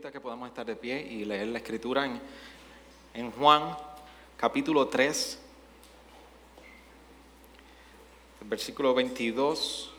invito 0.00 0.12
que 0.12 0.20
podamos 0.20 0.48
estar 0.48 0.64
de 0.64 0.76
pie 0.76 0.98
y 0.98 1.26
leer 1.26 1.48
la 1.48 1.58
escritura 1.58 2.06
en, 2.06 2.18
en 3.12 3.30
Juan 3.32 3.76
capítulo 4.34 4.88
3, 4.88 5.38
versículo 8.46 8.94
22. 8.94 9.92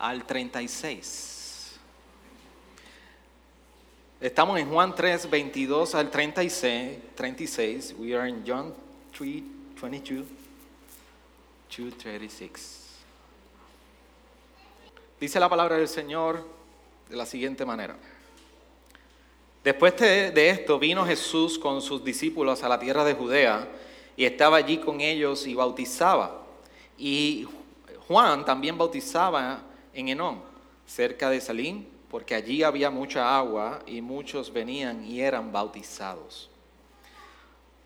al 0.00 0.26
36. 0.26 1.76
Estamos 4.20 4.58
en 4.58 4.68
Juan 4.68 4.92
3, 4.92 5.30
22 5.30 5.94
al 5.94 6.10
36. 6.10 6.98
36. 7.14 7.94
We 7.96 8.16
are 8.16 8.28
in 8.28 8.42
John 8.44 8.74
3, 9.16 9.40
22 9.80 10.26
to 11.70 11.90
36. 11.96 12.83
Dice 15.24 15.40
la 15.40 15.48
palabra 15.48 15.78
del 15.78 15.88
Señor 15.88 16.46
de 17.08 17.16
la 17.16 17.24
siguiente 17.24 17.64
manera. 17.64 17.96
Después 19.64 19.96
de 19.96 20.50
esto 20.50 20.78
vino 20.78 21.06
Jesús 21.06 21.58
con 21.58 21.80
sus 21.80 22.04
discípulos 22.04 22.62
a 22.62 22.68
la 22.68 22.78
tierra 22.78 23.04
de 23.04 23.14
Judea 23.14 23.66
y 24.18 24.26
estaba 24.26 24.58
allí 24.58 24.76
con 24.76 25.00
ellos 25.00 25.46
y 25.46 25.54
bautizaba. 25.54 26.44
Y 26.98 27.48
Juan 28.06 28.44
también 28.44 28.76
bautizaba 28.76 29.62
en 29.94 30.10
Enón, 30.10 30.42
cerca 30.86 31.30
de 31.30 31.40
Salim, 31.40 31.86
porque 32.10 32.34
allí 32.34 32.62
había 32.62 32.90
mucha 32.90 33.34
agua 33.34 33.78
y 33.86 34.02
muchos 34.02 34.52
venían 34.52 35.06
y 35.06 35.22
eran 35.22 35.52
bautizados. 35.52 36.50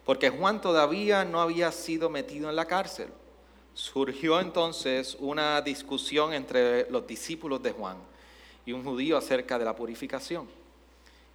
Porque 0.04 0.28
Juan 0.28 0.60
todavía 0.60 1.24
no 1.24 1.40
había 1.40 1.70
sido 1.70 2.10
metido 2.10 2.50
en 2.50 2.56
la 2.56 2.64
cárcel. 2.64 3.10
Surgió 3.78 4.40
entonces 4.40 5.16
una 5.20 5.62
discusión 5.62 6.32
entre 6.32 6.90
los 6.90 7.06
discípulos 7.06 7.62
de 7.62 7.70
Juan 7.70 7.96
y 8.66 8.72
un 8.72 8.82
judío 8.82 9.16
acerca 9.16 9.56
de 9.56 9.64
la 9.64 9.76
purificación. 9.76 10.48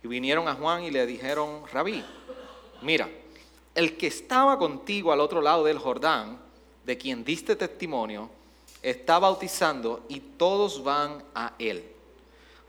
Y 0.04 0.10
vinieron 0.10 0.50
a 0.50 0.54
Juan 0.54 0.84
y 0.84 0.92
le 0.92 1.06
dijeron, 1.06 1.62
rabí, 1.72 2.04
mira, 2.82 3.10
el 3.74 3.96
que 3.96 4.08
estaba 4.08 4.60
contigo 4.60 5.14
al 5.14 5.22
otro 5.22 5.42
lado 5.42 5.64
del 5.64 5.80
Jordán, 5.80 6.38
de 6.86 6.98
quien 6.98 7.24
diste 7.24 7.56
testimonio, 7.56 8.30
está 8.82 9.20
bautizando 9.20 10.04
y 10.10 10.20
todos 10.20 10.84
van 10.84 11.24
a 11.34 11.54
él. 11.60 11.82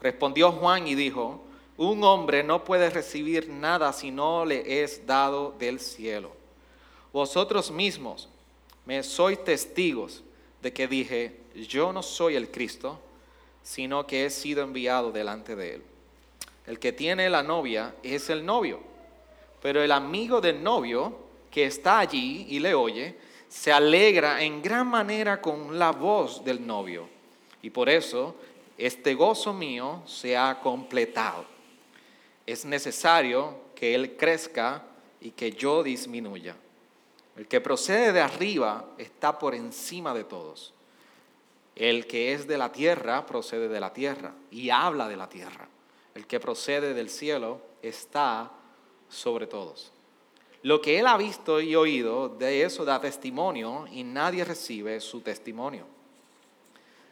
Respondió 0.00 0.53
Juan 0.53 0.86
y 0.86 0.94
dijo, 0.94 1.42
un 1.78 2.05
hombre 2.05 2.44
no 2.44 2.62
puede 2.62 2.91
recibir 2.91 3.48
nada 3.48 3.92
si 3.92 4.12
no 4.12 4.44
le 4.44 4.84
es 4.84 5.05
dado 5.05 5.53
del 5.59 5.81
cielo. 5.81 6.31
Vosotros 7.12 7.72
mismos 7.72 8.28
me 8.86 9.02
sois 9.02 9.42
testigos 9.42 10.22
de 10.62 10.72
que 10.72 10.88
dije, 10.88 11.40
yo 11.68 11.92
no 11.92 12.02
soy 12.02 12.36
el 12.36 12.50
Cristo, 12.50 13.00
sino 13.62 14.06
que 14.06 14.26
he 14.26 14.30
sido 14.30 14.62
enviado 14.62 15.12
delante 15.12 15.56
de 15.56 15.76
él. 15.76 15.82
El 16.66 16.78
que 16.78 16.92
tiene 16.92 17.28
la 17.28 17.42
novia 17.42 17.94
es 18.02 18.30
el 18.30 18.44
novio, 18.44 18.80
pero 19.60 19.82
el 19.82 19.92
amigo 19.92 20.41
del 20.41 20.62
novio 20.62 21.18
que 21.50 21.66
está 21.66 22.00
allí 22.00 22.46
y 22.48 22.58
le 22.58 22.74
oye, 22.74 23.16
se 23.48 23.70
alegra 23.70 24.42
en 24.42 24.60
gran 24.60 24.86
manera 24.88 25.41
con 25.41 25.78
la 25.78 25.92
voz 25.92 26.44
del 26.44 26.66
novio. 26.66 27.08
Y 27.62 27.70
por 27.70 27.88
eso 27.88 28.34
este 28.76 29.14
gozo 29.14 29.52
mío 29.52 30.02
se 30.06 30.36
ha 30.36 30.58
completado. 30.60 31.44
Es 32.46 32.64
necesario 32.64 33.56
que 33.74 33.94
Él 33.94 34.16
crezca 34.16 34.82
y 35.20 35.30
que 35.30 35.52
yo 35.52 35.82
disminuya. 35.82 36.56
El 37.36 37.48
que 37.48 37.60
procede 37.60 38.12
de 38.12 38.20
arriba 38.20 38.84
está 38.98 39.38
por 39.38 39.54
encima 39.54 40.14
de 40.14 40.24
todos. 40.24 40.72
El 41.74 42.06
que 42.06 42.32
es 42.32 42.46
de 42.46 42.56
la 42.56 42.70
tierra 42.70 43.26
procede 43.26 43.68
de 43.68 43.80
la 43.80 43.92
tierra 43.92 44.34
y 44.50 44.70
habla 44.70 45.08
de 45.08 45.16
la 45.16 45.28
tierra. 45.28 45.68
El 46.14 46.26
que 46.26 46.38
procede 46.38 46.94
del 46.94 47.10
cielo 47.10 47.60
está 47.82 48.52
sobre 49.08 49.46
todos. 49.46 49.92
Lo 50.62 50.81
que 50.81 50.98
él 50.98 51.06
ha 51.06 51.16
visto 51.16 51.60
y 51.60 51.75
oído, 51.75 52.28
de 52.28 52.62
eso 52.62 52.84
da 52.84 53.00
testimonio 53.00 53.86
y 53.91 54.04
nadie 54.04 54.44
recibe 54.44 55.00
su 55.00 55.20
testimonio. 55.20 55.86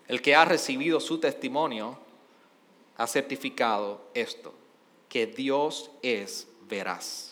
El 0.09 0.23
que 0.23 0.35
ha 0.35 0.45
recibido 0.45 1.01
su 1.01 1.19
testimonio 1.19 1.99
ha 2.97 3.07
certificado 3.07 4.01
esto, 4.15 4.55
que 5.09 5.27
Dios 5.27 5.91
es 6.03 6.49
veraz. 6.69 7.32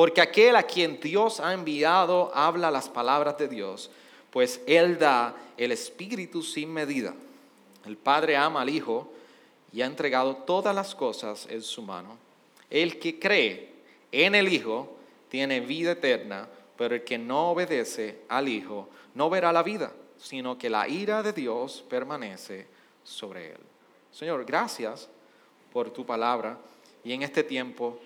Porque 0.00 0.22
aquel 0.22 0.56
a 0.56 0.62
quien 0.62 0.98
Dios 0.98 1.40
ha 1.40 1.52
enviado 1.52 2.34
habla 2.34 2.70
las 2.70 2.88
palabras 2.88 3.36
de 3.36 3.48
Dios, 3.48 3.90
pues 4.30 4.62
Él 4.66 4.98
da 4.98 5.36
el 5.58 5.72
Espíritu 5.72 6.42
sin 6.42 6.72
medida. 6.72 7.12
El 7.84 7.98
Padre 7.98 8.34
ama 8.34 8.62
al 8.62 8.70
Hijo 8.70 9.12
y 9.74 9.82
ha 9.82 9.84
entregado 9.84 10.36
todas 10.36 10.74
las 10.74 10.94
cosas 10.94 11.46
en 11.50 11.60
su 11.60 11.82
mano. 11.82 12.16
El 12.70 12.98
que 12.98 13.18
cree 13.18 13.74
en 14.10 14.34
el 14.34 14.50
Hijo 14.50 14.96
tiene 15.28 15.60
vida 15.60 15.92
eterna, 15.92 16.48
pero 16.78 16.94
el 16.94 17.04
que 17.04 17.18
no 17.18 17.50
obedece 17.50 18.20
al 18.30 18.48
Hijo 18.48 18.88
no 19.14 19.28
verá 19.28 19.52
la 19.52 19.62
vida, 19.62 19.92
sino 20.16 20.56
que 20.56 20.70
la 20.70 20.88
ira 20.88 21.22
de 21.22 21.34
Dios 21.34 21.84
permanece 21.90 22.66
sobre 23.04 23.48
él. 23.50 23.60
Señor, 24.10 24.46
gracias 24.46 25.10
por 25.74 25.90
tu 25.90 26.06
palabra 26.06 26.56
y 27.04 27.12
en 27.12 27.22
este 27.22 27.44
tiempo 27.44 28.00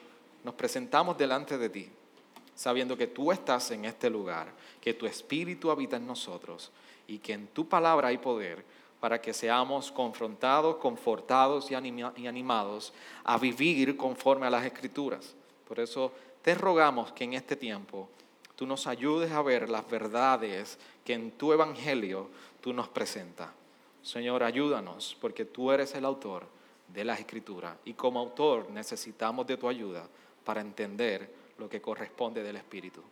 nos 0.45 0.55
presentamos 0.55 1.17
delante 1.19 1.59
de 1.59 1.71
ti, 1.71 1.91
sabiendo 2.55 2.97
que 2.97 3.09
tú 3.09 3.33
estás 3.33 3.71
en 3.71 3.87
este 3.87 4.09
lugar, 4.09 4.53
que 4.81 4.95
tu 4.95 5.07
Espíritu 5.07 5.71
habita 5.71 5.97
en 5.97 6.07
nosotros 6.07 6.71
y 7.09 7.19
que 7.19 7.33
en 7.33 7.49
tu 7.49 7.69
palabra 7.69 8.09
hay 8.09 8.19
poder 8.19 8.65
para 9.01 9.21
que 9.21 9.35
seamos 9.35 9.91
confrontados, 9.91 10.77
confortados 10.77 11.71
y 11.71 11.75
animados 11.75 12.93
a 13.25 13.37
vivir 13.39 13.97
conforme 13.97 14.47
a 14.47 14.51
las 14.51 14.65
Escrituras. 14.65 15.35
Por 15.67 15.81
eso 15.81 16.13
te 16.43 16.55
rogamos 16.55 17.13
que 17.13 17.25
en 17.25 17.35
este 17.35 17.57
tiempo 17.57 18.09
tú 18.57 18.67
nos 18.67 18.87
ayudes 18.87 19.33
a 19.33 19.43
ver 19.43 19.69
las 19.69 19.89
verdades 19.89 20.79
que 21.05 21.15
en 21.15 21.33
tu 21.33 21.53
Evangelio 21.53 22.29
tú 22.61 22.73
nos 22.73 22.89
presentas. 22.89 23.51
Señor, 24.03 24.43
ayúdanos 24.43 25.17
porque 25.21 25.45
tú 25.45 25.73
eres 25.73 25.95
el 25.95 26.05
autor 26.05 26.47
de 26.89 27.05
las 27.05 27.19
Escrituras 27.19 27.77
y 27.85 27.95
como 27.95 28.21
autor 28.21 28.71
necesitamos 28.71 29.47
de 29.47 29.57
tu 29.57 29.69
ayuda 29.69 30.07
para 30.45 30.61
entender 30.61 31.29
lo 31.59 31.69
que 31.69 31.81
corresponde 31.81 32.43
del 32.43 32.57
Espíritu. 32.57 33.03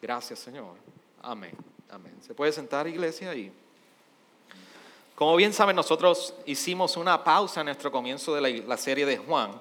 Gracias, 0.00 0.38
Señor. 0.38 0.76
Amén. 1.22 1.56
Amén. 1.90 2.14
¿Se 2.20 2.34
puede 2.34 2.52
sentar, 2.52 2.86
iglesia? 2.86 3.34
Y 3.34 3.52
como 5.14 5.36
bien 5.36 5.52
saben, 5.52 5.76
nosotros 5.76 6.34
hicimos 6.44 6.96
una 6.96 7.22
pausa 7.22 7.60
en 7.60 7.66
nuestro 7.66 7.90
comienzo 7.90 8.34
de 8.34 8.62
la, 8.62 8.76
serie 8.76 9.06
de 9.06 9.16
Juan. 9.16 9.52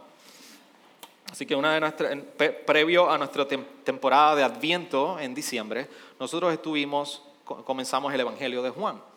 Así 1.31 1.45
que 1.45 1.55
una 1.55 1.79
de 1.79 2.49
previo 2.65 3.09
a 3.09 3.17
nuestra 3.17 3.47
temporada 3.47 4.35
de 4.35 4.43
Adviento 4.43 5.19
en 5.19 5.33
diciembre, 5.33 5.87
nosotros 6.19 6.53
estuvimos, 6.53 7.23
comenzamos 7.45 8.13
el 8.13 8.19
Evangelio 8.19 8.61
de 8.61 8.69
Juan 8.69 9.12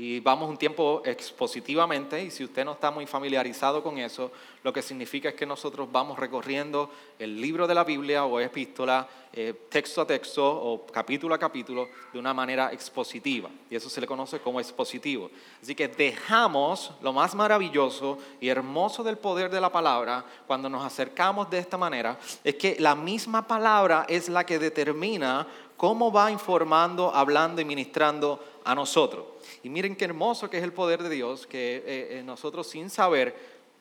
y 0.00 0.18
vamos 0.20 0.48
un 0.48 0.56
tiempo 0.56 1.02
expositivamente 1.04 2.24
y 2.24 2.30
si 2.30 2.42
usted 2.42 2.64
no 2.64 2.72
está 2.72 2.90
muy 2.90 3.06
familiarizado 3.06 3.82
con 3.82 3.98
eso, 3.98 4.32
lo 4.62 4.72
que 4.72 4.80
significa 4.80 5.28
es 5.28 5.34
que 5.34 5.44
nosotros 5.44 5.92
vamos 5.92 6.18
recorriendo 6.18 6.90
el 7.18 7.38
libro 7.38 7.66
de 7.66 7.74
la 7.74 7.84
Biblia 7.84 8.24
o 8.24 8.40
epístola 8.40 9.06
eh, 9.30 9.52
texto 9.68 10.00
a 10.00 10.06
texto 10.06 10.42
o 10.42 10.86
capítulo 10.86 11.34
a 11.34 11.38
capítulo 11.38 11.86
de 12.14 12.18
una 12.18 12.32
manera 12.32 12.72
expositiva 12.72 13.50
y 13.68 13.76
eso 13.76 13.90
se 13.90 14.00
le 14.00 14.06
conoce 14.06 14.40
como 14.40 14.58
expositivo. 14.58 15.30
Así 15.62 15.74
que 15.74 15.88
dejamos 15.88 16.92
lo 17.02 17.12
más 17.12 17.34
maravilloso 17.34 18.16
y 18.40 18.48
hermoso 18.48 19.04
del 19.04 19.18
poder 19.18 19.50
de 19.50 19.60
la 19.60 19.70
palabra 19.70 20.24
cuando 20.46 20.70
nos 20.70 20.82
acercamos 20.82 21.50
de 21.50 21.58
esta 21.58 21.76
manera, 21.76 22.18
es 22.42 22.54
que 22.54 22.76
la 22.78 22.94
misma 22.94 23.46
palabra 23.46 24.06
es 24.08 24.30
la 24.30 24.46
que 24.46 24.58
determina 24.58 25.46
cómo 25.80 26.12
va 26.12 26.30
informando, 26.30 27.10
hablando 27.14 27.62
y 27.62 27.64
ministrando 27.64 28.38
a 28.64 28.74
nosotros. 28.74 29.24
Y 29.62 29.70
miren 29.70 29.96
qué 29.96 30.04
hermoso 30.04 30.50
que 30.50 30.58
es 30.58 30.62
el 30.62 30.74
poder 30.74 31.02
de 31.02 31.08
Dios, 31.08 31.46
que 31.46 31.76
eh, 31.76 32.18
eh, 32.18 32.22
nosotros 32.22 32.66
sin 32.66 32.90
saber 32.90 33.34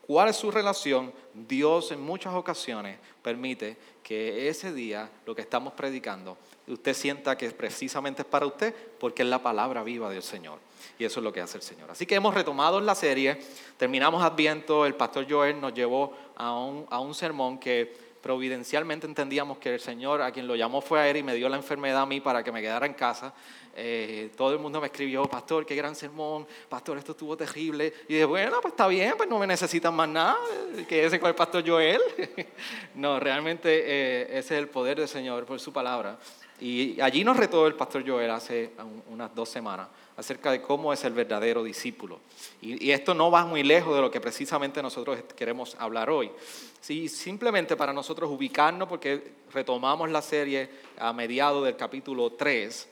cuál 0.08 0.30
es 0.30 0.38
su 0.38 0.50
relación, 0.50 1.12
Dios 1.34 1.92
en 1.92 2.00
muchas 2.00 2.34
ocasiones 2.36 2.98
permite 3.22 3.76
que 4.02 4.48
ese 4.48 4.72
día 4.72 5.10
lo 5.26 5.36
que 5.36 5.42
estamos 5.42 5.74
predicando, 5.74 6.38
usted 6.70 6.94
sienta 6.94 7.38
que 7.38 7.52
precisamente 7.52 8.22
es 8.22 8.28
para 8.30 8.46
usted, 8.46 8.74
porque 8.98 9.24
es 9.24 9.28
la 9.28 9.44
palabra 9.44 9.84
viva 9.84 10.10
del 10.10 10.24
Señor. 10.24 10.60
Y 10.98 11.04
eso 11.04 11.20
es 11.20 11.24
lo 11.26 11.34
que 11.34 11.42
hace 11.42 11.58
el 11.58 11.64
Señor. 11.64 11.92
Así 11.92 12.06
que 12.06 12.16
hemos 12.16 12.34
retomado 12.34 12.80
la 12.80 12.96
serie, 12.96 13.42
terminamos 13.76 14.24
Adviento, 14.24 14.86
el 14.86 14.96
pastor 14.96 15.30
Joel 15.30 15.60
nos 15.60 15.74
llevó 15.74 16.14
a 16.38 16.58
un, 16.58 16.86
a 16.90 17.02
un 17.02 17.14
sermón 17.14 17.58
que 17.58 18.09
providencialmente 18.22 19.08
entendíamos 19.08 19.58
que 19.58 19.74
el 19.74 19.80
Señor 19.80 20.22
a 20.22 20.32
quien 20.32 20.48
lo 20.48 20.56
llamó 20.56 20.82
fue 20.82 21.00
a 21.00 21.10
él 21.10 21.18
y 21.18 21.24
me 21.24 21.36
dio 21.36 21.50
la 21.50 21.58
enfermedad 21.58 22.02
a 22.02 22.06
mí 22.06 22.20
para 22.20 22.44
que 22.44 22.52
me 22.52 22.62
quedara 22.62 22.86
en 22.86 22.94
casa. 22.94 23.34
Eh, 23.76 24.32
todo 24.36 24.52
el 24.52 24.60
mundo 24.60 24.82
me 24.82 24.88
escribió, 24.88 25.24
pastor, 25.24 25.66
qué 25.66 25.76
gran 25.76 25.96
sermón, 25.96 26.46
pastor, 26.68 26.98
esto 26.98 27.14
estuvo 27.14 27.38
terrible. 27.38 27.94
Y 28.08 28.14
dije, 28.14 28.26
bueno, 28.26 28.58
pues 28.62 28.74
está 28.74 28.88
bien, 28.88 29.14
pues 29.16 29.30
no 29.30 29.40
me 29.40 29.48
necesitan 29.48 29.94
más 29.94 30.10
nada, 30.10 30.38
que 30.88 31.06
ese 31.06 31.20
con 31.20 31.30
el 31.30 31.36
pastor 31.36 31.64
Joel. 31.66 32.02
no, 32.96 33.20
realmente 33.20 33.70
eh, 33.70 34.24
ese 34.38 34.56
es 34.56 34.62
el 34.64 34.68
poder 34.68 35.00
del 35.00 35.08
Señor 35.08 35.46
por 35.46 35.60
su 35.60 35.72
palabra. 35.72 36.18
Y 36.62 37.00
allí 37.00 37.24
nos 37.24 37.38
retó 37.38 37.68
el 37.68 37.76
pastor 37.76 38.08
Joel 38.08 38.32
hace 38.32 38.72
unas 39.10 39.34
dos 39.34 39.50
semanas 39.50 39.88
acerca 40.20 40.52
de 40.52 40.62
cómo 40.62 40.92
es 40.92 41.04
el 41.06 41.14
verdadero 41.14 41.64
discípulo. 41.64 42.20
Y, 42.62 42.92
esto 42.92 43.14
no 43.14 43.32
va 43.32 43.46
muy 43.46 43.64
lejos 43.64 43.96
de 43.96 44.02
lo 44.02 44.12
que 44.12 44.20
precisamente 44.20 44.82
nosotros 44.82 45.20
queremos 45.36 45.76
hablar 45.80 46.10
hoy. 46.10 46.30
Sí, 46.82 47.08
simplemente 47.08 47.78
para 47.78 47.94
nosotros 47.94 48.30
ubicarnos, 48.30 48.88
porque 48.88 49.32
retomamos 49.54 50.10
la 50.10 50.22
serie 50.22 50.70
a 50.98 51.14
mediados 51.14 51.64
del 51.64 51.78
capítulo 51.78 52.32
3, 52.32 52.90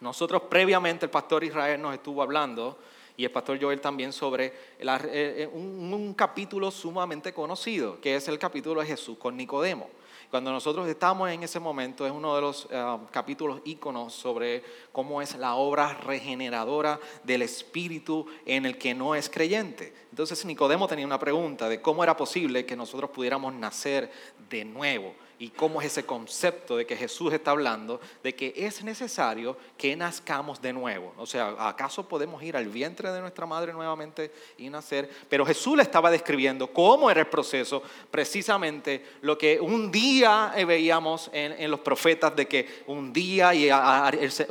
nosotros 0.00 0.42
previamente 0.48 1.06
el 1.06 1.10
pastor 1.10 1.44
Israel 1.44 1.80
nos 1.80 1.94
estuvo 1.94 2.22
hablando 2.22 2.78
y 3.16 3.24
el 3.24 3.30
pastor 3.30 3.60
Joel 3.60 3.80
también 3.80 4.12
sobre 4.12 4.46
eh, 4.46 4.52
eh, 4.80 5.50
un 5.52 6.14
capítulo 6.14 6.70
sumamente 6.70 7.32
conocido, 7.32 8.00
que 8.00 8.16
es 8.16 8.26
el 8.28 8.38
capítulo 8.38 8.80
de 8.80 8.86
Jesús 8.86 9.18
con 9.18 9.36
Nicodemo. 9.36 9.90
Cuando 10.32 10.50
nosotros 10.50 10.88
estamos 10.88 11.30
en 11.30 11.42
ese 11.42 11.60
momento, 11.60 12.06
es 12.06 12.10
uno 12.10 12.34
de 12.34 12.40
los 12.40 12.66
eh, 12.70 12.96
capítulos 13.10 13.60
íconos 13.66 14.14
sobre 14.14 14.64
cómo 14.90 15.20
es 15.20 15.36
la 15.36 15.56
obra 15.56 15.92
regeneradora 15.92 16.98
del 17.22 17.42
Espíritu 17.42 18.24
en 18.46 18.64
el 18.64 18.78
que 18.78 18.94
no 18.94 19.14
es 19.14 19.28
creyente. 19.28 19.92
Entonces 20.08 20.42
Nicodemo 20.46 20.88
tenía 20.88 21.04
una 21.04 21.18
pregunta 21.18 21.68
de 21.68 21.82
cómo 21.82 22.02
era 22.02 22.16
posible 22.16 22.64
que 22.64 22.74
nosotros 22.74 23.10
pudiéramos 23.10 23.52
nacer 23.52 24.10
de 24.48 24.64
nuevo 24.64 25.14
y 25.38 25.48
cómo 25.48 25.80
es 25.80 25.88
ese 25.88 26.06
concepto 26.06 26.76
de 26.76 26.86
que 26.86 26.96
Jesús 26.96 27.32
está 27.32 27.50
hablando, 27.50 28.00
de 28.22 28.34
que 28.34 28.52
es 28.56 28.84
necesario 28.84 29.56
que 29.76 29.96
nazcamos 29.96 30.62
de 30.62 30.72
nuevo. 30.72 31.12
O 31.16 31.26
sea, 31.26 31.54
¿acaso 31.58 32.06
podemos 32.06 32.42
ir 32.42 32.56
al 32.56 32.68
vientre 32.68 33.10
de 33.10 33.20
nuestra 33.20 33.44
madre 33.44 33.72
nuevamente 33.72 34.30
y 34.58 34.70
nacer? 34.70 35.10
Pero 35.28 35.44
Jesús 35.44 35.76
le 35.76 35.82
estaba 35.82 36.10
describiendo 36.10 36.72
cómo 36.72 37.10
era 37.10 37.20
el 37.20 37.26
proceso, 37.26 37.82
precisamente 38.10 39.04
lo 39.22 39.36
que 39.36 39.60
un 39.60 39.90
día 39.90 40.52
veíamos 40.66 41.30
en, 41.32 41.70
los 41.70 41.80
profetas, 41.80 42.36
de 42.36 42.46
que 42.46 42.82
un 42.86 43.12
día 43.12 43.52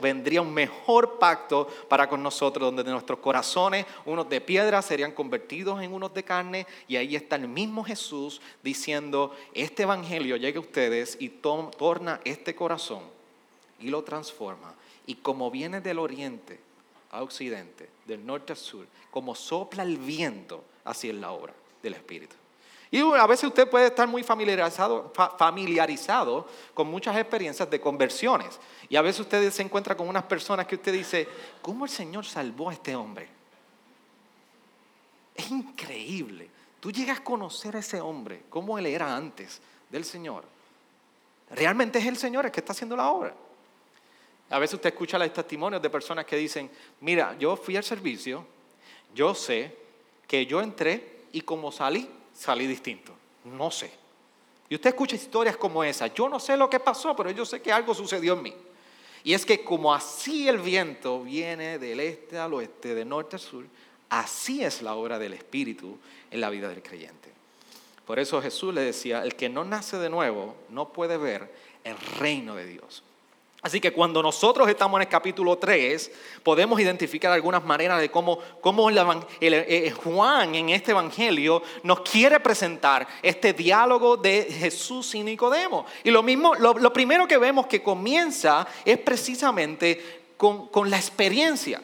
vendría 0.02 0.42
un 0.42 0.54
mejor 0.54 1.20
pacto 1.20 1.68
para 1.88 2.10
con 2.10 2.22
nosotros, 2.22 2.74
donde 2.74 2.90
nuestros 2.92 3.20
corazones, 3.20 3.86
unos 4.06 4.28
de 4.30 4.42
piedra, 4.42 4.82
serían 4.82 5.12
convertidos 5.12 5.82
en 5.82 5.94
unos 5.94 6.14
de 6.14 6.24
carne, 6.24 6.68
y 6.88 6.98
ahí 6.98 7.16
está 7.16 7.38
el 7.38 7.48
mismo 7.48 7.84
Jesús 7.84 8.42
diciendo, 8.64 9.36
este 9.54 9.84
evangelio 9.84 10.36
llegue 10.36 10.58
a 10.58 10.62
usted 10.62 10.81
y 11.20 11.30
torna 11.30 12.20
este 12.24 12.56
corazón 12.56 13.04
y 13.80 13.90
lo 13.90 14.04
transforma. 14.04 14.74
Y 15.06 15.16
como 15.16 15.52
viene 15.52 15.82
del 15.82 16.00
oriente 16.00 16.60
a 17.12 17.22
occidente, 17.24 17.90
del 18.06 18.26
norte 18.26 18.54
a 18.54 18.56
sur, 18.56 18.86
como 19.10 19.36
sopla 19.36 19.84
el 19.84 19.98
viento, 19.98 20.64
así 20.86 21.10
es 21.10 21.16
la 21.16 21.32
obra 21.32 21.54
del 21.82 21.96
Espíritu. 21.96 22.36
Y 22.94 23.00
a 23.00 23.26
veces 23.26 23.46
usted 23.46 23.70
puede 23.70 23.88
estar 23.88 24.06
muy 24.08 24.22
familiarizado, 24.22 25.14
familiarizado 25.38 26.46
con 26.74 26.88
muchas 26.88 27.16
experiencias 27.16 27.70
de 27.70 27.80
conversiones. 27.80 28.60
Y 28.90 28.98
a 28.98 29.02
veces 29.02 29.22
usted 29.22 29.50
se 29.50 29.62
encuentra 29.62 29.96
con 29.96 30.10
unas 30.10 30.24
personas 30.24 30.68
que 30.68 30.76
usted 30.76 30.92
dice, 30.92 31.28
¿cómo 31.62 31.86
el 31.86 31.92
Señor 31.92 32.26
salvó 32.26 32.70
a 32.70 32.74
este 32.74 32.94
hombre? 32.94 33.30
Es 35.34 35.50
increíble. 35.50 36.50
Tú 36.82 36.92
llegas 36.92 37.20
a 37.20 37.24
conocer 37.24 37.78
a 37.78 37.80
ese 37.80 38.02
hombre, 38.02 38.44
cómo 38.50 38.78
él 38.78 38.86
era 38.88 39.16
antes 39.16 39.62
del 39.90 40.04
Señor. 40.04 40.44
Realmente 41.54 42.00
es 42.00 42.06
el 42.06 42.18
Señor 42.18 42.46
el 42.46 42.52
que 42.52 42.60
está 42.60 42.72
haciendo 42.72 42.96
la 42.96 43.10
obra. 43.10 43.34
A 44.50 44.60
veces 44.60 44.76
usted 44.76 44.90
escucha 44.90 45.18
los 45.18 45.32
testimonios 45.34 45.82
de 45.82 45.90
personas 45.90 46.26
que 46.26 46.36
dicen, 46.36 46.70
mira, 47.00 47.36
yo 47.40 47.56
fui 47.56 47.78
al 47.78 47.84
servicio, 47.84 48.46
yo 49.14 49.34
sé 49.34 49.76
que 50.28 50.46
yo 50.46 50.62
entré 50.62 51.24
y 51.32 51.42
como 51.42 51.72
salí, 51.72 52.10
salí 52.34 52.68
distinto. 52.68 53.14
No 53.46 53.72
sé. 53.72 53.92
Y 54.70 54.76
usted 54.76 54.90
escucha 54.90 55.16
historias 55.16 55.58
como 55.58 55.84
esa. 55.84 56.08
Yo 56.08 56.30
no 56.30 56.40
sé 56.40 56.56
lo 56.56 56.70
que 56.70 56.80
pasó, 56.80 57.16
pero 57.16 57.32
yo 57.32 57.46
sé 57.46 57.62
que 57.62 57.72
algo 57.72 57.94
sucedió 57.94 58.34
en 58.34 58.42
mí. 58.44 58.54
Y 59.24 59.34
es 59.34 59.46
que 59.46 59.64
como 59.64 59.94
así 59.94 60.48
el 60.48 60.60
viento 60.60 61.22
viene 61.22 61.78
del 61.78 62.00
este 62.00 62.38
al 62.38 62.54
oeste, 62.54 62.96
de 62.96 63.06
norte 63.06 63.36
al 63.36 63.42
sur, 63.42 63.66
así 64.10 64.64
es 64.64 64.82
la 64.82 64.96
obra 64.96 65.20
del 65.20 65.34
Espíritu 65.34 65.98
en 66.30 66.42
la 66.42 66.50
vida 66.50 66.68
del 66.70 66.82
creyente. 66.82 67.30
Por 68.06 68.20
eso 68.20 68.42
Jesús 68.42 68.74
le 68.74 68.82
decía, 68.82 69.24
el 69.24 69.36
que 69.36 69.50
no 69.50 69.64
nace 69.64 69.98
de 69.98 70.10
nuevo 70.10 70.56
no 70.70 70.90
puede 70.90 71.18
ver 71.18 71.52
el 71.84 71.98
reino 72.20 72.56
de 72.56 72.66
Dios. 72.66 73.04
Así 73.64 73.80
que 73.80 73.94
cuando 73.94 74.24
nosotros 74.24 74.68
estamos 74.68 74.98
en 74.98 75.04
el 75.04 75.08
capítulo 75.08 75.56
3, 75.56 76.12
podemos 76.42 76.80
identificar 76.80 77.32
algunas 77.32 77.64
maneras 77.64 78.02
de 78.02 78.10
cómo, 78.10 78.40
cómo 78.60 78.90
el, 78.90 78.98
eh, 79.40 79.92
Juan 79.92 80.56
en 80.56 80.70
este 80.70 80.92
Evangelio 80.92 81.62
nos 81.84 82.02
quiere 82.02 82.40
presentar 82.40 83.08
este 83.22 83.54
diálogo 83.54 84.18
de 84.18 84.46
Jesús 84.46 85.14
y 85.14 85.22
Nicodemo. 85.22 85.86
Y 86.04 86.10
lo 86.10 86.24
mismo, 86.24 86.56
lo, 86.56 86.92
primero 86.92 87.28
que 87.28 87.38
vemos 87.38 87.68
que 87.68 87.84
comienza 87.84 88.68
es 88.84 88.98
precisamente 88.98 90.24
con, 90.38 90.70
con 90.70 90.90
la 90.90 90.98
experiencia. 90.98 91.84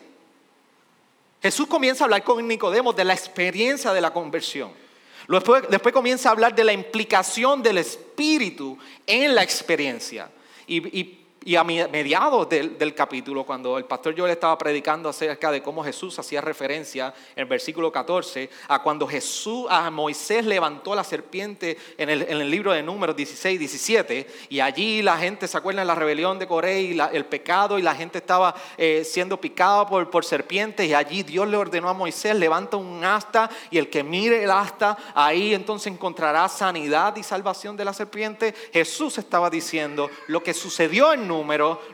Jesús 1.44 1.68
comienza 1.68 2.04
a 2.04 2.06
hablar 2.06 2.24
con 2.24 2.46
Nicodemo 2.48 2.92
de 2.92 3.06
la 3.06 3.14
experiencia 3.14 3.94
de 3.94 4.02
la 4.02 4.12
conversión. 4.12 4.87
Después, 5.28 5.94
comienza 5.94 6.30
a 6.30 6.32
hablar 6.32 6.56
de 6.56 6.64
la 6.64 6.74
implicación 6.74 7.62
del 7.62 7.78
Espíritu 7.80 8.78
en 9.06 9.36
la 9.36 9.44
experiencia. 9.44 10.30
y 10.68 11.27
a 11.56 11.64
mediados 11.64 12.50
del, 12.50 12.94
capítulo, 12.94 13.46
cuando 13.46 13.78
el 13.78 13.86
pastor 13.86 14.14
Joel 14.18 14.32
estaba 14.32 14.58
predicando 14.58 15.08
acerca 15.08 15.50
de 15.50 15.62
cómo 15.62 15.82
Jesús 15.82 16.20
hacía 16.20 16.42
referencia 16.42 17.14
en 17.36 17.44
el 17.44 17.46
versículo 17.46 17.90
14 17.90 18.50
a 18.68 18.82
cuando 18.82 19.08
Jesús, 19.08 19.66
a 19.70 19.90
Moisés 19.90 20.46
levantó 20.46 20.94
la 20.94 21.06
serpiente 21.06 21.78
en 21.98 22.10
el, 22.10 22.52
libro 22.52 22.74
de 22.74 22.84
Números 22.84 23.16
16, 23.16 23.60
17, 23.60 24.28
y 24.50 24.60
allí 24.60 25.02
la 25.02 25.18
gente 25.18 25.48
se 25.48 25.58
acuerda 25.58 25.82
de 25.82 25.86
la 25.86 25.96
rebelión 25.96 26.38
de 26.38 26.48
Coré 26.48 26.82
y 26.82 27.00
el 27.00 27.26
pecado, 27.26 27.80
y 27.80 27.82
la 27.82 27.96
gente 27.96 28.18
estaba 28.18 28.54
eh, 28.78 29.04
siendo 29.06 29.40
picada 29.40 29.88
por, 29.88 30.10
por 30.10 30.26
serpientes, 30.26 30.86
y 30.86 30.94
allí 30.94 31.24
Dios 31.24 31.48
le 31.48 31.56
ordenó 31.56 31.88
a 31.88 31.94
Moisés, 31.94 32.36
levanta 32.36 32.76
un 32.76 33.06
asta, 33.06 33.50
y 33.72 33.78
el 33.78 33.90
que 33.90 34.04
mire 34.04 34.44
el 34.44 34.52
asta, 34.52 34.98
ahí 35.16 35.54
entonces 35.54 35.94
encontrará 35.94 36.50
sanidad 36.50 37.16
y 37.16 37.24
salvación 37.24 37.78
de 37.78 37.86
la 37.86 37.94
serpiente. 37.94 38.54
Jesús 38.74 39.18
estaba 39.18 39.50
diciendo 39.50 40.10
lo 40.28 40.44
que 40.44 40.54
sucedió 40.54 41.14
en 41.14 41.22
Números 41.22 41.37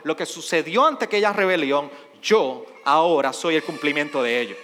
lo 0.04 0.16
que 0.16 0.26
sucedió 0.26 0.86
ante 0.86 1.06
aquella 1.06 1.32
rebelión, 1.32 1.90
yo 2.22 2.64
ahora 2.84 3.32
soy 3.32 3.56
el 3.56 3.64
cumplimiento 3.64 4.22
de 4.22 4.40
ello. 4.40 4.56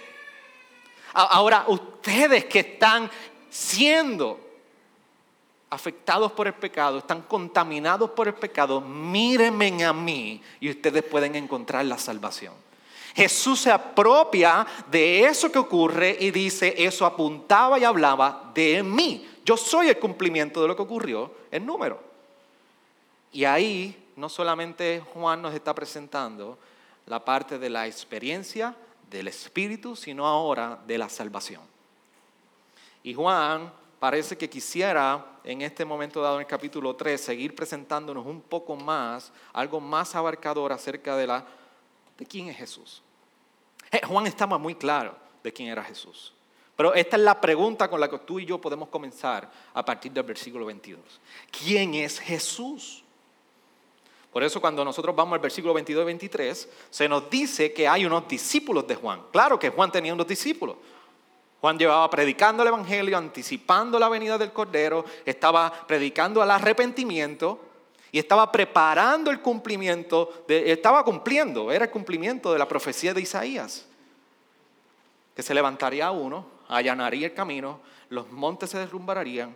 Ahora, 1.13 1.65
ustedes 1.67 2.45
que 2.45 2.59
están 2.59 3.09
siendo 3.49 4.39
afectados 5.69 6.31
por 6.33 6.47
el 6.47 6.53
pecado, 6.53 6.99
están 6.99 7.21
contaminados 7.23 8.11
por 8.11 8.27
el 8.27 8.33
pecado, 8.33 8.81
mírenme 8.81 9.83
a 9.83 9.93
mí 9.93 10.41
y 10.59 10.69
ustedes 10.69 11.03
pueden 11.03 11.35
encontrar 11.35 11.85
la 11.85 11.97
salvación. 11.97 12.53
Jesús 13.15 13.61
se 13.61 13.71
apropia 13.71 14.65
de 14.89 15.25
eso 15.25 15.51
que 15.51 15.59
ocurre 15.59 16.15
y 16.19 16.31
dice, 16.31 16.73
eso 16.77 17.05
apuntaba 17.05 17.77
y 17.77 17.83
hablaba 17.83 18.51
de 18.53 18.83
mí. 18.83 19.27
Yo 19.43 19.57
soy 19.57 19.89
el 19.89 19.99
cumplimiento 19.99 20.61
de 20.61 20.67
lo 20.67 20.75
que 20.75 20.81
ocurrió 20.81 21.31
en 21.51 21.65
número. 21.65 22.01
Y 23.33 23.43
ahí 23.45 24.00
no 24.15 24.29
solamente 24.29 25.03
Juan 25.13 25.41
nos 25.41 25.53
está 25.53 25.73
presentando 25.73 26.57
la 27.05 27.23
parte 27.23 27.57
de 27.57 27.69
la 27.69 27.87
experiencia 27.87 28.75
del 29.09 29.27
Espíritu, 29.27 29.95
sino 29.95 30.25
ahora 30.25 30.79
de 30.87 30.97
la 30.97 31.09
salvación. 31.09 31.61
Y 33.03 33.13
Juan 33.13 33.71
parece 33.99 34.37
que 34.37 34.49
quisiera 34.49 35.39
en 35.43 35.61
este 35.61 35.85
momento 35.85 36.21
dado 36.21 36.35
en 36.35 36.41
el 36.41 36.47
capítulo 36.47 36.95
3 36.95 37.19
seguir 37.19 37.55
presentándonos 37.55 38.25
un 38.25 38.41
poco 38.41 38.75
más, 38.75 39.31
algo 39.53 39.79
más 39.79 40.15
abarcador 40.15 40.71
acerca 40.71 41.15
de, 41.15 41.27
la, 41.27 41.45
de 42.17 42.25
quién 42.25 42.47
es 42.47 42.57
Jesús. 42.57 43.01
Eh, 43.91 44.01
Juan 44.07 44.27
estaba 44.27 44.57
muy 44.57 44.75
claro 44.75 45.15
de 45.43 45.51
quién 45.51 45.69
era 45.69 45.83
Jesús. 45.83 46.33
Pero 46.75 46.93
esta 46.93 47.17
es 47.17 47.21
la 47.21 47.39
pregunta 47.39 47.89
con 47.89 47.99
la 47.99 48.09
que 48.09 48.17
tú 48.19 48.39
y 48.39 48.45
yo 48.45 48.59
podemos 48.59 48.89
comenzar 48.89 49.51
a 49.73 49.85
partir 49.85 50.11
del 50.11 50.23
versículo 50.23 50.65
22. 50.65 50.99
¿Quién 51.51 51.93
es 51.95 52.19
Jesús? 52.19 53.00
Por 54.31 54.43
eso 54.43 54.61
cuando 54.61 54.85
nosotros 54.85 55.13
vamos 55.15 55.33
al 55.33 55.39
versículo 55.39 55.73
22 55.73 56.03
y 56.03 56.05
23, 56.05 56.69
se 56.89 57.09
nos 57.09 57.29
dice 57.29 57.73
que 57.73 57.87
hay 57.87 58.05
unos 58.05 58.27
discípulos 58.27 58.87
de 58.87 58.95
Juan. 58.95 59.23
Claro 59.31 59.59
que 59.59 59.69
Juan 59.69 59.91
tenía 59.91 60.13
unos 60.13 60.27
discípulos. 60.27 60.77
Juan 61.59 61.77
llevaba 61.77 62.09
predicando 62.09 62.63
el 62.63 62.69
Evangelio, 62.69 63.17
anticipando 63.17 63.99
la 63.99 64.09
venida 64.09 64.37
del 64.37 64.53
Cordero, 64.53 65.03
estaba 65.25 65.85
predicando 65.85 66.41
el 66.41 66.49
arrepentimiento 66.49 67.59
y 68.11 68.19
estaba 68.19 68.51
preparando 68.51 69.29
el 69.31 69.41
cumplimiento, 69.41 70.45
estaba 70.47 71.03
cumpliendo, 71.03 71.71
era 71.71 71.85
el 71.85 71.91
cumplimiento 71.91 72.53
de 72.53 72.59
la 72.59 72.67
profecía 72.67 73.13
de 73.13 73.21
Isaías. 73.21 73.85
Que 75.35 75.43
se 75.43 75.53
levantaría 75.53 76.09
uno, 76.09 76.45
allanaría 76.69 77.27
el 77.27 77.33
camino, 77.33 77.81
los 78.09 78.31
montes 78.31 78.69
se 78.69 78.79
derrumbarían. 78.79 79.55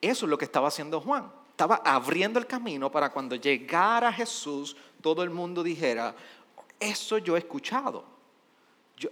Eso 0.00 0.26
es 0.26 0.30
lo 0.30 0.38
que 0.38 0.44
estaba 0.44 0.68
haciendo 0.68 1.00
Juan 1.00 1.30
estaba 1.58 1.82
abriendo 1.84 2.38
el 2.38 2.46
camino 2.46 2.88
para 2.88 3.10
cuando 3.10 3.34
llegara 3.34 4.12
Jesús, 4.12 4.76
todo 5.02 5.24
el 5.24 5.30
mundo 5.30 5.64
dijera, 5.64 6.14
eso 6.78 7.18
yo 7.18 7.34
he 7.34 7.40
escuchado. 7.40 8.04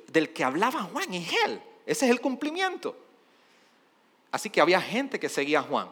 del 0.07 0.33
que 0.33 0.45
hablaba 0.45 0.85
Juan 0.85 1.13
es 1.13 1.29
Él. 1.45 1.61
Ese 1.85 2.05
es 2.05 2.11
el 2.13 2.21
cumplimiento. 2.21 2.97
Así 4.31 4.49
que 4.49 4.61
había 4.61 4.81
gente 4.81 5.19
que 5.19 5.29
seguía 5.29 5.59
a 5.59 5.63
Juan. 5.65 5.89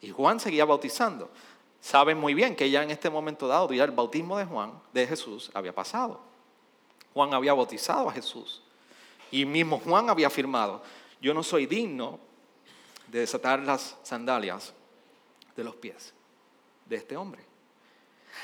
Y 0.00 0.10
Juan 0.10 0.38
seguía 0.38 0.64
bautizando. 0.64 1.32
Saben 1.80 2.16
muy 2.16 2.32
bien 2.32 2.54
que 2.54 2.70
ya 2.70 2.84
en 2.84 2.92
este 2.92 3.10
momento 3.10 3.48
dado, 3.48 3.72
ya 3.72 3.82
el 3.82 3.90
bautismo 3.90 4.38
de 4.38 4.44
Juan, 4.44 4.80
de 4.92 5.04
Jesús, 5.04 5.50
había 5.52 5.74
pasado. 5.74 6.20
Juan 7.12 7.34
había 7.34 7.54
bautizado 7.54 8.08
a 8.08 8.12
Jesús. 8.12 8.62
Y 9.32 9.44
mismo 9.44 9.80
Juan 9.80 10.10
había 10.10 10.28
afirmado, 10.28 10.80
yo 11.20 11.34
no 11.34 11.42
soy 11.42 11.66
digno 11.66 12.20
de 13.08 13.18
desatar 13.18 13.58
las 13.58 13.96
sandalias 14.04 14.74
de 15.58 15.64
los 15.64 15.74
pies 15.74 16.14
de 16.86 16.96
este 16.96 17.16
hombre. 17.16 17.42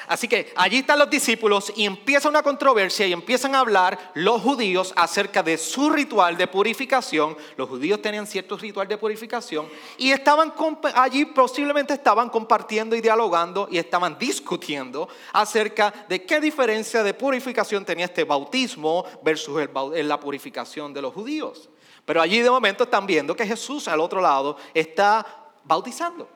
Así 0.08 0.26
que 0.26 0.52
allí 0.56 0.78
están 0.78 0.98
los 0.98 1.08
discípulos 1.08 1.72
y 1.76 1.86
empieza 1.86 2.28
una 2.28 2.42
controversia 2.42 3.06
y 3.06 3.12
empiezan 3.12 3.54
a 3.54 3.60
hablar 3.60 4.10
los 4.14 4.42
judíos 4.42 4.92
acerca 4.96 5.40
de 5.40 5.56
su 5.56 5.90
ritual 5.90 6.36
de 6.36 6.48
purificación. 6.48 7.36
Los 7.56 7.68
judíos 7.68 8.02
tenían 8.02 8.26
cierto 8.26 8.56
ritual 8.56 8.88
de 8.88 8.98
purificación 8.98 9.68
y 9.96 10.10
estaban 10.10 10.52
allí 10.94 11.24
posiblemente 11.26 11.94
estaban 11.94 12.28
compartiendo 12.28 12.96
y 12.96 13.00
dialogando 13.00 13.68
y 13.70 13.78
estaban 13.78 14.18
discutiendo 14.18 15.08
acerca 15.32 15.94
de 16.08 16.24
qué 16.24 16.40
diferencia 16.40 17.04
de 17.04 17.14
purificación 17.14 17.84
tenía 17.84 18.06
este 18.06 18.24
bautismo 18.24 19.04
versus 19.22 19.68
la 19.92 20.18
purificación 20.18 20.92
de 20.92 21.02
los 21.02 21.14
judíos. 21.14 21.70
Pero 22.04 22.20
allí 22.20 22.40
de 22.40 22.50
momento 22.50 22.84
están 22.84 23.06
viendo 23.06 23.36
que 23.36 23.46
Jesús 23.46 23.86
al 23.86 24.00
otro 24.00 24.20
lado 24.20 24.56
está 24.74 25.24
bautizando. 25.62 26.28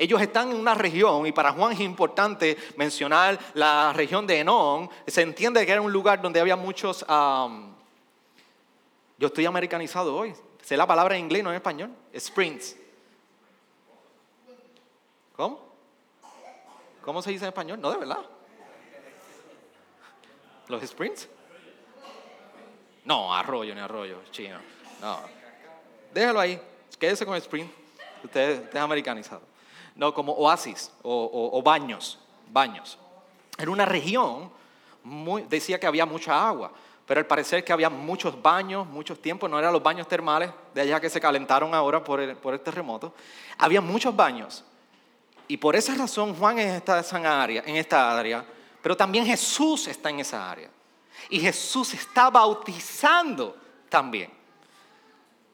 Ellos 0.00 0.22
están 0.22 0.52
en 0.52 0.56
una 0.56 0.74
región, 0.76 1.26
y 1.26 1.32
para 1.32 1.50
Juan 1.50 1.72
es 1.72 1.80
importante 1.80 2.56
mencionar 2.76 3.36
la 3.54 3.92
región 3.92 4.28
de 4.28 4.38
Enón. 4.38 4.88
Se 5.08 5.22
entiende 5.22 5.66
que 5.66 5.72
era 5.72 5.80
un 5.82 5.92
lugar 5.92 6.22
donde 6.22 6.38
había 6.38 6.54
muchos... 6.54 7.04
yo 9.18 9.26
estoy 9.26 9.44
americanizado 9.44 10.14
hoy. 10.14 10.32
Sé 10.62 10.76
la 10.76 10.86
palabra 10.86 11.16
en 11.16 11.24
inglés, 11.24 11.42
no 11.42 11.50
en 11.50 11.56
español. 11.56 11.90
Sprints. 12.16 12.76
¿Cómo? 15.34 15.66
¿Cómo 17.02 17.20
se 17.20 17.30
dice 17.30 17.46
en 17.46 17.48
español? 17.48 17.80
No, 17.80 17.90
de 17.90 17.98
verdad. 17.98 18.24
¿Los 20.68 20.86
sprints? 20.86 21.28
No, 23.04 23.34
arroyo, 23.34 23.74
ni 23.74 23.80
arroyo, 23.80 24.20
chino. 24.30 24.60
No. 25.00 25.18
Déjalo 26.14 26.38
ahí. 26.38 26.60
Quédese 27.00 27.26
con 27.26 27.34
el 27.34 27.42
sprint. 27.42 27.72
Usted, 28.22 28.62
usted 28.62 28.76
es 28.76 28.82
americanizado 28.82 29.57
no, 29.98 30.14
como 30.14 30.32
oasis 30.32 30.92
o, 31.02 31.60
baños, 31.62 32.18
baños. 32.50 32.96
En 33.58 33.68
una 33.68 33.84
región, 33.84 34.50
decía 35.48 35.78
que 35.78 35.88
había 35.88 36.06
mucha 36.06 36.48
agua, 36.48 36.72
pero 37.04 37.18
al 37.18 37.26
parecer 37.26 37.64
que 37.64 37.72
había 37.72 37.90
muchos 37.90 38.40
baños, 38.40 38.86
muchos 38.86 39.20
tiempos, 39.20 39.50
no 39.50 39.58
eran 39.58 39.72
los 39.72 39.82
baños 39.82 40.06
termales 40.06 40.50
de 40.72 40.82
allá 40.82 41.00
que 41.00 41.10
se 41.10 41.20
calentaron 41.20 41.74
ahora 41.74 42.02
por 42.04 42.20
el, 42.20 42.36
por 42.36 42.54
el 42.54 42.60
terremoto, 42.60 43.12
había 43.58 43.80
muchos 43.80 44.14
baños. 44.14 44.64
Y 45.48 45.56
por 45.56 45.74
esa 45.74 45.94
razón 45.96 46.36
Juan 46.36 46.60
está 46.60 47.04
en 47.10 47.26
área, 47.26 47.62
en 47.66 47.74
esta 47.74 48.16
área, 48.16 48.46
pero 48.80 48.96
también 48.96 49.26
Jesús 49.26 49.88
está 49.88 50.10
en 50.10 50.20
esa 50.20 50.48
área. 50.48 50.70
Y 51.28 51.40
Jesús 51.40 51.92
está 51.92 52.30
bautizando 52.30 53.56
también. 53.88 54.37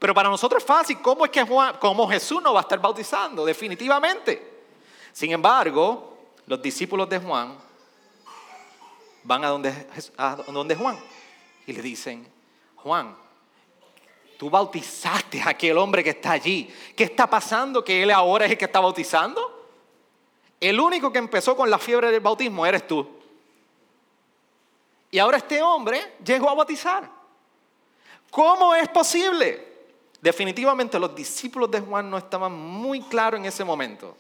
Pero 0.04 0.12
para 0.12 0.28
nosotros 0.28 0.62
es 0.62 0.66
fácil, 0.66 1.00
¿cómo 1.00 1.25
es 1.25 1.30
que 1.30 1.42
Juan, 1.44 1.78
cómo 1.80 2.06
Jesús 2.06 2.42
no 2.42 2.52
va 2.52 2.61
a 2.61 2.64
estar 2.64 2.78
bautizando? 2.78 3.42
Definitivamente. 3.42 4.66
Sin 5.11 5.32
embargo, 5.32 6.18
los 6.44 6.61
discípulos 6.61 7.08
de 7.08 7.20
Juan 7.20 7.56
van 9.23 9.44
a 9.46 9.49
donde, 9.49 10.76
Juan 10.76 10.99
y 11.66 11.73
le 11.73 11.80
dicen, 11.80 12.30
Juan, 12.76 13.16
tú 14.37 14.50
bautizaste 14.50 15.40
a 15.40 15.49
aquel 15.49 15.78
hombre 15.78 16.04
que 16.04 16.11
está 16.11 16.32
allí. 16.32 16.70
¿Qué 16.94 17.04
está 17.04 17.26
pasando 17.26 17.82
que 17.82 18.02
él 18.02 18.11
ahora 18.11 18.44
es 18.44 18.50
el 18.50 18.58
que 18.58 18.66
está 18.66 18.80
bautizando? 18.80 19.70
El 20.61 20.78
único 20.80 21.11
que 21.11 21.18
empezó 21.18 21.56
con 21.56 21.70
la 21.70 21.78
fiebre 21.78 22.11
del 22.11 22.20
bautismo 22.20 22.66
eres 22.66 22.87
tú. 22.87 23.08
Y 25.11 25.18
ahora 25.18 25.38
este 25.38 25.62
hombre 25.62 26.16
llegó 26.23 26.50
a 26.50 26.54
bautizar. 26.54 27.08
¿Cómo 28.30 28.75
es 28.75 28.87
posible? 28.90 29.73
Definitivamente 30.24 30.98
los 30.98 31.14
discípulos 31.14 31.70
de 31.70 31.82
Juan 31.82 32.08
no 32.08 32.16
estaban 32.16 32.50
muy 32.50 33.02
claros 33.02 33.38
en 33.38 33.44
ese 33.44 33.62
momento 33.62 34.16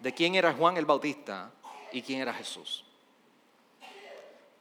de 0.00 0.12
quién 0.12 0.34
era 0.34 0.52
Juan 0.52 0.76
el 0.76 0.84
Bautista 0.84 1.52
y 1.92 2.02
quién 2.02 2.22
era 2.22 2.34
Jesús. 2.34 2.84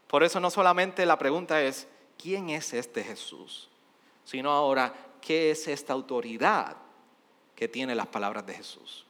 Por 0.06 0.24
eso 0.24 0.40
no 0.40 0.52
solamente 0.52 1.04
la 1.04 1.18
pregunta 1.18 1.60
es, 1.64 1.88
¿quién 2.16 2.52
es 2.52 2.76
este 2.76 3.04
Jesús? 3.04 3.70
Sino 4.24 4.52
ahora, 4.52 4.94
¿qué 5.20 5.50
es 5.50 5.68
esta 5.68 5.94
autoridad 5.94 6.78
que 7.56 7.68
tiene 7.68 7.96
las 7.96 8.06
palabras 8.06 8.46
de 8.46 8.54
Jesús? 8.54 9.04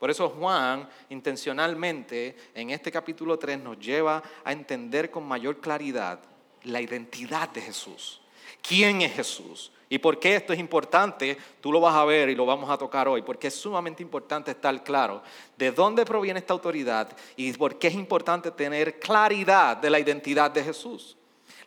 Por 0.00 0.10
eso 0.10 0.30
Juan 0.30 0.88
intencionalmente 1.10 2.36
en 2.56 2.70
este 2.70 2.90
capítulo 2.90 3.38
3 3.38 3.60
nos 3.60 3.78
lleva 3.78 4.20
a 4.42 4.50
entender 4.50 5.12
con 5.12 5.28
mayor 5.28 5.60
claridad 5.60 6.18
la 6.64 6.80
identidad 6.80 7.50
de 7.50 7.60
Jesús. 7.60 8.20
¿Quién 8.62 9.02
es 9.02 9.14
Jesús? 9.14 9.70
¿Y 9.88 9.98
por 9.98 10.18
qué 10.18 10.34
esto 10.34 10.52
es 10.52 10.58
importante? 10.58 11.36
Tú 11.60 11.70
lo 11.70 11.80
vas 11.80 11.94
a 11.94 12.04
ver 12.04 12.28
y 12.28 12.34
lo 12.34 12.44
vamos 12.44 12.68
a 12.68 12.76
tocar 12.76 13.06
hoy, 13.06 13.22
porque 13.22 13.48
es 13.48 13.54
sumamente 13.54 14.02
importante 14.02 14.50
estar 14.50 14.82
claro 14.82 15.22
de 15.56 15.70
dónde 15.70 16.04
proviene 16.04 16.40
esta 16.40 16.52
autoridad 16.52 17.08
y 17.36 17.52
por 17.52 17.78
qué 17.78 17.88
es 17.88 17.94
importante 17.94 18.50
tener 18.50 18.98
claridad 18.98 19.76
de 19.76 19.90
la 19.90 20.00
identidad 20.00 20.50
de 20.50 20.64
Jesús. 20.64 21.16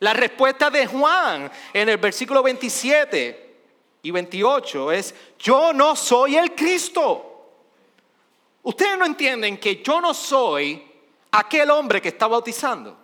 La 0.00 0.12
respuesta 0.12 0.68
de 0.68 0.86
Juan 0.86 1.50
en 1.72 1.88
el 1.88 1.96
versículo 1.96 2.42
27 2.42 3.54
y 4.02 4.10
28 4.10 4.92
es, 4.92 5.14
yo 5.38 5.72
no 5.72 5.96
soy 5.96 6.36
el 6.36 6.54
Cristo. 6.54 7.26
Ustedes 8.62 8.98
no 8.98 9.06
entienden 9.06 9.58
que 9.58 9.82
yo 9.82 10.00
no 10.00 10.12
soy 10.12 10.90
aquel 11.30 11.70
hombre 11.70 12.02
que 12.02 12.08
está 12.08 12.26
bautizando. 12.26 12.99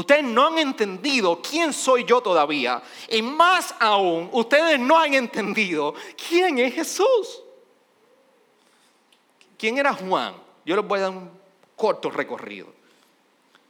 Ustedes 0.00 0.24
no 0.24 0.46
han 0.46 0.56
entendido 0.56 1.42
quién 1.42 1.74
soy 1.74 2.06
yo 2.06 2.22
todavía. 2.22 2.82
Y 3.10 3.20
más 3.20 3.74
aún, 3.78 4.30
ustedes 4.32 4.80
no 4.80 4.98
han 4.98 5.12
entendido 5.12 5.94
quién 6.16 6.58
es 6.58 6.74
Jesús. 6.74 7.42
¿Quién 9.58 9.76
era 9.76 9.92
Juan? 9.92 10.34
Yo 10.64 10.74
les 10.74 10.86
voy 10.86 11.00
a 11.00 11.02
dar 11.02 11.10
un 11.10 11.30
corto 11.76 12.10
recorrido. 12.10 12.68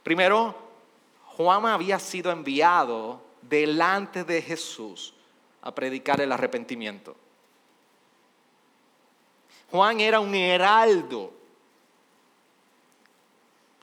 Primero, 0.03 0.55
Juan 1.35 1.65
había 1.65 1.99
sido 1.99 2.31
enviado 2.31 3.21
delante 3.41 4.23
de 4.23 4.41
Jesús 4.41 5.13
a 5.61 5.75
predicar 5.75 6.21
el 6.21 6.31
arrepentimiento. 6.31 7.13
Juan 9.69 9.99
era 9.99 10.21
un 10.21 10.33
heraldo 10.33 11.33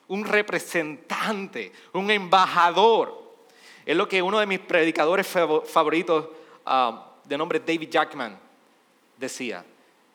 un 0.09 0.25
representante, 0.25 1.73
un 1.93 2.11
embajador. 2.11 3.27
Es 3.85 3.97
lo 3.97 4.09
que 4.09 4.21
uno 4.21 4.39
de 4.39 4.47
mis 4.47 4.59
predicadores 4.59 5.27
favoritos, 5.27 6.29
ah, 6.67 7.13
de 7.25 7.39
nombre 7.39 7.61
David 7.61 7.89
Jackman, 7.89 8.39
decía. 9.17 9.65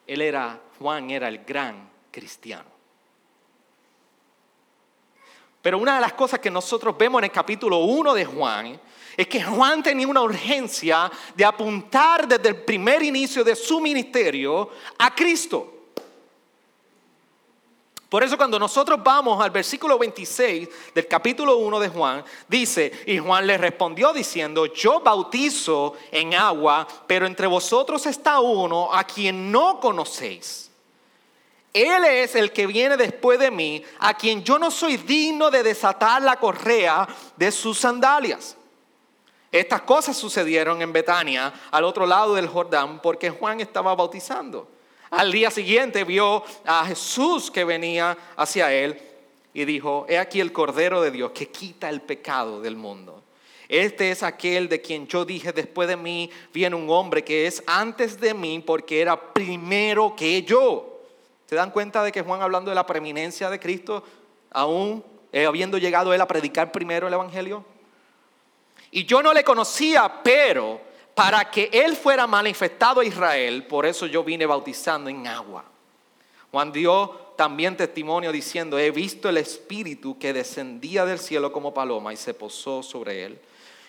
Él 0.05 0.21
era, 0.21 0.59
Juan 0.79 1.09
era 1.09 1.27
el 1.27 1.39
gran 1.45 1.89
cristiano. 2.11 2.73
Pero 5.61 5.77
una 5.77 5.95
de 5.95 6.01
las 6.01 6.13
cosas 6.13 6.39
que 6.39 6.51
nosotros 6.51 6.97
vemos 6.97 7.19
en 7.19 7.25
el 7.25 7.31
capítulo 7.31 7.77
1 7.77 8.13
de 8.13 8.25
Juan 8.25 8.79
es 9.15 9.27
que 9.27 9.41
Juan 9.41 9.81
tenía 9.81 10.07
una 10.07 10.21
urgencia 10.21 11.09
de 11.33 11.45
apuntar 11.45 12.27
desde 12.27 12.49
el 12.49 12.57
primer 12.63 13.01
inicio 13.01 13.43
de 13.43 13.55
su 13.55 13.79
ministerio 13.79 14.71
a 14.97 15.15
Cristo. 15.15 15.82
Por 18.13 18.23
eso 18.23 18.37
cuando 18.37 18.59
nosotros 18.59 18.99
vamos 19.03 19.43
al 19.43 19.49
versículo 19.49 19.97
26 19.97 20.69
del 20.93 21.07
capítulo 21.07 21.57
1 21.57 21.79
de 21.79 21.89
Juan, 21.89 22.23
dice, 22.47 22.91
y 23.07 23.17
Juan 23.17 23.47
le 23.47 23.57
respondió 23.57 24.13
diciendo, 24.13 24.67
yo 24.67 24.99
bautizo 24.99 25.95
en 26.11 26.35
agua, 26.35 26.87
pero 27.07 27.25
entre 27.25 27.47
vosotros 27.47 28.05
está 28.05 28.39
uno 28.39 28.93
a 28.93 29.03
quien 29.03 29.51
no 29.51 29.79
conocéis. 29.79 30.69
Él 31.73 32.05
es 32.05 32.35
el 32.35 32.51
que 32.51 32.67
viene 32.67 32.97
después 32.97 33.39
de 33.39 33.49
mí, 33.49 33.83
a 33.97 34.13
quien 34.13 34.43
yo 34.43 34.59
no 34.59 34.69
soy 34.69 34.97
digno 34.97 35.49
de 35.49 35.63
desatar 35.63 36.21
la 36.21 36.35
correa 36.35 37.07
de 37.35 37.51
sus 37.51 37.79
sandalias. 37.79 38.55
Estas 39.51 39.81
cosas 39.81 40.15
sucedieron 40.15 40.83
en 40.83 40.93
Betania, 40.93 41.51
al 41.71 41.83
otro 41.83 42.05
lado 42.05 42.35
del 42.35 42.47
Jordán, 42.47 43.01
porque 43.01 43.31
Juan 43.31 43.59
estaba 43.59 43.95
bautizando. 43.95 44.67
Al 45.15 45.31
día 45.31 45.51
siguiente 45.51 46.05
vio 46.05 46.43
a 46.65 46.87
Jesús 46.87 47.51
que 47.51 47.63
venía 47.63 48.17
hacia 48.35 48.73
él 48.73 48.99
y 49.53 49.63
dijo, 49.63 50.07
he 50.09 50.17
aquí 50.17 50.39
el 50.39 50.51
Cordero 50.51 51.03
de 51.03 51.11
Dios 51.11 51.33
que 51.35 51.49
quita 51.49 51.87
el 51.87 52.01
pecado 52.01 52.61
del 52.61 52.75
mundo. 52.75 53.21
Este 53.69 54.09
es 54.09 54.23
aquel 54.23 54.67
de 54.67 54.81
quien 54.81 55.05
yo 55.05 55.23
dije, 55.23 55.53
después 55.53 55.87
de 55.87 55.97
mí 55.97 56.31
viene 56.51 56.75
un 56.75 56.89
hombre 56.89 57.23
que 57.23 57.45
es 57.45 57.63
antes 57.67 58.19
de 58.19 58.33
mí 58.33 58.63
porque 58.65 59.01
era 59.01 59.33
primero 59.33 60.15
que 60.15 60.41
yo. 60.41 61.03
¿Se 61.45 61.53
dan 61.53 61.69
cuenta 61.69 62.03
de 62.03 62.11
que 62.11 62.23
Juan 62.23 62.41
hablando 62.41 62.71
de 62.71 62.75
la 62.75 62.87
preeminencia 62.87 63.51
de 63.51 63.59
Cristo, 63.59 64.03
aún 64.49 65.03
eh, 65.31 65.45
habiendo 65.45 65.77
llegado 65.77 66.11
él 66.11 66.21
a 66.21 66.27
predicar 66.27 66.71
primero 66.71 67.07
el 67.07 67.13
Evangelio? 67.13 67.63
Y 68.89 69.05
yo 69.05 69.21
no 69.21 69.31
le 69.31 69.43
conocía, 69.43 70.21
pero 70.23 70.81
para 71.15 71.49
que 71.51 71.69
Él 71.71 71.95
fuera 71.95 72.25
manifestado 72.27 73.01
a 73.01 73.05
Israel, 73.05 73.65
por 73.67 73.85
eso 73.85 74.05
yo 74.05 74.23
vine 74.23 74.45
bautizando 74.45 75.09
en 75.09 75.27
agua. 75.27 75.65
Juan 76.51 76.71
dio 76.71 77.09
también 77.35 77.75
testimonio 77.75 78.31
diciendo, 78.31 78.77
he 78.77 78.91
visto 78.91 79.29
el 79.29 79.37
Espíritu 79.37 80.17
que 80.17 80.33
descendía 80.33 81.05
del 81.05 81.19
cielo 81.19 81.51
como 81.51 81.73
paloma 81.73 82.13
y 82.13 82.17
se 82.17 82.33
posó 82.33 82.83
sobre 82.83 83.25
él. 83.25 83.39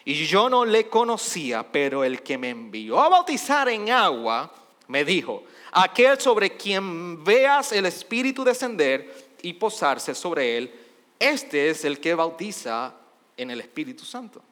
Y 0.05 0.27
yo 0.27 0.51
no 0.51 0.65
le 0.65 0.89
conocía, 0.89 1.71
pero 1.71 2.05
el 2.05 2.23
que 2.23 2.37
me 2.37 2.51
envió 2.51 3.01
a 3.01 3.09
bautizar 3.09 3.69
en 3.69 3.91
agua 3.91 4.53
me 4.89 5.05
dijo, 5.05 5.45
aquel 5.73 6.21
sobre 6.21 6.57
quien 6.57 7.25
veas 7.25 7.73
el 7.73 7.87
Espíritu 7.87 8.45
descender 8.45 9.33
y 9.41 9.55
posarse 9.55 10.15
sobre 10.15 10.59
él, 10.59 10.75
este 11.19 11.71
es 11.71 11.85
el 11.85 12.01
que 12.01 12.15
bautiza 12.15 12.95
en 13.37 13.51
el 13.51 13.61
Espíritu 13.61 14.05
Santo. 14.05 14.43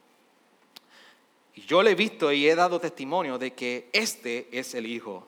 Yo 1.54 1.82
le 1.82 1.90
he 1.90 1.94
visto 1.94 2.32
y 2.32 2.48
he 2.48 2.54
dado 2.54 2.80
testimonio 2.80 3.38
de 3.38 3.52
que 3.52 3.88
este 3.92 4.48
es 4.52 4.74
el 4.74 4.86
Hijo 4.86 5.26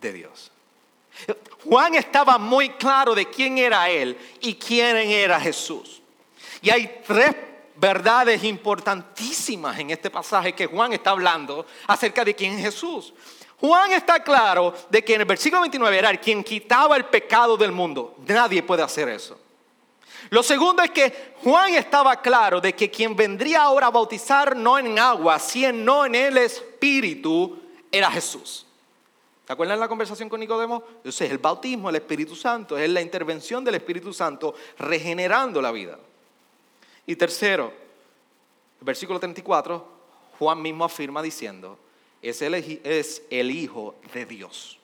de 0.00 0.12
Dios. 0.12 0.50
Juan 1.64 1.94
estaba 1.94 2.38
muy 2.38 2.70
claro 2.70 3.14
de 3.14 3.28
quién 3.28 3.58
era 3.58 3.88
él 3.88 4.16
y 4.40 4.54
quién 4.54 4.96
era 4.96 5.40
Jesús. 5.40 6.02
Y 6.62 6.70
hay 6.70 7.02
tres 7.06 7.34
verdades 7.76 8.42
importantísimas 8.44 9.78
en 9.78 9.90
este 9.90 10.10
pasaje 10.10 10.54
que 10.54 10.66
Juan 10.66 10.92
está 10.92 11.10
hablando 11.10 11.66
acerca 11.86 12.24
de 12.24 12.34
quién 12.34 12.54
es 12.54 12.64
Jesús. 12.64 13.12
Juan 13.60 13.92
está 13.92 14.22
claro 14.22 14.74
de 14.90 15.02
que 15.02 15.14
en 15.14 15.22
el 15.22 15.26
versículo 15.26 15.62
29 15.62 15.98
era 15.98 16.10
el 16.10 16.20
quien 16.20 16.44
quitaba 16.44 16.96
el 16.96 17.06
pecado 17.06 17.56
del 17.56 17.72
mundo. 17.72 18.16
Nadie 18.26 18.62
puede 18.62 18.82
hacer 18.82 19.08
eso. 19.08 19.38
Lo 20.30 20.42
segundo 20.42 20.82
es 20.82 20.90
que 20.90 21.34
Juan 21.42 21.74
estaba 21.74 22.20
claro 22.20 22.60
de 22.60 22.74
que 22.74 22.90
quien 22.90 23.14
vendría 23.14 23.62
ahora 23.62 23.86
a 23.86 23.90
bautizar 23.90 24.56
no 24.56 24.78
en 24.78 24.98
agua, 24.98 25.38
sino 25.38 26.04
en 26.06 26.14
el 26.14 26.38
Espíritu, 26.38 27.62
era 27.92 28.10
Jesús. 28.10 28.66
¿Te 29.46 29.52
acuerdan 29.52 29.78
la 29.78 29.86
conversación 29.86 30.28
con 30.28 30.40
Nicodemo? 30.40 30.82
Entonces, 30.96 31.30
el 31.30 31.38
bautismo, 31.38 31.88
el 31.88 31.96
Espíritu 31.96 32.34
Santo, 32.34 32.76
es 32.76 32.90
la 32.90 33.00
intervención 33.00 33.64
del 33.64 33.76
Espíritu 33.76 34.12
Santo 34.12 34.54
regenerando 34.78 35.62
la 35.62 35.70
vida. 35.70 35.98
Y 37.06 37.14
tercero, 37.14 37.72
el 38.80 38.84
versículo 38.84 39.20
34, 39.20 39.88
Juan 40.40 40.60
mismo 40.60 40.84
afirma 40.84 41.22
diciendo, 41.22 41.78
es 42.20 42.42
el 42.42 43.50
Hijo 43.52 43.94
de 44.12 44.26
Dios. 44.26 44.80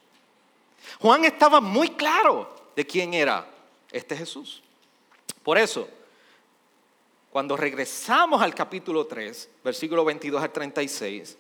Juan 1.00 1.24
estaba 1.24 1.60
muy 1.60 1.90
claro 1.90 2.54
de 2.76 2.86
quién 2.86 3.14
era 3.14 3.44
este 3.90 4.16
Jesús. 4.16 4.61
Por 5.42 5.58
eso, 5.58 5.88
cuando 7.30 7.56
regresamos 7.56 8.42
al 8.42 8.54
capítulo 8.54 9.06
3, 9.06 9.50
versículo 9.64 10.04
22 10.04 10.42
al 10.42 10.52
36, 10.52 11.38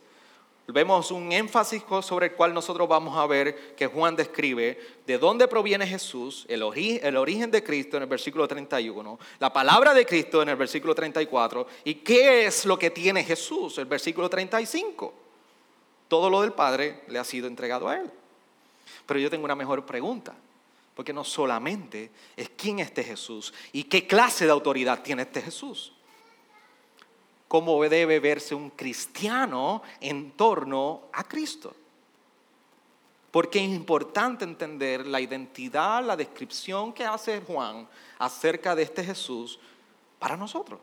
vemos 0.68 1.10
un 1.10 1.30
énfasis 1.32 1.82
sobre 2.02 2.26
el 2.26 2.32
cual 2.32 2.54
nosotros 2.54 2.88
vamos 2.88 3.16
a 3.16 3.26
ver 3.26 3.74
que 3.74 3.86
Juan 3.86 4.16
describe 4.16 4.80
de 5.06 5.18
dónde 5.18 5.46
proviene 5.48 5.86
Jesús, 5.86 6.46
el, 6.48 6.62
el, 7.02 7.16
origen 7.16 7.50
de 7.50 7.62
Cristo 7.62 7.96
en 7.96 8.04
el 8.04 8.08
versículo 8.08 8.48
31, 8.48 9.18
la 9.38 9.52
palabra 9.52 9.92
de 9.92 10.06
Cristo 10.06 10.42
en 10.42 10.48
el 10.48 10.56
versículo 10.56 10.94
34 10.94 11.66
y 11.84 11.96
qué 11.96 12.46
es 12.46 12.64
lo 12.64 12.78
que 12.78 12.90
tiene 12.90 13.22
Jesús, 13.24 13.78
el 13.78 13.86
versículo 13.86 14.30
35. 14.30 15.12
Todo 16.08 16.30
lo 16.30 16.42
del 16.42 16.52
Padre 16.52 17.02
le 17.08 17.18
ha 17.18 17.24
sido 17.24 17.46
entregado 17.46 17.88
a 17.88 17.96
Él. 17.96 18.10
Pero 19.06 19.20
yo 19.20 19.30
tengo 19.30 19.44
una 19.44 19.54
mejor 19.54 19.84
pregunta, 19.84 20.34
porque 20.94 21.12
no 21.12 21.24
solamente 21.24 22.10
es 22.36 22.50
quién 22.50 22.80
es 22.80 22.88
este 22.88 23.04
Jesús 23.04 23.52
y 23.72 23.84
qué 23.84 24.06
clase 24.06 24.44
de 24.44 24.52
autoridad 24.52 25.02
tiene 25.02 25.22
este 25.22 25.42
Jesús 25.42 25.92
cómo 27.52 27.82
debe 27.82 28.18
verse 28.18 28.54
un 28.54 28.70
cristiano 28.70 29.82
en 30.00 30.30
torno 30.30 31.02
a 31.12 31.22
Cristo. 31.22 31.76
Porque 33.30 33.58
es 33.58 33.68
importante 33.68 34.44
entender 34.44 35.06
la 35.06 35.20
identidad, 35.20 36.02
la 36.02 36.16
descripción 36.16 36.94
que 36.94 37.04
hace 37.04 37.42
Juan 37.42 37.86
acerca 38.18 38.74
de 38.74 38.84
este 38.84 39.04
Jesús 39.04 39.58
para 40.18 40.34
nosotros. 40.34 40.80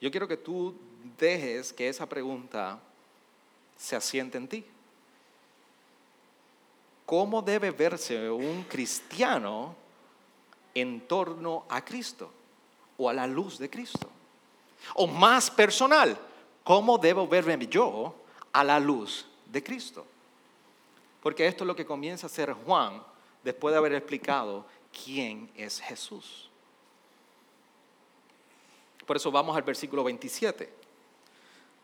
Yo 0.00 0.10
quiero 0.10 0.26
que 0.26 0.38
tú 0.38 0.74
dejes 1.18 1.74
que 1.74 1.90
esa 1.90 2.08
pregunta 2.08 2.80
se 3.76 3.94
asiente 3.94 4.38
en 4.38 4.48
ti. 4.48 4.64
¿Cómo 7.06 7.40
debe 7.40 7.70
verse 7.70 8.28
un 8.30 8.64
cristiano 8.64 9.74
en 10.74 11.06
torno 11.06 11.64
a 11.68 11.82
Cristo? 11.84 12.30
o 12.98 13.08
a 13.08 13.12
la 13.12 13.26
luz 13.26 13.58
de 13.58 13.68
Cristo? 13.68 14.08
O 14.94 15.06
más 15.06 15.50
personal, 15.50 16.16
¿cómo 16.62 16.98
debo 16.98 17.26
verme 17.26 17.66
yo 17.66 18.14
a 18.52 18.64
la 18.64 18.78
luz 18.78 19.26
de 19.46 19.62
Cristo? 19.62 20.06
Porque 21.22 21.46
esto 21.46 21.64
es 21.64 21.68
lo 21.68 21.76
que 21.76 21.86
comienza 21.86 22.26
a 22.26 22.30
hacer 22.30 22.52
Juan 22.52 23.02
después 23.42 23.72
de 23.72 23.78
haber 23.78 23.94
explicado 23.94 24.64
quién 25.04 25.50
es 25.56 25.80
Jesús. 25.80 26.50
Por 29.04 29.16
eso 29.16 29.30
vamos 29.30 29.56
al 29.56 29.62
versículo 29.62 30.02
27. 30.04 30.86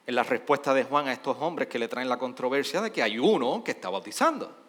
En 0.05 0.15
la 0.15 0.25
respuesta 0.25 0.75
de 0.75 0.85
Juan 0.85 1.07
a 1.07 1.13
estos 1.13 1.37
hombres 1.41 1.69
que 1.69 1.79
le 1.79 1.89
traen 1.89 2.09
la 2.09 2.19
controversia 2.19 2.81
de 2.81 2.91
que 2.91 3.03
hay 3.03 3.19
uno 3.19 3.63
que 3.63 3.71
está 3.71 3.89
bautizando. 3.89 4.62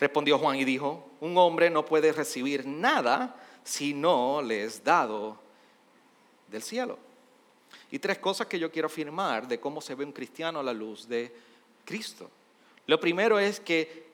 Respondió 0.00 0.38
Juan 0.38 0.56
y 0.56 0.64
dijo, 0.64 1.10
un 1.20 1.36
hombre 1.36 1.68
no 1.68 1.84
puede 1.84 2.10
recibir 2.12 2.66
nada 2.66 3.36
si 3.62 3.92
no 3.92 4.40
le 4.40 4.64
es 4.64 4.82
dado 4.82 5.38
del 6.48 6.62
cielo. 6.62 6.98
Y 7.90 7.98
tres 7.98 8.18
cosas 8.18 8.46
que 8.46 8.58
yo 8.58 8.72
quiero 8.72 8.86
afirmar 8.86 9.46
de 9.46 9.60
cómo 9.60 9.82
se 9.82 9.94
ve 9.94 10.04
un 10.04 10.12
cristiano 10.12 10.60
a 10.60 10.62
la 10.62 10.72
luz 10.72 11.06
de 11.06 11.30
Cristo. 11.84 12.30
Lo 12.86 12.98
primero 12.98 13.38
es 13.38 13.60
que 13.60 14.08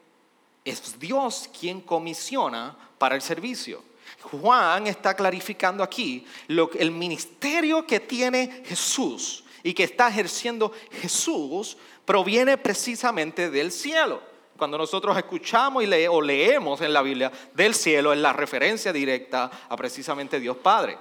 es 0.65 0.99
Dios 0.99 1.49
quien 1.59 1.81
comisiona 1.81 2.77
para 2.99 3.15
el 3.15 3.23
servicio. 3.23 3.83
Juan 4.23 4.89
está 4.89 5.15
clarificando 5.15 5.85
aquí 5.85 6.27
lo, 6.49 6.71
el 6.73 6.91
ministerio 6.91 7.87
que 7.87 8.01
tiene 8.01 8.65
Jesús 8.67 9.45
y 9.63 9.73
que 9.73 9.85
está 9.85 10.09
ejerciendo 10.09 10.73
Jesús 10.91 11.77
proviene 12.05 12.59
precisamente 12.59 13.51
del 13.51 13.71
cielo. 13.71 14.36
Cuando 14.57 14.79
nosotros 14.79 15.17
escuchamos 15.17 15.85
y 15.85 16.07
o 16.07 16.21
leemos 16.21 16.81
en 16.81 16.93
la 16.93 17.03
Biblia 17.03 17.31
del 17.55 17.75
cielo, 17.75 18.13
es 18.13 18.19
la 18.19 18.33
referencia 18.33 18.93
directa 18.93 19.51
a 19.69 19.77
precisamente 19.77 20.41
Dios 20.41 20.57
Padre 20.57 20.99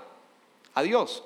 a 0.76 0.84
Dios. 0.84 1.24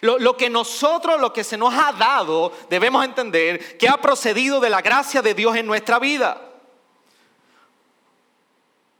Lo, 0.00 0.36
que 0.36 0.48
nosotros, 0.48 1.20
lo 1.20 1.32
que 1.32 1.42
se 1.42 1.56
nos 1.56 1.74
ha 1.74 1.92
dado, 1.92 2.52
debemos 2.70 3.04
entender 3.04 3.76
que 3.78 3.88
ha 3.88 3.96
procedido 3.96 4.60
de 4.60 4.70
la 4.70 4.80
gracia 4.80 5.22
de 5.22 5.34
Dios 5.34 5.56
en 5.56 5.66
nuestra 5.66 5.98
vida. 5.98 6.40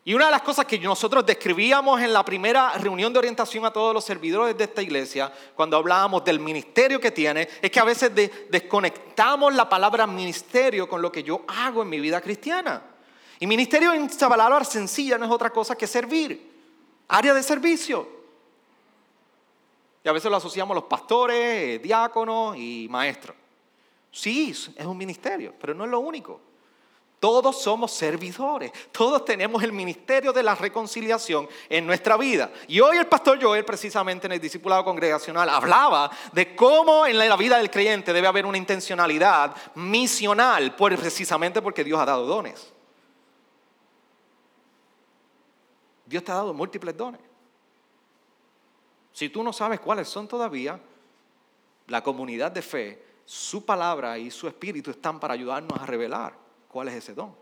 Y 0.09 0.15
una 0.15 0.25
de 0.25 0.31
las 0.31 0.41
cosas 0.41 0.65
que 0.65 0.79
nosotros 0.79 1.27
describíamos 1.27 2.01
en 2.01 2.15
la 2.15 2.25
primera 2.25 2.73
reunión 2.79 3.13
de 3.13 3.19
orientación 3.19 3.67
a 3.67 3.71
todos 3.71 3.93
los 3.93 4.03
servidores 4.03 4.57
de 4.57 4.65
esta 4.65 4.81
iglesia, 4.81 5.31
cuando 5.55 5.77
hablábamos 5.77 6.25
del 6.25 6.41
ministerio 6.41 6.99
que 6.99 7.11
tiene, 7.11 7.47
es 7.61 7.71
que 7.71 7.79
a 7.79 7.85
veces 7.85 8.11
desconectamos 8.49 9.55
la 9.55 9.69
palabra 9.69 10.07
ministerio 10.07 10.89
con 10.89 11.03
lo 11.03 11.13
que 11.13 11.23
yo 11.23 11.43
hago 11.47 11.83
en 11.83 11.91
mi 11.91 12.01
vida 12.01 12.23
cristiana. 12.23 12.83
Y 13.39 13.47
ministerio 13.47 13.93
en 13.93 14.05
esta 14.05 14.31
palabra 14.31 14.65
sencilla 14.65 15.19
no 15.19 15.27
es 15.27 15.31
otra 15.31 15.51
cosa 15.51 15.77
que 15.77 15.87
servir, 15.87 16.55
área 17.07 17.35
de 17.35 17.43
servicio. 17.43 18.09
Y 20.03 20.09
a 20.09 20.13
veces 20.13 20.31
lo 20.31 20.39
asociamos 20.39 20.75
a 20.75 20.81
los 20.81 20.85
pastores, 20.85 21.83
diáconos 21.83 22.57
y 22.57 22.87
maestros. 22.89 23.37
Sí, 24.11 24.53
es 24.53 24.87
un 24.87 24.97
ministerio, 24.97 25.53
pero 25.61 25.75
no 25.75 25.85
es 25.85 25.91
lo 25.91 26.01
único. 26.01 26.48
Todos 27.21 27.61
somos 27.61 27.91
servidores, 27.91 28.71
todos 28.93 29.25
tenemos 29.25 29.61
el 29.65 29.73
ministerio 29.73 30.33
de 30.33 30.43
la 30.43 30.55
reconciliación 30.55 31.49
en 31.69 31.85
nuestra 31.85 32.17
vida. 32.17 32.53
Y 32.69 32.79
hoy 32.79 32.97
el 32.97 33.09
pastor 33.09 33.43
Joel, 33.43 33.65
precisamente 33.65 34.27
en 34.27 34.35
el 34.35 34.41
discipulado 34.41 34.85
congregacional, 34.85 35.49
hablaba 35.49 36.11
de 36.33 36.55
cómo 36.55 37.07
en 37.07 37.19
la 37.19 37.37
vida 37.37 37.59
del 37.59 37.71
creyente 37.71 38.13
debe 38.13 38.29
haber 38.29 38.47
una 38.47 38.57
intencionalidad 38.57 39.57
misional, 39.75 40.77
precisamente 40.77 41.61
porque 41.61 41.83
Dios 41.83 41.99
ha 41.99 42.05
dado 42.05 42.25
dones. 42.25 42.73
Dios 46.07 46.23
te 46.23 46.31
ha 46.31 46.37
dado 46.37 46.55
múltiples 46.55 46.97
dones. 46.97 47.21
Si 49.13 49.29
tú 49.29 49.43
no 49.43 49.53
sabes 49.53 49.81
cuáles 49.81 50.09
son 50.09 50.29
todavía, 50.29 50.79
la 51.89 52.01
comunidad 52.01 52.53
de 52.53 52.63
fe, 52.63 53.05
su 53.25 53.65
palabra 53.65 54.17
y 54.19 54.31
su 54.31 54.47
espíritu 54.47 54.93
están 54.93 55.19
para 55.19 55.35
ayudarnos 55.35 55.77
a 55.81 55.85
revelar 55.85 56.48
cuál 56.69 56.89
es 56.89 56.95
ese 56.95 57.15
don. 57.15 57.35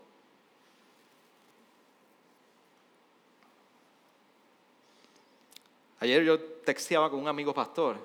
Ayer 5.99 6.23
yo 6.23 6.39
texteaba 6.39 7.09
con 7.09 7.19
un 7.19 7.27
amigo 7.27 7.53
pastor 7.53 7.97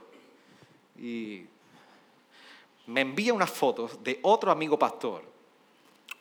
y 0.97 1.45
me 2.87 3.03
envía 3.03 3.35
unas 3.35 3.51
fotos 3.51 4.03
de 4.03 4.19
otro 4.23 4.51
amigo 4.51 4.79
pastor 4.79 5.23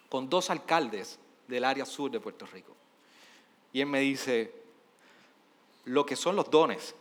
con 0.09 0.29
dos 0.29 0.49
alcaldes 0.49 1.17
del 1.47 1.63
área 1.63 1.85
sur 1.85 2.11
de 2.11 2.19
Puerto 2.19 2.45
Rico. 2.45 2.75
Y 3.71 3.79
él 3.79 3.87
me 3.87 4.01
dice, 4.01 4.53
lo 5.85 6.05
que 6.05 6.15
son 6.15 6.35
los 6.35 6.49
dones 6.49 6.93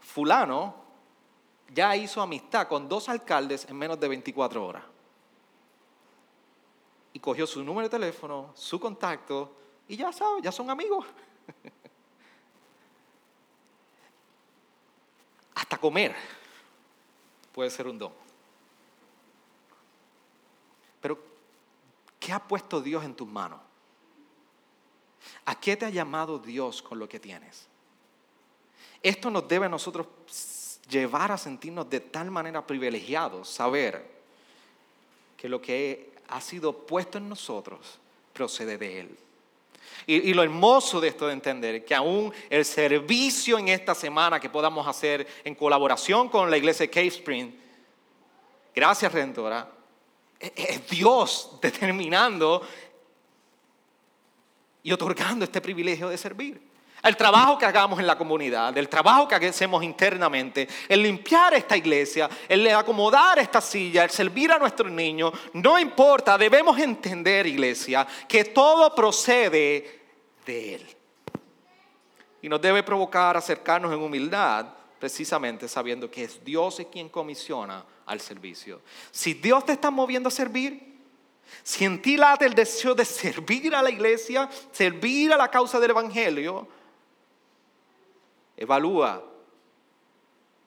fulano 0.00 0.74
ya 1.72 1.96
hizo 1.96 2.20
amistad 2.20 2.68
con 2.68 2.88
dos 2.88 3.08
alcaldes 3.08 3.66
en 3.68 3.76
menos 3.76 3.98
de 3.98 4.08
24 4.08 4.66
horas. 4.66 4.91
Cogió 7.20 7.46
su 7.46 7.62
número 7.62 7.88
de 7.88 7.90
teléfono, 7.90 8.52
su 8.54 8.80
contacto, 8.80 9.54
y 9.88 9.96
ya 9.96 10.12
sabe, 10.12 10.40
ya 10.42 10.52
son 10.52 10.70
amigos. 10.70 11.06
Hasta 15.54 15.78
comer 15.78 16.14
puede 17.52 17.70
ser 17.70 17.86
un 17.86 17.98
don. 17.98 18.12
Pero, 21.00 21.18
¿qué 22.18 22.32
ha 22.32 22.38
puesto 22.38 22.80
Dios 22.80 23.04
en 23.04 23.14
tus 23.14 23.28
manos? 23.28 23.60
¿A 25.44 25.58
qué 25.58 25.76
te 25.76 25.84
ha 25.84 25.90
llamado 25.90 26.38
Dios 26.38 26.80
con 26.80 26.98
lo 26.98 27.08
que 27.08 27.20
tienes? 27.20 27.66
Esto 29.02 29.30
nos 29.30 29.46
debe 29.46 29.66
a 29.66 29.68
nosotros 29.68 30.06
llevar 30.88 31.32
a 31.32 31.38
sentirnos 31.38 31.88
de 31.90 32.00
tal 32.00 32.30
manera 32.30 32.66
privilegiados, 32.66 33.48
saber 33.48 34.22
que 35.36 35.48
lo 35.48 35.60
que 35.60 36.11
ha 36.28 36.40
sido 36.40 36.72
puesto 36.72 37.18
en 37.18 37.28
nosotros 37.28 37.98
procede 38.32 38.78
de 38.78 39.00
Él. 39.00 39.18
Y, 40.06 40.34
lo 40.34 40.42
hermoso 40.42 41.00
de 41.00 41.08
esto 41.08 41.26
de 41.28 41.34
entender 41.34 41.84
que 41.84 41.94
aún 41.94 42.32
el 42.50 42.64
servicio 42.64 43.58
en 43.58 43.68
esta 43.68 43.94
semana 43.94 44.40
que 44.40 44.50
podamos 44.50 44.86
hacer 44.86 45.26
en 45.44 45.54
colaboración 45.54 46.28
con 46.28 46.50
la 46.50 46.56
iglesia 46.56 46.86
de 46.86 46.90
Cave 46.90 47.06
Spring, 47.06 47.52
gracias 48.74 49.12
Redentora, 49.12 49.70
es 50.40 50.88
Dios 50.88 51.58
determinando 51.62 52.66
y 54.82 54.90
otorgando 54.90 55.44
este 55.44 55.60
privilegio 55.60 56.08
de 56.08 56.18
servir 56.18 56.71
el 57.02 57.16
trabajo 57.16 57.58
que 57.58 57.66
hagamos 57.66 57.98
en 57.98 58.06
la 58.06 58.16
comunidad, 58.16 58.72
del 58.72 58.88
trabajo 58.88 59.26
que 59.26 59.34
hacemos 59.34 59.82
internamente, 59.82 60.68
el 60.88 61.02
limpiar 61.02 61.54
esta 61.54 61.76
iglesia, 61.76 62.30
el 62.48 62.66
acomodar 62.68 63.38
esta 63.38 63.60
silla, 63.60 64.04
el 64.04 64.10
servir 64.10 64.52
a 64.52 64.58
nuestros 64.58 64.90
niños, 64.90 65.32
no 65.54 65.78
importa, 65.78 66.38
debemos 66.38 66.78
entender, 66.78 67.46
iglesia, 67.46 68.06
que 68.28 68.44
todo 68.44 68.94
procede 68.94 70.00
de 70.46 70.74
Él. 70.76 70.86
Y 72.40 72.48
nos 72.48 72.60
debe 72.60 72.82
provocar 72.82 73.36
acercarnos 73.36 73.92
en 73.92 74.00
humildad, 74.00 74.66
precisamente 74.98 75.66
sabiendo 75.66 76.08
que 76.10 76.24
es 76.24 76.44
Dios 76.44 76.80
quien 76.90 77.08
comisiona 77.08 77.84
al 78.06 78.20
servicio. 78.20 78.80
Si 79.10 79.34
Dios 79.34 79.64
te 79.64 79.72
está 79.72 79.90
moviendo 79.90 80.28
a 80.28 80.32
servir, 80.32 80.92
si 81.62 81.84
en 81.84 82.00
ti 82.00 82.16
late 82.16 82.46
el 82.46 82.54
deseo 82.54 82.94
de 82.94 83.04
servir 83.04 83.74
a 83.74 83.82
la 83.82 83.90
iglesia, 83.90 84.48
servir 84.70 85.32
a 85.32 85.36
la 85.36 85.48
causa 85.48 85.78
del 85.80 85.90
Evangelio, 85.90 86.68
Evalúa 88.62 89.20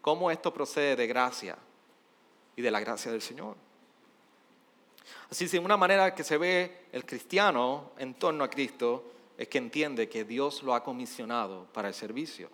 cómo 0.02 0.30
esto 0.30 0.54
procede 0.54 0.98
de 0.98 1.08
gracia 1.08 1.58
y 2.54 2.62
de 2.62 2.70
la 2.70 2.82
gracia 2.82 3.10
del 3.10 3.22
Señor. 3.22 3.56
Así 5.32 5.48
que 5.48 5.58
una 5.60 5.78
manera 5.78 6.14
que 6.14 6.26
se 6.26 6.38
ve 6.38 6.88
el 6.92 7.06
cristiano 7.06 7.92
en 7.98 8.16
torno 8.16 8.44
a 8.44 8.50
Cristo 8.50 9.06
es 9.38 9.48
que 9.48 9.60
entiende 9.60 10.10
que 10.10 10.26
Dios 10.26 10.62
lo 10.62 10.76
ha 10.76 10.84
comisionado 10.84 11.68
para 11.72 11.88
el 11.88 11.94
servicio. 11.94 12.50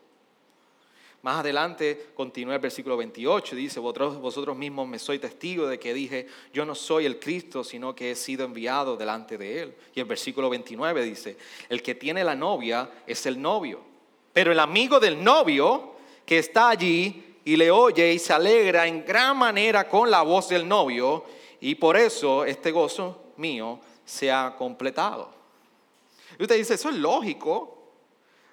Más 1.24 1.40
adelante 1.40 2.12
continúa 2.14 2.54
el 2.54 2.62
versículo 2.62 2.96
28, 2.98 3.56
dice, 3.56 3.80
vosotros, 3.80 4.22
vosotros 4.22 4.56
mismos 4.56 4.88
me 4.88 5.00
sois 5.00 5.20
testigo 5.20 5.66
de 5.66 5.80
que 5.80 5.96
dije, 5.96 6.28
yo 6.54 6.68
no 6.68 6.76
soy 6.76 7.08
el 7.08 7.20
Cristo, 7.20 7.64
sino 7.64 7.96
que 7.96 8.12
he 8.12 8.16
sido 8.16 8.46
enviado 8.46 8.96
delante 8.96 9.40
de 9.40 9.64
Él. 9.64 9.76
Y 9.96 10.02
el 10.02 10.06
versículo 10.06 10.52
29 10.52 11.02
dice, 11.04 11.36
el 11.68 11.82
que 11.82 11.96
tiene 11.96 12.24
la 12.24 12.36
novia 12.36 12.92
es 13.08 13.26
el 13.26 13.42
novio. 13.42 13.91
Pero 14.34 14.52
el 14.52 14.60
amigo 14.60 15.00
del 15.00 15.24
novio 15.24 15.96
que 16.26 16.40
está 16.40 16.70
allí 16.70 17.38
y 17.44 17.56
le 17.56 17.72
oye 17.72 18.14
y 18.14 18.20
se 18.20 18.34
alegra 18.34 18.88
en 18.88 19.06
gran 19.06 19.38
manera 19.38 19.88
con 19.88 20.10
la 20.10 20.22
voz 20.22 20.50
del 20.50 20.68
novio 20.68 21.26
y 21.60 21.76
por 21.76 21.98
eso 21.98 22.46
este 22.46 22.72
gozo 22.72 23.34
mío 23.38 23.80
se 24.06 24.32
ha 24.32 24.56
completado. 24.58 25.30
Y 26.38 26.44
usted 26.44 26.58
dice, 26.58 26.76
eso 26.76 26.90
es 26.90 26.96
lógico. 26.96 27.78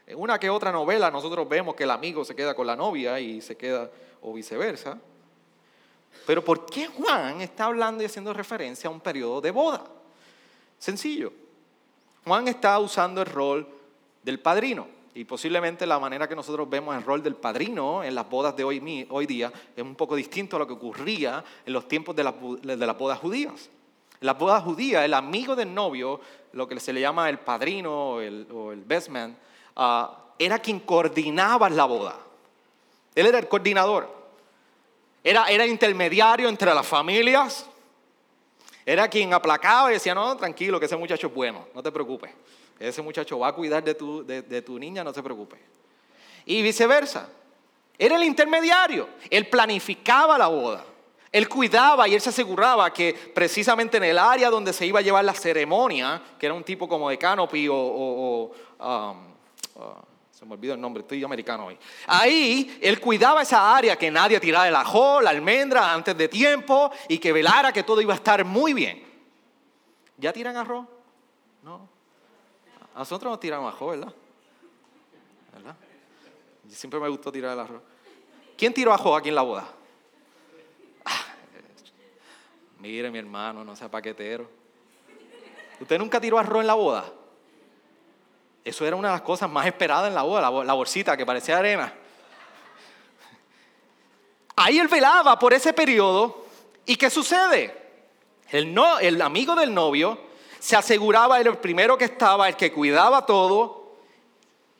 En 0.06 0.18
una 0.18 0.38
que 0.38 0.50
otra 0.50 0.72
novela 0.72 1.10
nosotros 1.10 1.48
vemos 1.48 1.74
que 1.74 1.84
el 1.84 1.90
amigo 1.90 2.24
se 2.24 2.34
queda 2.34 2.54
con 2.54 2.66
la 2.66 2.76
novia 2.76 3.20
y 3.20 3.40
se 3.40 3.56
queda 3.56 3.90
o 4.22 4.32
viceversa. 4.32 4.98
Pero 6.26 6.44
¿por 6.44 6.66
qué 6.66 6.86
Juan 6.88 7.40
está 7.40 7.66
hablando 7.66 8.02
y 8.02 8.06
haciendo 8.06 8.32
referencia 8.32 8.88
a 8.88 8.92
un 8.92 9.00
periodo 9.00 9.40
de 9.40 9.50
boda? 9.50 9.84
Sencillo. 10.78 11.32
Juan 12.24 12.48
está 12.48 12.78
usando 12.78 13.22
el 13.22 13.26
rol 13.26 13.66
del 14.22 14.40
padrino. 14.40 14.97
Y 15.18 15.24
posiblemente 15.24 15.84
la 15.84 15.98
manera 15.98 16.28
que 16.28 16.36
nosotros 16.36 16.70
vemos 16.70 16.96
el 16.96 17.02
rol 17.02 17.20
del 17.24 17.34
padrino 17.34 18.04
en 18.04 18.14
las 18.14 18.30
bodas 18.30 18.54
de 18.54 18.62
hoy, 18.62 18.78
día 19.26 19.52
es 19.74 19.82
un 19.82 19.96
poco 19.96 20.14
distinto 20.14 20.54
a 20.54 20.60
lo 20.60 20.66
que 20.68 20.74
ocurría 20.74 21.42
en 21.66 21.72
los 21.72 21.88
tiempos 21.88 22.14
de, 22.14 22.22
las 22.22 22.96
bodas 22.96 23.18
judías. 23.18 23.68
En 24.20 24.26
las 24.28 24.38
bodas 24.38 24.62
judías, 24.62 25.04
el 25.04 25.14
amigo 25.14 25.56
del 25.56 25.74
novio, 25.74 26.20
lo 26.52 26.68
que 26.68 26.78
se 26.78 26.92
le 26.92 27.00
llama 27.00 27.28
el 27.28 27.40
padrino 27.40 28.10
o 28.10 28.20
el, 28.20 28.46
o 28.52 28.70
el 28.70 28.84
best 28.84 29.08
man, 29.08 29.36
ah, 29.74 30.26
era 30.38 30.60
quien 30.60 30.78
coordinaba 30.78 31.68
la 31.68 31.86
boda. 31.86 32.16
Él 33.12 33.26
era 33.26 33.40
el 33.40 33.48
coordinador. 33.48 34.08
Era, 35.24 35.46
era 35.46 35.66
intermediario 35.66 36.48
entre 36.48 36.72
las 36.72 36.86
familias. 36.86 37.66
Era 38.86 39.08
quien 39.08 39.34
aplacaba 39.34 39.90
y 39.90 39.94
decía, 39.94 40.14
no, 40.14 40.36
tranquilo, 40.36 40.78
que 40.78 40.86
ese 40.86 40.96
muchacho 40.96 41.26
es 41.26 41.34
bueno, 41.34 41.66
no 41.74 41.82
te 41.82 41.90
preocupes. 41.90 42.30
Ese 42.78 43.02
muchacho 43.02 43.38
va 43.38 43.48
a 43.48 43.54
cuidar 43.54 43.82
de 43.82 43.94
tu, 43.94 44.24
de, 44.24 44.62
tu 44.62 44.78
niña, 44.78 45.02
no 45.02 45.12
se 45.12 45.22
preocupe. 45.22 45.58
Y 46.46 46.62
viceversa. 46.62 47.28
Era 47.98 48.16
el 48.16 48.22
intermediario. 48.22 49.08
Él 49.28 49.48
planificaba 49.48 50.38
la 50.38 50.46
boda. 50.46 50.84
Él 51.30 51.48
cuidaba 51.48 52.08
y 52.08 52.14
él 52.14 52.20
se 52.20 52.30
aseguraba 52.30 52.92
que 52.92 53.12
precisamente 53.34 53.98
en 53.98 54.04
el 54.04 54.18
área 54.18 54.48
donde 54.48 54.72
se 54.72 54.86
iba 54.86 55.00
a 55.00 55.02
llevar 55.02 55.24
la 55.24 55.34
ceremonia, 55.34 56.22
que 56.38 56.46
era 56.46 56.54
un 56.54 56.64
tipo 56.64 56.88
como 56.88 57.10
de 57.10 57.18
canopy 57.18 57.68
o, 57.68 58.52
um, 58.78 59.34
uh, 59.74 60.08
se 60.30 60.46
me 60.46 60.54
olvidó 60.54 60.74
el 60.74 60.80
nombre, 60.80 61.02
estoy 61.02 61.22
americano 61.24 61.66
hoy. 61.66 61.76
Ahí 62.06 62.78
él 62.80 63.00
cuidaba 63.00 63.42
esa 63.42 63.76
área, 63.76 63.96
que 63.96 64.10
nadie 64.10 64.38
tirara 64.38 64.68
el 64.68 64.76
ajo, 64.76 65.20
la 65.20 65.30
almendra 65.30 65.92
antes 65.92 66.16
de 66.16 66.28
tiempo 66.28 66.90
y 67.08 67.18
que 67.18 67.32
velara 67.32 67.72
que 67.72 67.82
todo 67.82 68.00
iba 68.00 68.14
a 68.14 68.16
estar 68.16 68.44
muy 68.44 68.72
bien. 68.72 69.04
¿Ya 70.16 70.32
tiran 70.32 70.56
arroz? 70.56 70.86
No. 71.62 71.97
Nosotros 72.98 73.30
nos 73.30 73.38
tiran 73.38 73.64
ajo, 73.64 73.86
¿verdad? 73.86 74.12
¿verdad? 75.52 75.76
Siempre 76.68 76.98
me 76.98 77.08
gustó 77.08 77.30
tirar 77.30 77.52
el 77.52 77.60
arroz. 77.60 77.80
¿Quién 78.56 78.74
tiró 78.74 78.92
ajo 78.92 79.14
aquí 79.14 79.28
en 79.28 79.36
la 79.36 79.42
boda? 79.42 79.68
Ah, 81.04 81.24
mire, 82.80 83.08
mi 83.12 83.18
hermano, 83.18 83.62
no 83.62 83.76
sea 83.76 83.88
paquetero. 83.88 84.50
¿Usted 85.80 85.96
nunca 85.96 86.20
tiró 86.20 86.40
arroz 86.40 86.62
en 86.62 86.66
la 86.66 86.74
boda? 86.74 87.04
Eso 88.64 88.84
era 88.84 88.96
una 88.96 89.08
de 89.08 89.14
las 89.14 89.22
cosas 89.22 89.48
más 89.48 89.64
esperadas 89.64 90.08
en 90.08 90.14
la 90.16 90.22
boda, 90.22 90.64
la 90.64 90.74
bolsita 90.74 91.16
que 91.16 91.24
parecía 91.24 91.56
arena. 91.56 91.94
Ahí 94.56 94.80
él 94.80 94.88
velaba 94.88 95.38
por 95.38 95.54
ese 95.54 95.72
periodo. 95.72 96.46
¿Y 96.84 96.96
qué 96.96 97.10
sucede? 97.10 97.80
El 98.50 99.22
amigo 99.22 99.54
del 99.54 99.72
novio 99.72 100.26
se 100.58 100.76
aseguraba, 100.76 101.40
era 101.40 101.50
el 101.50 101.58
primero 101.58 101.96
que 101.96 102.04
estaba, 102.04 102.48
el 102.48 102.56
que 102.56 102.72
cuidaba 102.72 103.24
todo 103.26 103.94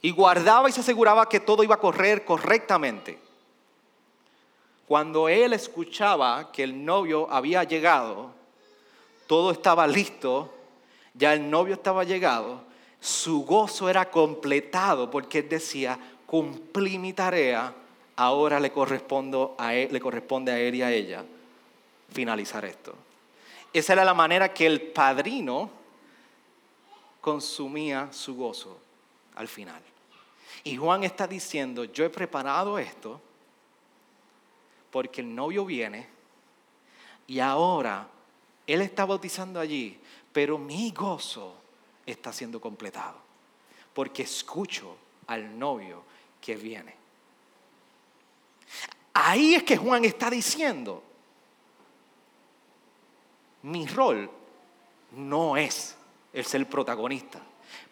y 0.03 0.11
guardaba 0.11 0.69
y 0.69 0.73
se 0.73 0.81
aseguraba 0.81 1.29
que 1.29 1.41
todo 1.41 1.63
iba 1.63 1.77
a 1.77 1.81
correr 1.81 2.25
correctamente. 2.25 3.19
Cuando 4.87 5.29
él 5.29 5.53
escuchaba 5.53 6.51
que 6.51 6.63
el 6.63 6.85
novio 6.85 7.29
había 7.31 7.65
llegado, 7.65 8.31
todo 9.27 9.51
estaba 9.51 9.87
listo, 9.87 10.53
ya 11.15 11.35
el 11.35 11.51
novio 11.51 11.75
estaba 11.75 12.05
llegado, 12.05 12.63
su 13.01 13.45
gozo 13.45 13.89
era 13.89 14.11
completado 14.11 15.11
porque 15.11 15.41
él 15.41 15.49
decía, 15.49 15.99
cumplí 16.27 16.99
mi 16.99 17.13
tarea, 17.13 17.75
ahora 18.17 18.59
le, 18.59 18.73
a 19.59 19.75
él, 19.75 19.89
le 19.93 20.01
corresponde 20.01 20.53
a 20.53 20.59
él 20.59 20.75
y 20.75 20.83
a 20.83 20.91
ella 20.91 21.25
finalizar 22.13 22.65
esto. 22.65 22.95
Esa 23.73 23.93
era 23.93 24.05
la 24.05 24.15
manera 24.15 24.53
que 24.53 24.67
el 24.67 24.81
padrino 24.81 25.71
consumía 27.21 28.09
su 28.13 28.35
gozo 28.37 28.79
al 29.35 29.49
final. 29.49 29.83
Y 30.65 30.77
Juan 30.77 31.05
está 31.05 31.27
diciendo, 31.27 31.85
yo 31.85 32.05
he 32.05 32.11
preparado 32.11 32.79
esto 32.79 33.21
porque 34.91 35.21
el 35.21 35.35
novio 35.35 35.65
viene 35.65 36.09
y 37.27 37.41
ahora 37.41 38.09
él 38.67 38.81
está 38.81 39.05
bautizando 39.05 39.61
allí, 39.61 39.99
pero 40.33 40.59
mi 40.59 40.91
gozo 40.91 41.55
está 42.07 42.33
siendo 42.33 42.61
completado 42.61 43.29
porque 43.93 44.23
escucho 44.23 44.97
al 45.27 45.59
novio 45.59 46.03
que 46.41 46.57
viene. 46.57 46.95
Ahí 49.13 49.57
es 49.57 49.65
que 49.65 49.77
Juan 49.77 50.05
está 50.05 50.31
diciendo, 50.31 51.03
mi 53.63 53.87
rol 53.87 54.31
no 55.13 55.57
es 55.57 55.97
el 56.33 56.45
ser 56.45 56.69
protagonista. 56.69 57.41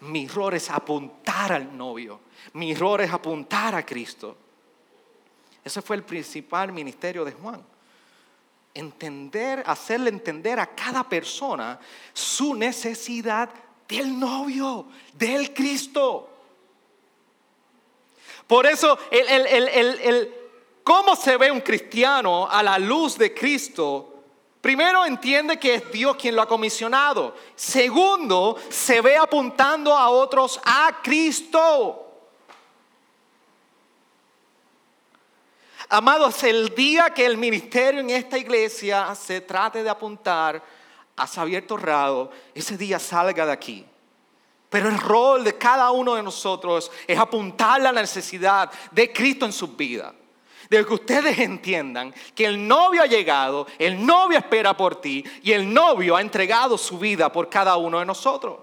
Mi 0.00 0.28
rol 0.28 0.54
es 0.54 0.70
apuntar 0.70 1.52
al 1.52 1.76
novio. 1.76 2.20
Mi 2.52 2.74
rol 2.74 3.00
es 3.00 3.12
apuntar 3.12 3.74
a 3.74 3.84
Cristo. 3.84 4.36
Ese 5.64 5.82
fue 5.82 5.96
el 5.96 6.04
principal 6.04 6.72
ministerio 6.72 7.24
de 7.24 7.32
Juan. 7.32 7.64
entender, 8.72 9.62
hacerle 9.66 10.10
entender 10.10 10.60
a 10.60 10.66
cada 10.66 11.02
persona 11.08 11.80
su 12.12 12.54
necesidad 12.54 13.48
del 13.88 14.18
novio, 14.18 14.86
del 15.14 15.54
Cristo. 15.54 16.28
Por 18.46 18.66
eso, 18.66 18.98
el, 19.10 20.34
cómo 20.84 21.16
se 21.16 21.36
ve 21.38 21.50
un 21.50 21.62
cristiano 21.62 22.46
a 22.48 22.62
la 22.62 22.78
luz 22.78 23.16
de 23.16 23.32
Cristo 23.32 24.15
Primero 24.66 25.04
entiende 25.04 25.60
que 25.60 25.76
es 25.76 25.92
Dios 25.92 26.16
quien 26.16 26.34
lo 26.34 26.42
ha 26.42 26.48
comisionado. 26.48 27.36
Segundo, 27.54 28.56
se 28.68 29.00
ve 29.00 29.16
apuntando 29.16 29.96
a 29.96 30.10
otros 30.10 30.60
a 30.64 30.90
Cristo. 31.04 32.04
Amados, 35.88 36.42
el 36.42 36.74
día 36.74 37.10
que 37.10 37.24
el 37.24 37.36
ministerio 37.36 38.00
en 38.00 38.10
esta 38.10 38.38
iglesia 38.38 39.14
se 39.14 39.40
trate 39.40 39.84
de 39.84 39.88
apuntar 39.88 40.60
a 41.14 41.26
Xavier 41.28 41.64
Torrado, 41.64 42.32
ese 42.52 42.76
día 42.76 42.98
salga 42.98 43.46
de 43.46 43.52
aquí. 43.52 43.86
Pero 44.68 44.88
el 44.88 44.98
rol 44.98 45.44
de 45.44 45.56
cada 45.56 45.92
uno 45.92 46.16
de 46.16 46.24
nosotros 46.24 46.90
es 47.06 47.16
apuntar 47.16 47.80
la 47.80 47.92
necesidad 47.92 48.68
de 48.90 49.12
Cristo 49.12 49.46
en 49.46 49.52
su 49.52 49.68
vida. 49.76 50.12
De 50.70 50.84
que 50.84 50.94
ustedes 50.94 51.38
entiendan 51.38 52.14
que 52.34 52.46
el 52.46 52.66
novio 52.66 53.02
ha 53.02 53.06
llegado, 53.06 53.66
el 53.78 54.04
novio 54.04 54.38
espera 54.38 54.76
por 54.76 55.00
ti 55.00 55.24
y 55.42 55.52
el 55.52 55.72
novio 55.72 56.16
ha 56.16 56.20
entregado 56.20 56.76
su 56.76 56.98
vida 56.98 57.30
por 57.30 57.48
cada 57.48 57.76
uno 57.76 57.98
de 58.00 58.06
nosotros. 58.06 58.58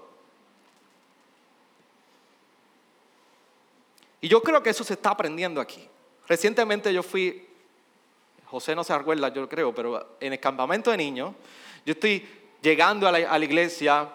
Y 4.24 4.28
yo 4.28 4.42
creo 4.42 4.62
que 4.62 4.70
eso 4.70 4.82
se 4.84 4.94
está 4.94 5.10
aprendiendo 5.10 5.60
aquí. 5.60 5.86
Recientemente 6.26 6.92
yo 6.94 7.02
fui, 7.02 7.46
José 8.46 8.74
no 8.74 8.82
se 8.82 8.94
acuerda, 8.94 9.28
yo 9.28 9.46
creo, 9.46 9.74
pero 9.74 10.16
en 10.18 10.32
el 10.32 10.40
campamento 10.40 10.90
de 10.90 10.96
niños, 10.96 11.34
yo 11.84 11.92
estoy 11.92 12.26
llegando 12.62 13.06
a 13.06 13.12
la, 13.12 13.38
iglesia 13.38 14.08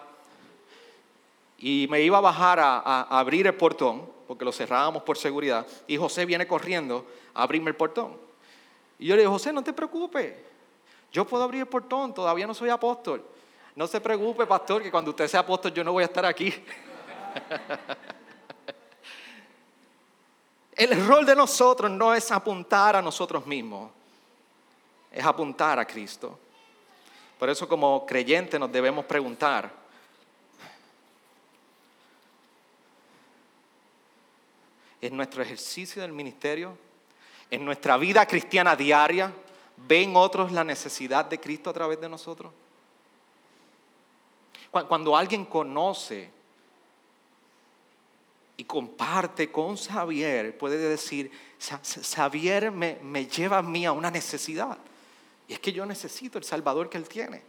y 1.58 1.86
me 1.88 2.02
iba 2.02 2.18
a 2.18 2.20
bajar 2.20 2.58
a, 2.58 3.02
abrir 3.02 3.46
el 3.46 3.54
portón, 3.54 4.04
porque 4.26 4.44
lo 4.44 4.50
cerrábamos 4.50 5.04
por 5.04 5.16
seguridad, 5.16 5.64
y 5.86 5.96
José 5.96 6.26
viene 6.26 6.44
corriendo 6.44 7.06
a 7.06 7.19
abrirme 7.34 7.70
el 7.70 7.76
portón. 7.76 8.16
Y 8.98 9.06
yo 9.06 9.16
le 9.16 9.22
digo, 9.22 9.32
José, 9.32 9.52
no 9.52 9.62
te 9.64 9.72
preocupes, 9.72 10.34
yo 11.12 11.26
puedo 11.26 11.42
abrir 11.42 11.62
el 11.62 11.68
portón, 11.68 12.14
todavía 12.14 12.46
no 12.46 12.54
soy 12.54 12.70
apóstol. 12.70 13.24
No 13.74 13.86
se 13.86 14.00
preocupe, 14.00 14.46
pastor, 14.46 14.82
que 14.82 14.90
cuando 14.90 15.10
usted 15.10 15.28
sea 15.28 15.40
apóstol 15.40 15.72
yo 15.72 15.84
no 15.84 15.92
voy 15.92 16.02
a 16.02 16.06
estar 16.06 16.24
aquí. 16.24 16.52
El 20.74 21.06
rol 21.06 21.26
de 21.26 21.36
nosotros 21.36 21.90
no 21.90 22.14
es 22.14 22.32
apuntar 22.32 22.96
a 22.96 23.02
nosotros 23.02 23.44
mismos, 23.46 23.90
es 25.12 25.22
apuntar 25.22 25.78
a 25.78 25.84
Cristo. 25.84 26.38
Por 27.38 27.50
eso 27.50 27.68
como 27.68 28.06
creyentes 28.06 28.58
nos 28.58 28.72
debemos 28.72 29.04
preguntar, 29.04 29.70
¿en 35.02 35.16
nuestro 35.16 35.42
ejercicio 35.42 36.00
del 36.00 36.12
ministerio, 36.12 36.78
en 37.50 37.64
nuestra 37.64 37.96
vida 37.96 38.26
cristiana 38.26 38.76
diaria, 38.76 39.32
ven 39.76 40.14
otros 40.14 40.52
la 40.52 40.64
necesidad 40.64 41.24
de 41.24 41.40
Cristo 41.40 41.70
a 41.70 41.72
través 41.72 42.00
de 42.00 42.08
nosotros? 42.08 42.52
Cuando 44.70 45.16
alguien 45.16 45.44
conoce 45.46 46.30
y 48.56 48.64
comparte 48.64 49.50
con 49.50 49.76
Xavier, 49.76 50.56
puede 50.56 50.76
decir, 50.76 51.30
Xavier 51.58 52.70
me, 52.70 53.26
lleva 53.26 53.58
a 53.58 53.62
mí 53.62 53.84
a 53.84 53.92
una 53.92 54.10
necesidad. 54.10 54.78
Y 55.48 55.54
es 55.54 55.60
que 55.60 55.72
yo 55.72 55.84
necesito 55.86 56.38
el 56.38 56.44
Salvador 56.44 56.88
que 56.88 56.98
Él 56.98 57.08
tiene. 57.08 57.42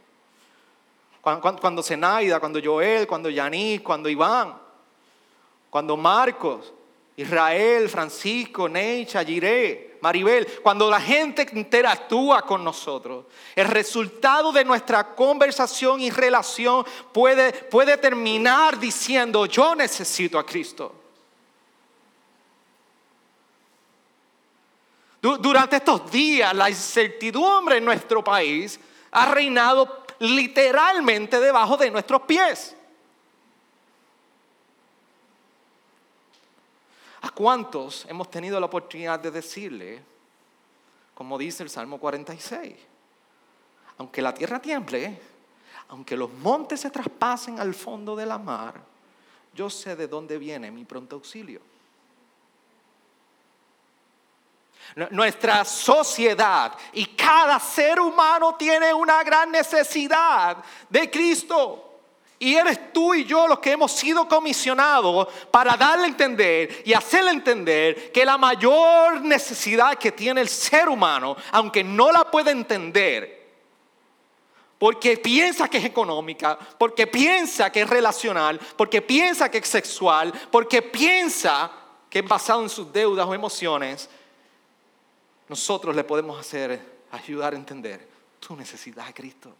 Cuando, 1.20 1.60
cuando, 1.60 1.82
Zenaida, 1.82 2.40
cuando 2.40 2.60
Joel, 2.62 3.06
cuando 3.06 3.30
Yanis, 3.30 3.82
cuando 3.82 4.08
Iván, 4.08 4.58
cuando 5.70 5.96
Marcos, 5.96 6.72
Israel, 7.16 7.88
Francisco, 7.88 8.68
Neicha, 8.68 9.24
Jiré, 9.24 9.98
Maribel, 10.00 10.46
cuando 10.62 10.90
la 10.90 11.00
gente 11.00 11.46
interactúa 11.52 12.42
con 12.42 12.64
nosotros, 12.64 13.26
el 13.54 13.68
resultado 13.68 14.50
de 14.50 14.64
nuestra 14.64 15.14
conversación 15.14 16.00
y 16.00 16.10
relación 16.10 16.84
puede, 17.12 17.52
puede 17.52 17.96
terminar 17.98 18.78
diciendo, 18.78 19.46
yo 19.46 19.74
necesito 19.74 20.38
a 20.38 20.46
Cristo. 20.46 20.96
Durante 25.20 25.76
estos 25.76 26.10
días 26.10 26.52
la 26.52 26.68
incertidumbre 26.68 27.76
en 27.76 27.84
nuestro 27.84 28.24
país 28.24 28.80
ha 29.12 29.26
reinado 29.26 30.04
literalmente 30.18 31.38
debajo 31.38 31.76
de 31.76 31.92
nuestros 31.92 32.22
pies. 32.22 32.74
Cuántos 37.34 38.06
hemos 38.08 38.30
tenido 38.30 38.58
la 38.60 38.66
oportunidad 38.66 39.20
de 39.20 39.30
decirle, 39.30 40.02
como 41.14 41.38
dice 41.38 41.62
el 41.62 41.70
Salmo 41.70 41.98
46, 41.98 42.74
aunque 43.98 44.22
la 44.22 44.34
tierra 44.34 44.60
tiemble, 44.60 45.20
aunque 45.88 46.16
los 46.16 46.32
montes 46.32 46.80
se 46.80 46.90
traspasen 46.90 47.60
al 47.60 47.74
fondo 47.74 48.16
de 48.16 48.26
la 48.26 48.38
mar, 48.38 48.80
yo 49.54 49.68
sé 49.68 49.94
de 49.96 50.08
dónde 50.08 50.38
viene 50.38 50.70
mi 50.70 50.84
pronto 50.84 51.16
auxilio? 51.16 51.60
Nuestra 55.10 55.64
sociedad 55.64 56.76
y 56.92 57.06
cada 57.06 57.58
ser 57.60 58.00
humano 58.00 58.56
tiene 58.56 58.92
una 58.92 59.22
gran 59.22 59.50
necesidad 59.50 60.58
de 60.88 61.10
Cristo. 61.10 61.91
Y 62.42 62.56
eres 62.56 62.92
tú 62.92 63.14
y 63.14 63.24
yo 63.24 63.46
los 63.46 63.60
que 63.60 63.70
hemos 63.70 63.92
sido 63.92 64.26
comisionados 64.26 65.28
para 65.52 65.76
darle 65.76 66.06
a 66.06 66.08
entender 66.08 66.82
y 66.84 66.92
hacerle 66.92 67.30
entender 67.30 68.10
que 68.10 68.24
la 68.24 68.36
mayor 68.36 69.20
necesidad 69.20 69.94
que 69.94 70.10
tiene 70.10 70.40
el 70.40 70.48
ser 70.48 70.88
humano, 70.88 71.36
aunque 71.52 71.84
no 71.84 72.10
la 72.10 72.28
puede 72.28 72.50
entender, 72.50 73.48
porque 74.76 75.18
piensa 75.18 75.68
que 75.68 75.78
es 75.78 75.84
económica, 75.84 76.58
porque 76.78 77.06
piensa 77.06 77.70
que 77.70 77.82
es 77.82 77.88
relacional, 77.88 78.58
porque 78.76 79.00
piensa 79.00 79.48
que 79.48 79.58
es 79.58 79.68
sexual, 79.68 80.32
porque 80.50 80.82
piensa 80.82 81.70
que 82.10 82.18
es 82.18 82.28
basado 82.28 82.64
en 82.64 82.70
sus 82.70 82.92
deudas 82.92 83.24
o 83.24 83.34
emociones, 83.34 84.10
nosotros 85.48 85.94
le 85.94 86.02
podemos 86.02 86.40
hacer, 86.40 87.04
ayudar 87.12 87.52
a 87.52 87.56
entender 87.56 88.08
tu 88.40 88.56
necesidad 88.56 89.06
de 89.06 89.14
Cristo. 89.14 89.54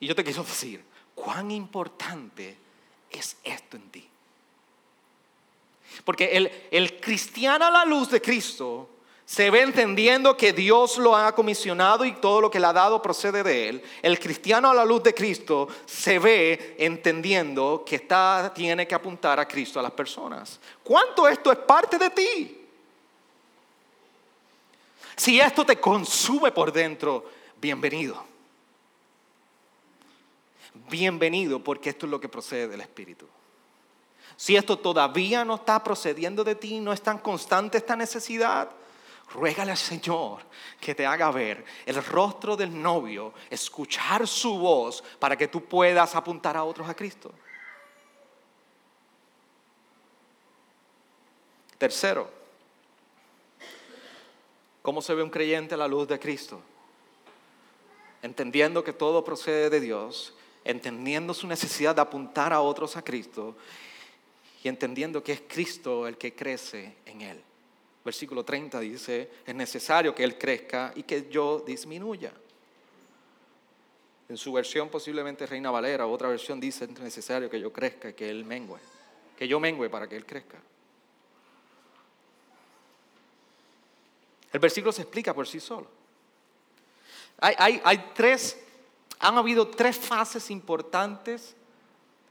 Y 0.00 0.06
yo 0.06 0.14
te 0.14 0.24
quiero 0.24 0.42
decir, 0.42 0.84
cuán 1.14 1.50
importante 1.50 2.56
es 3.10 3.36
esto 3.44 3.76
en 3.76 3.90
ti. 3.90 4.08
Porque 6.04 6.36
el, 6.36 6.50
el 6.70 7.00
cristiano 7.00 7.66
a 7.66 7.70
la 7.70 7.84
luz 7.84 8.10
de 8.10 8.20
Cristo 8.20 8.88
se 9.26 9.50
ve 9.50 9.62
entendiendo 9.62 10.36
que 10.36 10.52
Dios 10.52 10.98
lo 10.98 11.16
ha 11.16 11.34
comisionado 11.34 12.04
y 12.04 12.12
todo 12.12 12.42
lo 12.42 12.50
que 12.50 12.60
le 12.60 12.66
ha 12.66 12.72
dado 12.72 13.00
procede 13.00 13.42
de 13.42 13.68
Él. 13.68 13.82
El 14.02 14.18
cristiano 14.18 14.70
a 14.70 14.74
la 14.74 14.84
luz 14.84 15.02
de 15.02 15.14
Cristo 15.14 15.68
se 15.86 16.18
ve 16.18 16.76
entendiendo 16.78 17.84
que 17.86 17.96
está, 17.96 18.52
tiene 18.54 18.86
que 18.86 18.94
apuntar 18.94 19.40
a 19.40 19.48
Cristo 19.48 19.80
a 19.80 19.82
las 19.82 19.92
personas. 19.92 20.60
¿Cuánto 20.82 21.26
esto 21.26 21.50
es 21.50 21.58
parte 21.58 21.96
de 21.96 22.10
ti? 22.10 22.60
Si 25.16 25.40
esto 25.40 25.64
te 25.64 25.80
consume 25.80 26.50
por 26.52 26.72
dentro, 26.72 27.24
bienvenido. 27.60 28.33
Bienvenido 30.90 31.62
porque 31.62 31.90
esto 31.90 32.06
es 32.06 32.10
lo 32.10 32.20
que 32.20 32.28
procede 32.28 32.68
del 32.68 32.80
Espíritu. 32.80 33.26
Si 34.36 34.56
esto 34.56 34.78
todavía 34.78 35.44
no 35.44 35.56
está 35.56 35.82
procediendo 35.82 36.42
de 36.44 36.54
ti, 36.54 36.80
no 36.80 36.92
es 36.92 37.02
tan 37.02 37.18
constante 37.18 37.78
esta 37.78 37.96
necesidad, 37.96 38.70
Ruégale 39.32 39.72
al 39.72 39.78
Señor 39.78 40.42
que 40.80 40.94
te 40.94 41.06
haga 41.06 41.30
ver 41.30 41.64
el 41.86 42.04
rostro 42.04 42.56
del 42.56 42.80
novio, 42.80 43.32
escuchar 43.50 44.26
su 44.28 44.58
voz 44.58 45.02
para 45.18 45.36
que 45.36 45.48
tú 45.48 45.64
puedas 45.64 46.14
apuntar 46.14 46.56
a 46.56 46.64
otros 46.64 46.88
a 46.88 46.94
Cristo. 46.94 47.32
Tercero, 51.78 52.30
¿cómo 54.82 55.02
se 55.02 55.14
ve 55.14 55.22
un 55.22 55.30
creyente 55.30 55.74
a 55.74 55.78
la 55.78 55.88
luz 55.88 56.06
de 56.06 56.20
Cristo? 56.20 56.60
Entendiendo 58.22 58.84
que 58.84 58.92
todo 58.92 59.24
procede 59.24 59.68
de 59.68 59.80
Dios, 59.80 60.34
entendiendo 60.64 61.34
su 61.34 61.46
necesidad 61.46 61.94
de 61.94 62.00
apuntar 62.00 62.52
a 62.52 62.60
otros 62.60 62.96
a 62.96 63.02
Cristo 63.02 63.56
y 64.62 64.68
entendiendo 64.68 65.22
que 65.22 65.32
es 65.32 65.42
Cristo 65.46 66.08
el 66.08 66.16
que 66.16 66.34
crece 66.34 66.96
en 67.06 67.20
él. 67.20 67.42
Versículo 68.04 68.44
30 68.44 68.80
dice, 68.80 69.30
es 69.46 69.54
necesario 69.54 70.14
que 70.14 70.24
Él 70.24 70.36
crezca 70.36 70.92
y 70.94 71.04
que 71.04 71.28
yo 71.30 71.60
disminuya. 71.60 72.32
En 74.28 74.36
su 74.36 74.52
versión 74.52 74.90
posiblemente 74.90 75.46
Reina 75.46 75.70
Valera, 75.70 76.06
otra 76.06 76.28
versión 76.28 76.60
dice, 76.60 76.84
es 76.84 77.00
necesario 77.00 77.48
que 77.48 77.60
yo 77.60 77.72
crezca 77.72 78.10
y 78.10 78.12
que 78.12 78.28
Él 78.28 78.44
mengue. 78.44 78.76
Que 79.38 79.48
yo 79.48 79.58
mengue 79.58 79.88
para 79.88 80.06
que 80.06 80.16
Él 80.16 80.26
crezca. 80.26 80.58
El 84.52 84.60
versículo 84.60 84.92
se 84.92 85.02
explica 85.02 85.34
por 85.34 85.48
sí 85.48 85.58
solo. 85.58 85.88
Hay, 87.38 87.80
hay, 87.84 88.12
tres, 88.14 88.63
han 89.24 89.38
habido 89.38 89.66
tres 89.66 89.96
fases 89.96 90.50
importantes 90.50 91.56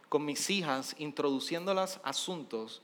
con 0.10 0.24
mis 0.24 0.48
hijas, 0.52 0.94
introduciéndolas 1.00 2.00
asuntos 2.04 2.84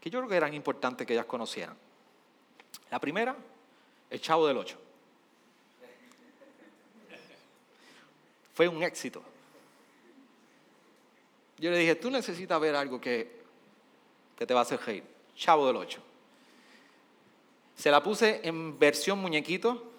que 0.00 0.10
yo 0.10 0.18
creo 0.18 0.28
que 0.28 0.36
eran 0.36 0.52
importantes 0.52 1.06
que 1.06 1.12
ellas 1.12 1.26
conocieran. 1.26 1.76
La 2.90 2.98
primera, 2.98 3.36
el 4.10 4.20
Chavo 4.20 4.48
del 4.48 4.56
Ocho. 4.56 4.76
Fue 8.52 8.66
un 8.66 8.82
éxito. 8.82 9.22
Yo 11.58 11.70
le 11.70 11.78
dije, 11.78 11.94
tú 11.94 12.10
necesitas 12.10 12.60
ver 12.60 12.74
algo 12.74 13.00
que, 13.00 13.42
que 14.36 14.44
te 14.44 14.52
va 14.52 14.60
a 14.60 14.62
hacer 14.64 14.80
reír. 14.80 15.04
Chavo 15.36 15.68
del 15.68 15.76
Ocho. 15.76 16.02
Se 17.76 17.92
la 17.92 18.02
puse 18.02 18.40
en 18.42 18.76
versión 18.76 19.20
muñequito, 19.20 19.91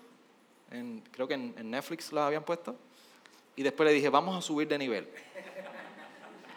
creo 1.12 1.28
que 1.28 1.34
en, 1.36 1.70
Netflix 1.70 2.12
la 2.12 2.28
habían 2.28 2.44
puesto, 2.44 2.76
y 3.56 3.64
después 3.64 3.88
le 3.88 3.94
dije, 3.94 4.10
vamos 4.10 4.38
a 4.38 4.42
subir 4.42 4.68
de 4.68 4.78
nivel. 4.78 5.08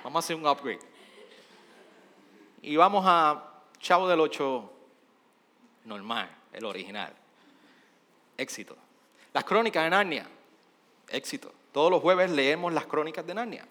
Vamos 0.02 0.16
a 0.16 0.24
hacer 0.24 0.36
un 0.36 0.46
upgrade. 0.46 0.78
Y 2.62 2.76
vamos 2.76 3.04
a 3.06 3.52
Chavo 3.80 4.08
del 4.08 4.20
Ocho 4.20 4.72
normal, 5.84 6.30
el 6.52 6.64
original. 6.64 7.12
Éxito. 8.36 8.76
Las 9.32 9.44
crónicas 9.44 9.84
de 9.84 9.90
Narnia. 9.90 10.26
Éxito. 11.08 11.52
Todos 11.72 11.90
los 11.90 12.00
jueves 12.00 12.30
leemos 12.30 12.72
las 12.72 12.86
crónicas 12.86 13.26
de 13.26 13.34
Narnia. 13.34 13.66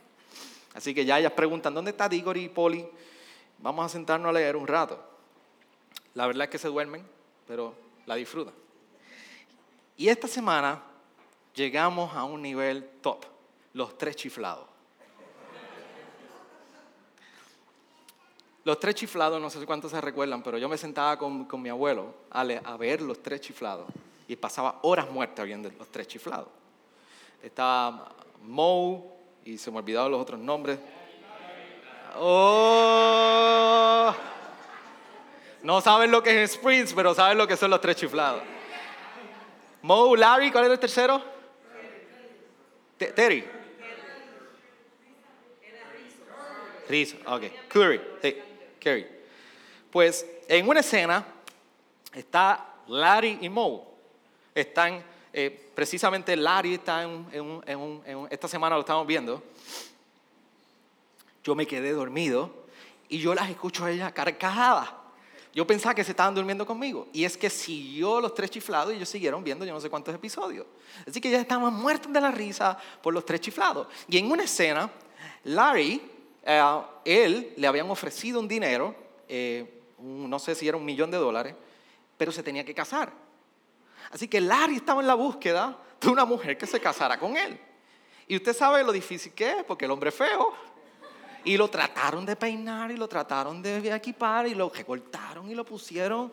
Así 0.73 0.93
que 0.93 1.05
ya 1.05 1.17
ellas 1.19 1.31
preguntan, 1.31 1.73
¿dónde 1.73 1.91
está 1.91 2.10
Diggory 2.10 2.43
y 2.43 2.49
Polly? 2.49 2.86
Vamos 3.60 3.86
a 3.86 3.89
sentarnos 3.89 4.29
a 4.29 4.34
leer 4.34 4.55
un 4.55 4.67
rato. 4.67 5.01
La 6.13 6.27
verdad 6.27 6.43
es 6.43 6.49
que 6.49 6.58
se 6.58 6.67
duermen, 6.67 7.03
pero 7.47 7.73
la 8.05 8.15
disfrutan. 8.15 8.53
Y 9.97 10.10
esta 10.10 10.27
semana 10.27 10.81
llegamos 11.53 12.13
a 12.13 12.23
un 12.25 12.41
nivel 12.41 12.84
top, 13.01 13.25
los 13.73 13.97
tres 13.97 14.15
chiflados. 14.15 14.65
Los 18.65 18.79
tres 18.79 18.95
chiflados, 18.95 19.39
no 19.39 19.49
sé 19.49 19.63
cuántos 19.65 19.91
se 19.91 20.01
recuerdan, 20.01 20.41
pero 20.41 20.58
yo 20.58 20.67
me 20.67 20.77
sentaba 20.77 21.17
con, 21.17 21.47
mi 21.62 21.69
abuelo 21.69 22.15
a, 22.31 22.41
a, 22.41 22.77
ver 22.77 22.99
los 22.99 23.21
tres 23.21 23.39
chiflados 23.39 23.86
y 24.27 24.36
pasaba 24.36 24.79
horas 24.81 25.10
muertas 25.12 25.45
viendo 25.45 25.69
los 25.77 25.88
tres 25.89 26.08
chiflados. 26.08 26.47
Estaba 27.43 28.12
Moe 28.41 29.03
y 29.45 29.60
se 29.60 29.69
me 29.69 29.77
olvidaron 29.77 30.12
los 30.12 30.19
otros 30.19 30.39
nombres. 30.39 30.79
Oh, 32.17 34.15
no 35.62 35.79
saben 35.79 36.10
lo 36.10 36.23
que 36.23 36.43
es 36.43 36.53
Sprints, 36.53 36.93
pero 36.93 37.13
saben 37.13 37.38
lo 37.38 37.47
que 37.47 37.55
son 37.55 37.69
los 37.69 37.79
tres 37.79 37.97
chiflados. 37.97 38.41
Mo, 39.86 40.15
Larry, 40.15 40.52
¿cuál 40.52 40.65
era 40.65 40.74
el 40.74 40.80
tercero? 40.80 41.21
Terry. 42.98 43.45
Rizzo, 46.89 47.17
ok. 47.28 47.43
Curry, 47.67 48.02
sí, 48.19 48.36
Curry. 48.82 49.06
Pues 49.91 50.26
en 50.48 50.67
una 50.67 50.80
escena 50.80 51.24
está 52.15 52.67
Larry 52.88 53.38
y 53.41 53.50
Mo. 53.50 53.95
Están, 54.56 55.04
eh, 55.32 55.69
precisamente 55.76 56.36
Larry 56.36 56.74
está 56.74 57.04
en, 57.04 58.28
esta 58.32 58.48
semana 58.48 58.74
lo 58.74 58.82
estamos 58.82 59.06
viendo. 59.06 59.43
Yo 61.43 61.54
me 61.54 61.67
quedé 61.67 61.91
dormido 61.91 62.65
y 63.08 63.19
yo 63.19 63.36
las 63.36 63.52
escucho 63.52 63.86
a 63.86 63.91
ella 63.91 64.12
carcajadas. 64.12 64.89
Yo 65.56 65.65
pensaba 65.65 65.96
que 65.96 66.04
se 66.04 66.12
estaban 66.12 66.36
durmiendo 66.36 66.65
conmigo. 66.65 67.08
Y 67.13 67.24
es 67.24 67.38
que 67.38 67.50
siguió 67.50 68.20
los 68.20 68.34
tres 68.34 68.52
chiflados 68.52 68.91
y 68.91 68.98
ellos 68.98 69.08
siguieron 69.08 69.41
viendo 69.41 69.63
yo 69.63 69.74
no 69.74 69.80
sé 69.80 69.89
cuántos 69.89 70.13
episodios. 70.13 70.65
Así 71.08 71.22
que 71.22 71.32
ya 71.32 71.39
estaban 71.39 71.74
muertos 71.74 72.12
de 72.12 72.20
la 72.20 72.30
risa 72.30 72.78
por 73.02 73.13
los 73.13 73.26
tres 73.26 73.39
chiflados. 73.39 73.88
Y 74.10 74.18
en 74.18 74.30
una 74.30 74.44
escena, 74.44 74.91
Larry, 75.46 76.02
eh, 76.44 76.82
él 77.06 77.54
le 77.56 77.68
habían 77.68 77.89
ofrecido 77.89 78.41
un 78.41 78.50
dinero, 78.50 78.94
eh, 79.30 79.82
no 79.98 80.38
sé 80.39 80.56
si 80.56 80.68
era 80.68 80.76
un 80.76 80.84
millón 80.84 81.10
de 81.10 81.18
dólares, 81.18 81.56
pero 82.18 82.34
se 82.34 82.44
tenía 82.44 82.65
que 82.65 82.76
casar. 82.76 83.13
Así 84.12 84.28
que 84.28 84.41
Larry 84.41 84.76
estaba 84.76 85.00
en 85.00 85.08
la 85.08 85.15
búsqueda 85.15 85.78
de 86.02 86.10
una 86.10 86.26
mujer 86.26 86.58
que 86.58 86.68
se 86.68 86.82
casara 86.82 87.18
con 87.18 87.38
él. 87.38 87.58
Y 88.28 88.36
usted 88.36 88.54
sabe 88.54 88.84
lo 88.84 88.91
difícil 88.91 89.32
que 89.32 89.60
es, 89.60 89.63
porque 89.63 89.86
el 89.86 89.91
hombre 89.91 90.10
es 90.10 90.15
feo. 90.15 90.54
Y 91.45 91.58
lo 91.58 91.69
trataron 91.69 92.25
de 92.25 92.36
peinar 92.36 92.91
y 92.91 92.97
lo 92.97 93.08
trataron 93.08 93.62
de 93.62 93.95
equipar 93.95 94.47
y 94.47 94.55
lo 94.55 94.69
recortaron 94.69 95.49
y 95.49 95.55
lo 95.55 95.63
pusieron 95.63 96.31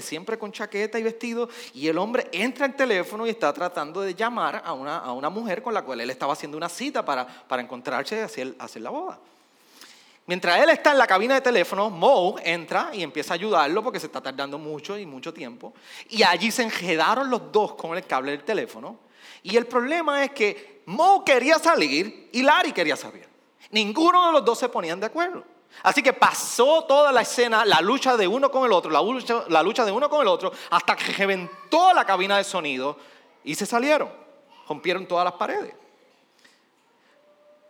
siempre 0.00 0.38
con 0.38 0.52
chaqueta 0.52 0.98
y 0.98 1.02
vestido. 1.02 1.48
Y 1.72 1.88
el 1.88 1.96
hombre 1.98 2.28
entra 2.32 2.66
en 2.66 2.76
teléfono 2.76 3.26
y 3.26 3.30
está 3.30 3.52
tratando 3.52 4.00
de 4.00 4.14
llamar 4.14 4.62
a 4.64 4.72
una, 4.72 4.98
a 4.98 5.12
una 5.12 5.30
mujer 5.30 5.62
con 5.62 5.72
la 5.72 5.82
cual 5.82 6.00
él 6.00 6.10
estaba 6.10 6.32
haciendo 6.32 6.56
una 6.56 6.68
cita 6.68 7.04
para, 7.04 7.26
para 7.26 7.62
encontrarse 7.62 8.16
y 8.16 8.20
hacer, 8.20 8.54
hacer 8.58 8.82
la 8.82 8.90
boda. 8.90 9.18
Mientras 10.26 10.58
él 10.62 10.70
está 10.70 10.92
en 10.92 10.98
la 10.98 11.06
cabina 11.06 11.34
de 11.34 11.42
teléfono, 11.42 11.90
Mo 11.90 12.36
entra 12.42 12.90
y 12.94 13.02
empieza 13.02 13.34
a 13.34 13.36
ayudarlo 13.36 13.82
porque 13.82 14.00
se 14.00 14.06
está 14.06 14.22
tardando 14.22 14.58
mucho 14.58 14.98
y 14.98 15.04
mucho 15.04 15.34
tiempo. 15.34 15.74
Y 16.08 16.22
allí 16.22 16.50
se 16.50 16.62
enredaron 16.62 17.28
los 17.28 17.52
dos 17.52 17.74
con 17.74 17.96
el 17.96 18.06
cable 18.06 18.30
del 18.30 18.42
teléfono. 18.42 18.98
Y 19.42 19.56
el 19.56 19.66
problema 19.66 20.24
es 20.24 20.30
que 20.30 20.82
Mo 20.86 21.24
quería 21.24 21.58
salir 21.58 22.30
y 22.32 22.42
Larry 22.42 22.72
quería 22.72 22.96
salir. 22.96 23.33
Ninguno 23.74 24.26
de 24.26 24.32
los 24.34 24.44
dos 24.44 24.56
se 24.56 24.68
ponían 24.68 25.00
de 25.00 25.06
acuerdo. 25.06 25.42
Así 25.82 26.00
que 26.00 26.12
pasó 26.12 26.84
toda 26.84 27.10
la 27.10 27.22
escena, 27.22 27.64
la 27.64 27.80
lucha 27.80 28.16
de 28.16 28.28
uno 28.28 28.48
con 28.48 28.64
el 28.64 28.70
otro, 28.70 28.88
la 28.88 29.62
lucha, 29.64 29.84
de 29.84 29.90
uno 29.90 30.08
con 30.08 30.22
el 30.22 30.28
otro, 30.28 30.52
hasta 30.70 30.94
que 30.94 31.12
reventó 31.12 31.92
la 31.92 32.04
cabina 32.04 32.36
de 32.36 32.44
sonido 32.44 32.96
y 33.42 33.56
se 33.56 33.66
salieron. 33.66 34.08
Rompieron 34.68 35.06
todas 35.06 35.24
las 35.24 35.34
paredes. 35.34 35.74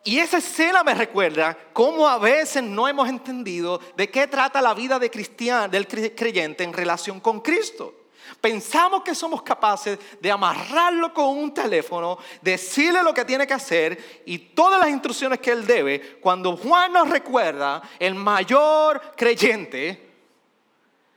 Y 0.04 0.18
esa 0.18 0.36
escena 0.36 0.84
me 0.84 0.92
recuerda 0.92 1.56
cómo 1.72 2.06
a 2.06 2.18
veces 2.18 2.62
no 2.62 2.86
hemos 2.86 3.08
entendido 3.08 3.80
de 3.96 4.10
qué 4.10 4.26
trata 4.26 4.60
la 4.60 4.74
vida 4.74 4.98
de 4.98 5.10
cristiano, 5.10 5.68
del 5.68 5.88
creyente 5.88 6.64
en 6.64 6.74
relación 6.74 7.18
con 7.18 7.40
Cristo. 7.40 7.94
Pensamos 8.40 9.02
que 9.02 9.14
somos 9.14 9.42
capaces 9.42 9.98
de 10.20 10.30
amarrarlo 10.30 11.12
con 11.12 11.36
un 11.36 11.52
teléfono, 11.52 12.18
decirle 12.40 13.02
lo 13.02 13.14
que 13.14 13.24
tiene 13.24 13.46
que 13.46 13.54
hacer 13.54 14.22
y 14.26 14.38
todas 14.38 14.80
las 14.80 14.90
instrucciones 14.90 15.40
que 15.40 15.50
él 15.50 15.66
debe. 15.66 16.18
Cuando 16.20 16.56
Juan 16.56 16.92
nos 16.92 17.08
recuerda, 17.08 17.82
el 17.98 18.14
mayor 18.14 19.00
creyente 19.16 20.10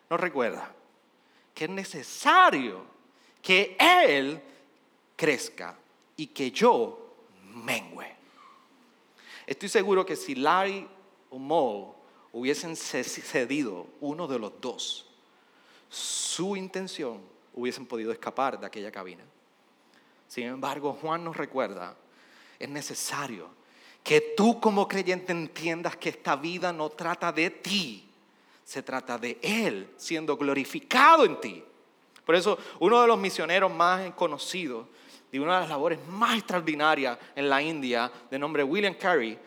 nos 0.10 0.20
recuerda 0.20 0.74
que 1.54 1.66
es 1.66 1.72
necesario 1.72 2.86
que 3.42 3.76
él 3.80 4.42
crezca 5.16 5.76
y 6.16 6.28
que 6.28 6.52
yo 6.52 7.16
mengüe. 7.42 8.16
Estoy 9.46 9.70
seguro 9.70 10.06
que 10.06 10.16
si 10.16 10.36
Larry 10.36 10.88
o 11.30 11.40
Mo 11.40 11.96
hubiesen 12.32 12.76
cedido 12.76 13.88
uno 14.02 14.28
de 14.28 14.38
los 14.38 14.60
dos, 14.62 15.07
su 15.90 16.56
intención, 16.56 17.22
hubiesen 17.54 17.86
podido 17.86 18.12
escapar 18.12 18.60
de 18.60 18.66
aquella 18.68 18.92
cabina. 18.92 19.24
Sin 20.28 20.46
embargo, 20.46 20.98
Juan 21.02 21.24
nos 21.24 21.38
recuerda, 21.38 21.96
es 22.60 22.70
necesario 22.70 23.50
que 24.04 24.22
tú 24.36 24.60
como 24.60 24.88
creyente 24.88 25.32
entiendas 25.32 25.98
que 25.98 26.10
esta 26.10 26.36
vida 26.36 26.72
no 26.72 26.90
trata 26.90 27.32
de 27.32 27.50
ti, 27.50 28.10
se 28.64 28.84
trata 28.84 29.18
de 29.18 29.40
Él 29.42 29.90
siendo 29.98 30.38
glorificado 30.38 31.26
en 31.26 31.40
ti. 31.40 31.64
Por 32.26 32.36
eso 32.36 32.58
uno 32.80 33.02
de 33.02 33.08
los 33.08 33.18
misioneros 33.18 33.74
más 33.74 34.14
conocidos 34.14 34.88
y 35.32 35.40
una 35.40 35.56
de 35.56 35.62
las 35.62 35.70
labores 35.70 36.00
más 36.08 36.38
extraordinarias 36.38 37.18
en 37.36 37.50
la 37.50 37.62
India, 37.62 38.12
de 38.30 38.40
nombre 38.40 38.64
William 38.64 38.94
Carey, 38.94 39.38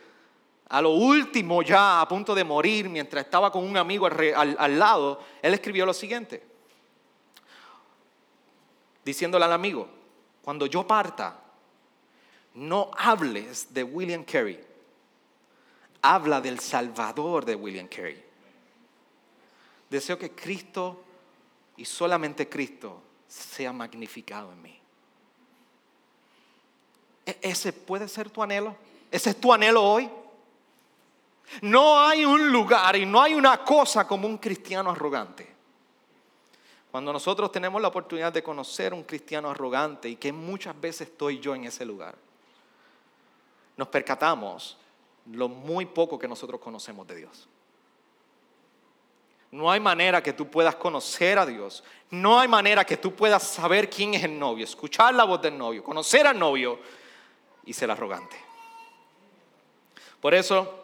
a 0.70 0.80
lo 0.80 0.90
último 0.90 1.62
ya 1.62 2.00
a 2.00 2.08
punto 2.08 2.32
de 2.32 2.44
morir, 2.44 2.88
mientras 2.88 3.24
estaba 3.24 3.50
con 3.50 3.64
un 3.64 3.76
amigo 3.76 4.06
al, 4.06 4.78
lado, 4.78 5.20
él 5.42 5.52
escribió 5.52 5.84
lo 5.84 5.92
siguiente, 5.92 6.42
diciéndole 9.04 9.44
al 9.44 9.52
amigo, 9.52 9.88
cuando 10.42 10.66
yo 10.66 10.86
parta, 10.86 11.40
no 12.54 12.92
hables 12.96 13.74
de 13.74 13.82
William 13.82 14.22
Carey, 14.22 14.64
habla 16.02 16.40
del 16.40 16.60
Salvador 16.60 17.44
de 17.44 17.56
William 17.56 17.88
Carey. 17.88 18.24
Deseo 19.90 20.16
que 20.16 20.30
Cristo 20.30 21.02
y 21.76 21.84
solamente 21.84 22.48
Cristo 22.48 23.02
sea 23.26 23.72
magnificado 23.72 24.52
en 24.52 24.62
mí. 24.62 24.80
¿E-, 27.26 27.38
¿Ese 27.42 27.72
puede 27.72 28.06
ser 28.06 28.30
tu 28.30 28.40
anhelo? 28.40 28.76
¿Ese 29.10 29.30
es 29.30 29.40
tu 29.40 29.52
anhelo 29.52 29.82
hoy? 29.82 30.08
No 31.62 32.00
hay 32.00 32.24
un 32.24 32.50
lugar 32.50 32.96
y 32.96 33.06
no 33.06 33.20
hay 33.20 33.34
una 33.34 33.64
cosa 33.64 34.06
como 34.06 34.26
un 34.26 34.38
cristiano 34.38 34.90
arrogante. 34.90 35.50
Cuando 36.90 37.12
nosotros 37.12 37.52
tenemos 37.52 37.80
la 37.80 37.88
oportunidad 37.88 38.32
de 38.32 38.42
conocer 38.42 38.92
un 38.92 39.04
cristiano 39.04 39.50
arrogante 39.50 40.08
y 40.08 40.16
que 40.16 40.32
muchas 40.32 40.78
veces 40.80 41.08
estoy 41.08 41.38
yo 41.38 41.54
en 41.54 41.64
ese 41.64 41.84
lugar, 41.84 42.16
nos 43.76 43.88
percatamos 43.88 44.76
lo 45.32 45.48
muy 45.48 45.86
poco 45.86 46.18
que 46.18 46.26
nosotros 46.26 46.60
conocemos 46.60 47.06
de 47.06 47.16
Dios. 47.16 47.48
No 49.52 49.70
hay 49.70 49.80
manera 49.80 50.22
que 50.22 50.32
tú 50.32 50.48
puedas 50.48 50.76
conocer 50.76 51.38
a 51.38 51.46
Dios. 51.46 51.82
No 52.10 52.38
hay 52.38 52.46
manera 52.46 52.84
que 52.84 52.96
tú 52.96 53.14
puedas 53.14 53.42
saber 53.42 53.90
quién 53.90 54.14
es 54.14 54.22
el 54.22 54.38
novio, 54.38 54.64
escuchar 54.64 55.14
la 55.14 55.24
voz 55.24 55.42
del 55.42 55.58
novio, 55.58 55.82
conocer 55.82 56.26
al 56.26 56.38
novio 56.38 56.78
y 57.64 57.72
ser 57.72 57.90
arrogante. 57.90 58.36
Por 60.20 60.34
eso, 60.34 60.79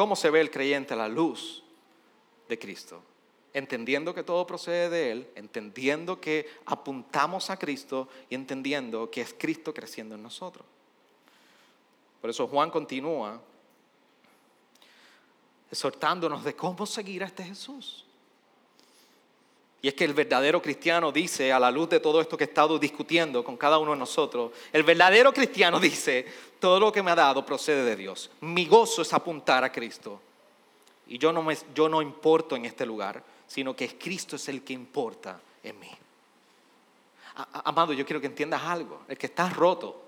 ¿cómo 0.00 0.16
se 0.16 0.30
ve 0.30 0.40
el 0.40 0.50
creyente 0.50 0.94
a 0.94 0.96
la 0.96 1.08
luz 1.08 1.62
de 2.48 2.58
Cristo? 2.58 3.02
Entendiendo 3.52 4.14
que 4.14 4.22
todo 4.22 4.46
procede 4.46 4.88
de 4.88 5.12
Él, 5.12 5.30
entendiendo 5.34 6.18
que 6.18 6.48
apuntamos 6.64 7.50
a 7.50 7.58
Cristo 7.58 8.08
y 8.30 8.34
entendiendo 8.34 9.10
que 9.10 9.20
es 9.20 9.34
Cristo 9.36 9.74
creciendo 9.74 10.14
en 10.14 10.22
nosotros. 10.22 10.64
Por 12.18 12.30
eso 12.30 12.48
Juan 12.48 12.70
continúa 12.70 13.42
exhortándonos 15.70 16.44
de 16.44 16.56
cómo 16.56 16.86
seguir 16.86 17.22
a 17.22 17.26
este 17.26 17.44
Jesús. 17.44 18.06
Y 19.82 19.88
es 19.88 19.94
que 19.94 20.04
el 20.04 20.12
verdadero 20.12 20.60
cristiano 20.60 21.10
dice, 21.10 21.52
a 21.52 21.58
la 21.58 21.70
luz 21.70 21.88
de 21.88 22.00
todo 22.00 22.20
esto 22.20 22.36
que 22.36 22.44
he 22.44 22.46
estado 22.46 22.78
discutiendo 22.78 23.42
con 23.42 23.56
cada 23.56 23.78
uno 23.78 23.92
de 23.92 23.96
nosotros, 23.96 24.52
el 24.72 24.82
verdadero 24.82 25.32
cristiano 25.32 25.80
dice, 25.80 26.26
todo 26.58 26.78
lo 26.78 26.92
que 26.92 27.02
me 27.02 27.10
ha 27.10 27.14
dado 27.14 27.44
procede 27.46 27.84
de 27.84 27.96
Dios. 27.96 28.30
Mi 28.40 28.66
gozo 28.66 29.02
es 29.02 29.12
apuntar 29.14 29.64
a 29.64 29.72
Cristo. 29.72 30.20
Y 31.06 31.18
yo 31.18 31.32
no, 31.32 31.42
me, 31.42 31.56
yo 31.74 31.88
no 31.88 32.02
importo 32.02 32.56
en 32.56 32.66
este 32.66 32.84
lugar, 32.84 33.22
sino 33.46 33.74
que 33.74 33.98
Cristo 33.98 34.36
es 34.36 34.48
el 34.48 34.62
que 34.62 34.74
importa 34.74 35.40
en 35.62 35.78
mí. 35.80 35.90
Amado, 37.64 37.94
yo 37.94 38.04
quiero 38.04 38.20
que 38.20 38.26
entiendas 38.26 38.62
algo. 38.62 39.02
El 39.08 39.16
que 39.16 39.26
está 39.26 39.48
roto, 39.48 40.02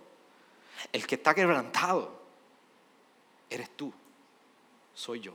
el 0.92 1.06
que 1.06 1.14
está 1.14 1.34
quebrantado, 1.34 2.12
eres 3.48 3.70
tú, 3.74 3.92
soy 4.94 5.20
yo 5.20 5.32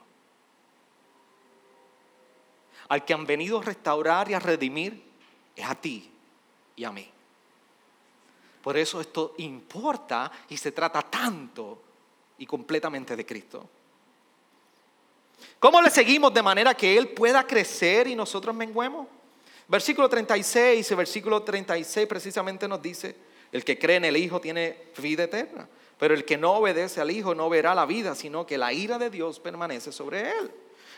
al 2.89 3.05
que 3.05 3.13
han 3.13 3.25
venido 3.25 3.59
a 3.59 3.63
restaurar 3.63 4.29
y 4.29 4.33
a 4.33 4.39
redimir 4.39 5.03
es 5.55 5.65
a 5.65 5.75
ti 5.75 6.09
y 6.75 6.83
a 6.83 6.91
mí. 6.91 7.09
Por 8.61 8.77
eso 8.77 8.99
esto 8.99 9.33
importa 9.37 10.31
y 10.49 10.57
se 10.57 10.71
trata 10.71 11.01
tanto 11.01 11.81
y 12.37 12.45
completamente 12.45 13.15
de 13.15 13.25
Cristo. 13.25 13.69
¿Cómo 15.59 15.81
le 15.81 15.89
seguimos 15.89 16.33
de 16.33 16.43
manera 16.43 16.73
que 16.73 16.97
Él 16.97 17.09
pueda 17.09 17.45
crecer 17.45 18.07
y 18.07 18.15
nosotros 18.15 18.55
menguemos? 18.55 19.07
Versículo 19.67 20.07
36, 20.07 20.89
el 20.89 20.97
versículo 20.97 21.43
36 21.43 22.07
precisamente 22.07 22.67
nos 22.67 22.81
dice, 22.81 23.15
el 23.51 23.63
que 23.63 23.77
cree 23.77 23.97
en 23.97 24.05
el 24.05 24.17
Hijo 24.17 24.39
tiene 24.39 24.91
vida 24.97 25.23
eterna, 25.23 25.67
pero 25.97 26.13
el 26.13 26.25
que 26.25 26.37
no 26.37 26.53
obedece 26.53 27.01
al 27.01 27.11
Hijo 27.11 27.33
no 27.35 27.49
verá 27.49 27.73
la 27.75 27.85
vida, 27.85 28.15
sino 28.15 28.45
que 28.45 28.57
la 28.57 28.71
ira 28.71 28.97
de 28.97 29.09
Dios 29.09 29.39
permanece 29.39 29.91
sobre 29.91 30.29
él. 30.31 30.51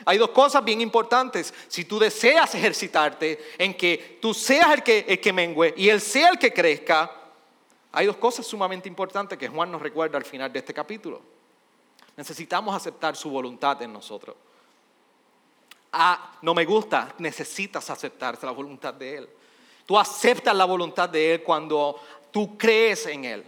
Hay 0.06 0.18
dos 0.18 0.30
cosas 0.30 0.64
bien 0.64 0.82
importantes. 0.82 1.54
Si 1.68 1.86
tú 1.86 2.00
deseas 2.00 2.54
ejercitarte 2.56 3.54
en 3.58 3.74
que 3.76 4.18
tú 4.22 4.34
seas 4.34 4.72
el 4.72 4.84
que, 4.84 5.06
el 5.08 5.20
que 5.20 5.34
mengue 5.34 5.74
y 5.78 5.90
Él 5.90 6.00
sea 6.00 6.30
el 6.30 6.40
que 6.40 6.54
crezca, 6.54 7.12
hay 7.92 8.06
dos 8.06 8.18
cosas 8.18 8.46
sumamente 8.46 8.88
importantes 8.88 9.38
que 9.38 9.48
Juan 9.48 9.72
nos 9.72 9.82
recuerda 9.82 10.18
al 10.18 10.26
final 10.26 10.52
de 10.54 10.60
este 10.60 10.74
capítulo. 10.74 11.22
Necesitamos 12.16 12.76
aceptar 12.76 13.16
su 13.16 13.30
voluntad 13.30 13.82
en 13.82 13.94
nosotros. 13.94 14.36
Ah, 15.92 16.38
no 16.42 16.54
me 16.54 16.66
gusta, 16.66 17.16
necesitas 17.18 17.90
aceptar 17.90 18.38
la 18.44 18.52
voluntad 18.52 18.94
de 18.94 19.18
Él. 19.18 19.30
Tú 19.86 19.98
aceptas 19.98 20.56
la 20.56 20.66
voluntad 20.66 21.10
de 21.10 21.34
Él 21.34 21.44
cuando 21.44 22.00
tú 22.32 22.58
crees 22.58 23.08
en 23.08 23.26
Él. 23.26 23.44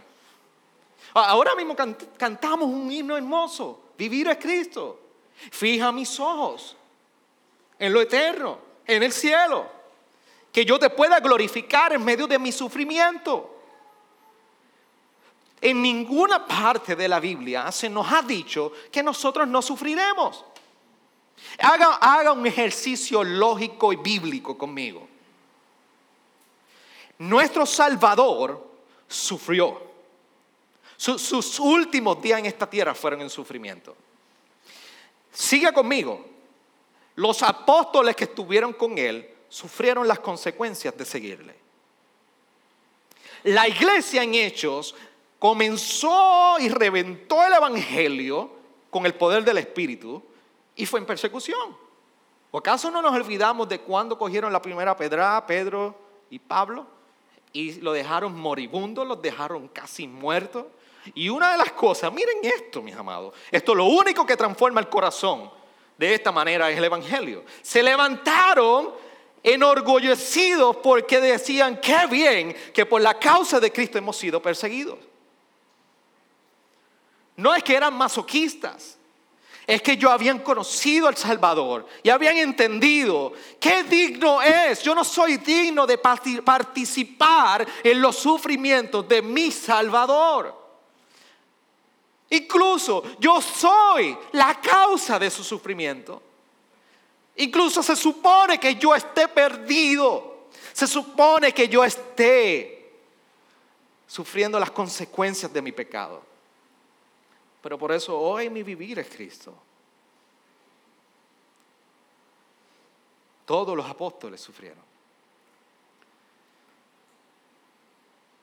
Ahora 1.14 1.54
mismo 1.54 1.76
cantamos 2.16 2.68
un 2.68 2.90
himno 2.90 3.16
hermoso, 3.16 3.92
vivir 3.96 4.28
es 4.28 4.38
Cristo. 4.38 5.01
Fija 5.50 5.90
mis 5.92 6.18
ojos 6.20 6.76
en 7.78 7.92
lo 7.92 8.00
eterno, 8.00 8.58
en 8.86 9.02
el 9.02 9.12
cielo. 9.12 9.66
Que 10.52 10.64
yo 10.64 10.78
te 10.78 10.90
pueda 10.90 11.18
glorificar 11.18 11.92
en 11.92 12.04
medio 12.04 12.26
de 12.26 12.38
mi 12.38 12.52
sufrimiento. 12.52 13.48
En 15.60 15.80
ninguna 15.80 16.46
parte 16.46 16.94
de 16.94 17.08
la 17.08 17.18
Biblia 17.18 17.72
se 17.72 17.88
nos 17.88 18.12
ha 18.12 18.22
dicho 18.22 18.72
que 18.90 19.02
nosotros 19.02 19.48
no 19.48 19.62
sufriremos. 19.62 20.44
Haga, 21.58 22.32
un 22.32 22.46
ejercicio 22.46 23.24
lógico 23.24 23.92
y 23.92 23.96
bíblico 23.96 24.56
conmigo. 24.56 25.08
Nuestro 27.18 27.66
Salvador 27.66 28.64
sufrió. 29.08 29.90
sus 30.96 31.58
últimos 31.58 32.20
días 32.22 32.38
en 32.38 32.46
esta 32.46 32.68
tierra 32.68 32.94
fueron 32.94 33.22
en 33.22 33.30
sufrimiento. 33.30 33.96
Siga 35.32 35.72
conmigo. 35.72 36.24
Los 37.16 37.42
apóstoles 37.42 38.14
que 38.14 38.24
estuvieron 38.24 38.72
con 38.72 38.98
él 38.98 39.28
sufrieron 39.48 40.06
las 40.06 40.20
consecuencias 40.20 40.96
de 40.96 41.04
seguirle. 41.04 41.54
La 43.44 43.66
iglesia 43.66 44.22
en 44.22 44.34
Hechos 44.34 44.94
comenzó 45.38 46.56
y 46.60 46.68
reventó 46.68 47.44
el 47.44 47.52
Evangelio 47.52 48.50
con 48.90 49.04
el 49.06 49.14
poder 49.14 49.44
del 49.44 49.58
Espíritu 49.58 50.22
y 50.76 50.86
fue 50.86 51.00
en 51.00 51.06
persecución. 51.06 51.76
¿O 52.50 52.58
acaso 52.58 52.90
no 52.90 53.02
nos 53.02 53.12
olvidamos 53.12 53.68
de 53.68 53.80
cuando 53.80 54.16
cogieron 54.16 54.52
la 54.52 54.62
primera 54.62 54.96
pedra 54.96 55.44
Pedro 55.46 55.96
y 56.30 56.38
Pablo 56.38 56.86
y 57.52 57.80
lo 57.80 57.92
dejaron 57.92 58.38
moribundo, 58.38 59.04
los 59.04 59.20
dejaron 59.20 59.68
casi 59.68 60.06
muertos? 60.06 60.66
Y 61.14 61.28
una 61.28 61.52
de 61.52 61.58
las 61.58 61.72
cosas, 61.72 62.12
miren 62.12 62.38
esto, 62.42 62.82
mis 62.82 62.94
amados, 62.94 63.34
esto 63.50 63.74
lo 63.74 63.86
único 63.86 64.24
que 64.24 64.36
transforma 64.36 64.80
el 64.80 64.88
corazón 64.88 65.50
de 65.98 66.14
esta 66.14 66.32
manera 66.32 66.70
es 66.70 66.78
el 66.78 66.84
Evangelio. 66.84 67.44
Se 67.62 67.82
levantaron 67.82 68.92
enorgullecidos 69.42 70.76
porque 70.76 71.20
decían, 71.20 71.80
qué 71.80 72.06
bien 72.08 72.54
que 72.72 72.86
por 72.86 73.00
la 73.00 73.18
causa 73.18 73.58
de 73.58 73.72
Cristo 73.72 73.98
hemos 73.98 74.16
sido 74.16 74.40
perseguidos. 74.40 74.98
No 77.36 77.54
es 77.54 77.62
que 77.62 77.74
eran 77.74 77.94
masoquistas, 77.94 78.98
es 79.66 79.80
que 79.80 79.96
yo 79.96 80.10
habían 80.10 80.40
conocido 80.40 81.08
al 81.08 81.16
Salvador 81.16 81.86
y 82.02 82.10
habían 82.10 82.36
entendido 82.36 83.32
qué 83.58 83.84
digno 83.84 84.42
es. 84.42 84.82
Yo 84.82 84.94
no 84.94 85.04
soy 85.04 85.38
digno 85.38 85.86
de 85.86 85.98
participar 85.98 87.66
en 87.82 88.00
los 88.00 88.16
sufrimientos 88.16 89.08
de 89.08 89.22
mi 89.22 89.50
Salvador. 89.50 90.61
Incluso 92.32 93.02
yo 93.18 93.42
soy 93.42 94.16
la 94.32 94.58
causa 94.58 95.18
de 95.18 95.30
su 95.30 95.44
sufrimiento. 95.44 96.22
Incluso 97.36 97.82
se 97.82 97.94
supone 97.94 98.58
que 98.58 98.74
yo 98.76 98.94
esté 98.94 99.28
perdido. 99.28 100.46
Se 100.72 100.86
supone 100.86 101.52
que 101.52 101.68
yo 101.68 101.84
esté 101.84 102.90
sufriendo 104.06 104.58
las 104.58 104.70
consecuencias 104.70 105.52
de 105.52 105.60
mi 105.60 105.72
pecado. 105.72 106.22
Pero 107.60 107.78
por 107.78 107.92
eso 107.92 108.18
hoy 108.18 108.48
mi 108.48 108.62
vivir 108.62 108.98
es 108.98 109.08
Cristo. 109.08 109.54
Todos 113.44 113.76
los 113.76 113.84
apóstoles 113.84 114.40
sufrieron. 114.40 114.82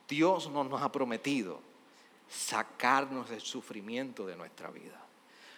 Dios 0.07 0.47
no 0.47 0.63
nos 0.63 0.79
ha 0.79 0.91
prometido 0.91 1.68
sacarnos 2.29 3.29
del 3.29 3.41
sufrimiento 3.41 4.25
de 4.25 4.35
nuestra 4.35 4.69
vida. 4.69 5.01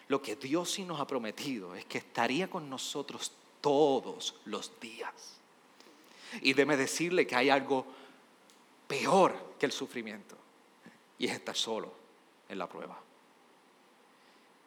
Lo 0.07 0.22
que 0.22 0.36
Dios 0.36 0.72
sí 0.72 0.84
nos 0.84 0.99
ha 0.99 1.07
prometido 1.07 1.76
es 1.76 1.86
que 1.86 1.97
estaría 1.99 2.49
con 2.49 2.69
nosotros 2.69 3.32
todos 3.61 4.36
los 4.45 4.80
días. 4.80 5.39
Y 6.41 6.53
déme 6.53 6.78
decirle 6.78 7.28
que 7.28 7.36
hay 7.36 7.49
algo 7.49 7.86
peor 8.88 9.55
que 9.59 9.65
el 9.65 9.72
sufrimiento 9.72 10.36
y 11.17 11.28
es 11.28 11.34
estar 11.34 11.55
solo 11.55 11.93
en 12.49 12.57
la 12.57 12.67
prueba. 12.67 12.97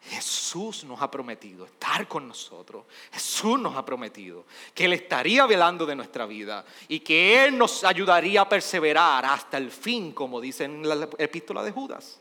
Jesús 0.09 0.83
nos 0.83 1.01
ha 1.01 1.09
prometido 1.09 1.65
estar 1.65 2.07
con 2.07 2.27
nosotros. 2.27 2.85
Jesús 3.11 3.59
nos 3.59 3.75
ha 3.75 3.83
prometido 3.83 4.45
que 4.73 4.85
Él 4.85 4.93
estaría 4.93 5.45
velando 5.45 5.85
de 5.85 5.95
nuestra 5.95 6.25
vida 6.25 6.63
y 6.87 6.99
que 6.99 7.43
Él 7.43 7.57
nos 7.57 7.83
ayudaría 7.83 8.41
a 8.41 8.49
perseverar 8.49 9.25
hasta 9.25 9.57
el 9.57 9.71
fin, 9.71 10.11
como 10.11 10.39
dice 10.39 10.65
en 10.65 10.87
la 10.87 11.09
epístola 11.17 11.63
de 11.63 11.71
Judas. 11.71 12.19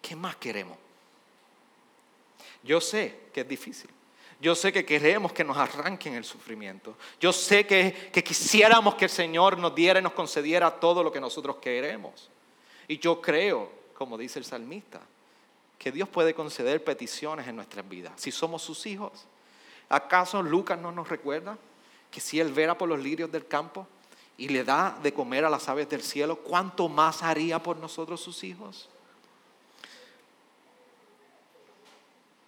¿Qué 0.00 0.16
más 0.16 0.36
queremos? 0.36 0.78
Yo 2.62 2.80
sé 2.80 3.28
que 3.32 3.42
es 3.42 3.48
difícil. 3.48 3.90
Yo 4.40 4.54
sé 4.54 4.72
que 4.72 4.84
queremos 4.84 5.32
que 5.32 5.44
nos 5.44 5.56
arranquen 5.56 6.14
el 6.14 6.24
sufrimiento. 6.24 6.96
Yo 7.20 7.32
sé 7.32 7.66
que, 7.66 8.10
que 8.12 8.24
quisiéramos 8.24 8.94
que 8.94 9.06
el 9.06 9.10
Señor 9.10 9.58
nos 9.58 9.74
diera 9.74 10.00
y 10.00 10.02
nos 10.02 10.12
concediera 10.12 10.70
todo 10.70 11.02
lo 11.02 11.12
que 11.12 11.20
nosotros 11.20 11.56
queremos. 11.56 12.30
Y 12.88 12.98
yo 12.98 13.20
creo, 13.20 13.70
como 13.94 14.16
dice 14.16 14.38
el 14.38 14.44
salmista, 14.44 15.00
que 15.78 15.92
Dios 15.92 16.08
puede 16.08 16.34
conceder 16.34 16.82
peticiones 16.82 17.46
en 17.46 17.56
nuestras 17.56 17.88
vidas, 17.88 18.12
si 18.16 18.32
somos 18.32 18.62
sus 18.62 18.86
hijos. 18.86 19.12
¿Acaso 19.88 20.42
Lucas 20.42 20.78
no 20.78 20.90
nos 20.90 21.08
recuerda 21.08 21.58
que 22.10 22.20
si 22.20 22.40
Él 22.40 22.52
vera 22.52 22.76
por 22.76 22.88
los 22.88 22.98
lirios 22.98 23.30
del 23.30 23.46
campo 23.46 23.86
y 24.36 24.48
le 24.48 24.64
da 24.64 24.98
de 25.02 25.12
comer 25.12 25.44
a 25.44 25.50
las 25.50 25.68
aves 25.68 25.88
del 25.88 26.02
cielo, 26.02 26.36
cuánto 26.36 26.88
más 26.88 27.22
haría 27.22 27.62
por 27.62 27.76
nosotros 27.76 28.20
sus 28.20 28.42
hijos? 28.42 28.88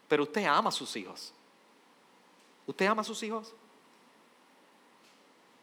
Pero 0.09 0.23
usted 0.23 0.45
ama 0.47 0.71
a 0.71 0.73
sus 0.73 0.97
hijos. 0.97 1.33
¿Usted 2.67 2.87
ama 2.87 3.03
a 3.03 3.05
sus 3.05 3.23
hijos? 3.23 3.53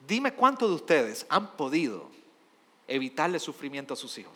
Dime 0.07 0.33
cuántos 0.33 0.69
de 0.69 0.75
ustedes 0.75 1.25
han 1.29 1.55
podido 1.57 2.09
evitarle 2.87 3.39
sufrimiento 3.39 3.95
a 3.95 3.97
sus 3.97 4.17
hijos. 4.17 4.33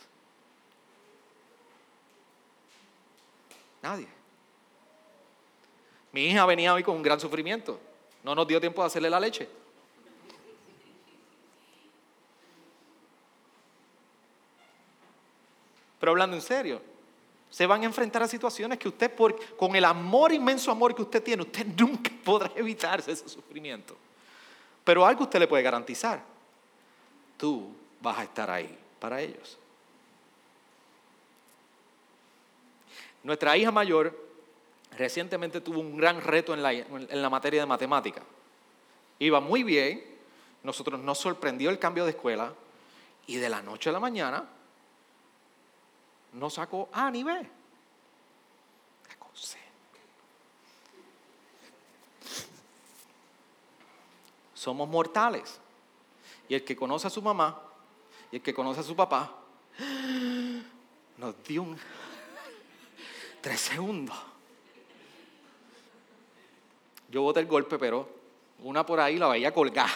Nadie. 3.81 4.07
Mi 6.11 6.25
hija 6.25 6.45
venía 6.45 6.73
hoy 6.73 6.83
con 6.83 6.95
un 6.95 7.03
gran 7.03 7.19
sufrimiento. 7.19 7.79
No 8.23 8.35
nos 8.35 8.47
dio 8.47 8.59
tiempo 8.59 8.81
de 8.81 8.87
hacerle 8.87 9.09
la 9.09 9.19
leche. 9.19 9.47
Pero 15.99 16.11
hablando 16.11 16.35
en 16.35 16.41
serio, 16.41 16.81
se 17.49 17.65
van 17.65 17.81
a 17.81 17.85
enfrentar 17.85 18.23
a 18.23 18.27
situaciones 18.27 18.79
que 18.79 18.87
usted, 18.87 19.13
por, 19.13 19.35
con 19.57 19.75
el 19.75 19.83
amor, 19.83 20.31
inmenso 20.31 20.71
amor 20.71 20.95
que 20.95 21.01
usted 21.01 21.21
tiene, 21.21 21.43
usted 21.43 21.65
nunca 21.65 22.11
podrá 22.23 22.51
evitarse 22.55 23.11
ese 23.11 23.27
sufrimiento. 23.27 23.95
Pero 24.83 25.05
algo 25.05 25.23
usted 25.23 25.39
le 25.39 25.47
puede 25.47 25.63
garantizar. 25.63 26.23
Tú 27.37 27.73
vas 28.01 28.17
a 28.17 28.23
estar 28.23 28.49
ahí 28.49 28.77
para 28.99 29.21
ellos. 29.21 29.57
Nuestra 33.23 33.57
hija 33.57 33.71
mayor 33.71 34.17
recientemente 34.97 35.61
tuvo 35.61 35.79
un 35.79 35.97
gran 35.97 36.21
reto 36.21 36.53
en 36.53 36.63
la, 36.63 37.29
materia 37.29 37.61
de 37.61 37.65
matemática. 37.65 38.21
Iba 39.19 39.39
muy 39.39 39.63
bien, 39.63 40.03
nosotros 40.63 40.99
nos 40.99 41.17
sorprendió 41.17 41.69
el 41.69 41.79
cambio 41.79 42.05
de 42.05 42.11
escuela 42.11 42.53
y 43.27 43.35
de 43.35 43.49
la 43.49 43.61
noche 43.61 43.89
a 43.89 43.93
la 43.93 43.99
mañana 43.99 44.45
no 46.33 46.49
sacó 46.49 46.89
A 46.91 47.11
ni 47.11 47.23
B. 47.23 47.49
Somos 54.59 54.89
mortales. 54.89 55.57
Y 56.49 56.55
el 56.55 56.65
que 56.65 56.75
conoce 56.75 57.07
a 57.07 57.09
su 57.09 57.21
mamá 57.21 57.61
y 58.29 58.37
el 58.37 58.41
que 58.41 58.53
conoce 58.53 58.81
a 58.81 58.83
su 58.83 58.93
papá 58.93 59.31
nos 61.17 61.43
dio 61.43 61.63
un 61.63 61.79
tres 63.41 63.59
segundos. 63.59 64.17
Yo 67.09 67.21
boté 67.21 67.39
el 67.39 67.47
golpe, 67.47 67.79
pero 67.79 68.07
una 68.59 68.85
por 68.85 68.99
ahí 68.99 69.17
la 69.17 69.27
veía 69.27 69.53
colgar. 69.53 69.89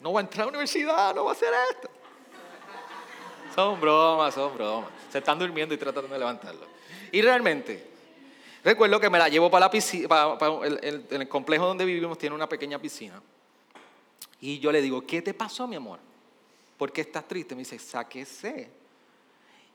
No 0.00 0.12
va 0.12 0.20
a 0.20 0.22
entrar 0.22 0.42
a 0.42 0.46
la 0.46 0.50
universidad, 0.50 1.14
no 1.14 1.24
va 1.24 1.30
a 1.30 1.34
hacer 1.34 1.52
esto. 1.70 1.90
Son 3.54 3.80
bromas, 3.80 4.34
son 4.34 4.54
bromas. 4.54 4.90
Se 5.10 5.18
están 5.18 5.38
durmiendo 5.38 5.74
y 5.74 5.78
tratando 5.78 6.08
de 6.08 6.18
levantarlo. 6.18 6.66
Y 7.10 7.22
realmente, 7.22 7.84
recuerdo 8.62 9.00
que 9.00 9.10
me 9.10 9.18
la 9.18 9.28
llevo 9.28 9.50
para 9.50 9.66
la 9.66 9.70
piscina, 9.70 10.08
para, 10.08 10.66
el, 10.66 11.28
complejo 11.28 11.66
donde 11.66 11.84
vivimos 11.84 12.18
tiene 12.18 12.36
una 12.36 12.48
pequeña 12.48 12.78
piscina. 12.78 13.20
Y 14.40 14.60
yo 14.60 14.70
le 14.70 14.80
digo, 14.80 15.04
¿qué 15.04 15.22
te 15.22 15.34
pasó, 15.34 15.66
mi 15.66 15.74
amor? 15.74 15.98
¿Por 16.76 16.92
qué 16.92 17.00
estás 17.00 17.26
triste? 17.26 17.56
Me 17.56 17.62
dice, 17.62 17.78
sáquese. 17.80 18.70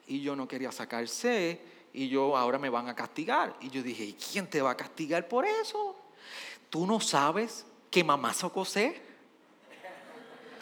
Y 0.07 0.21
yo 0.21 0.35
no 0.35 0.47
quería 0.47 0.71
sacarse 0.71 1.59
y 1.93 2.09
yo 2.09 2.35
ahora 2.35 2.57
me 2.57 2.69
van 2.69 2.89
a 2.89 2.95
castigar. 2.95 3.55
Y 3.61 3.69
yo 3.69 3.83
dije, 3.83 4.03
¿y 4.03 4.13
quién 4.13 4.47
te 4.47 4.61
va 4.61 4.71
a 4.71 4.77
castigar 4.77 5.27
por 5.27 5.45
eso? 5.45 5.95
¿Tú 6.69 6.87
no 6.87 6.99
sabes 6.99 7.65
que 7.91 8.03
mamá 8.03 8.33
sacó 8.33 8.65
C? 8.65 8.99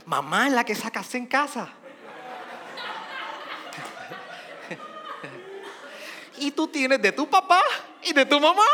Mamá 0.05 0.47
es 0.47 0.53
la 0.53 0.65
que 0.65 0.75
saca 0.75 1.01
C 1.01 1.17
en 1.17 1.27
casa. 1.27 1.71
y 6.37 6.51
tú 6.51 6.67
tienes 6.67 7.01
de 7.01 7.13
tu 7.13 7.29
papá 7.29 7.61
y 8.03 8.13
de 8.13 8.25
tu 8.25 8.39
mamá. 8.39 8.65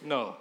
No, 0.00 0.38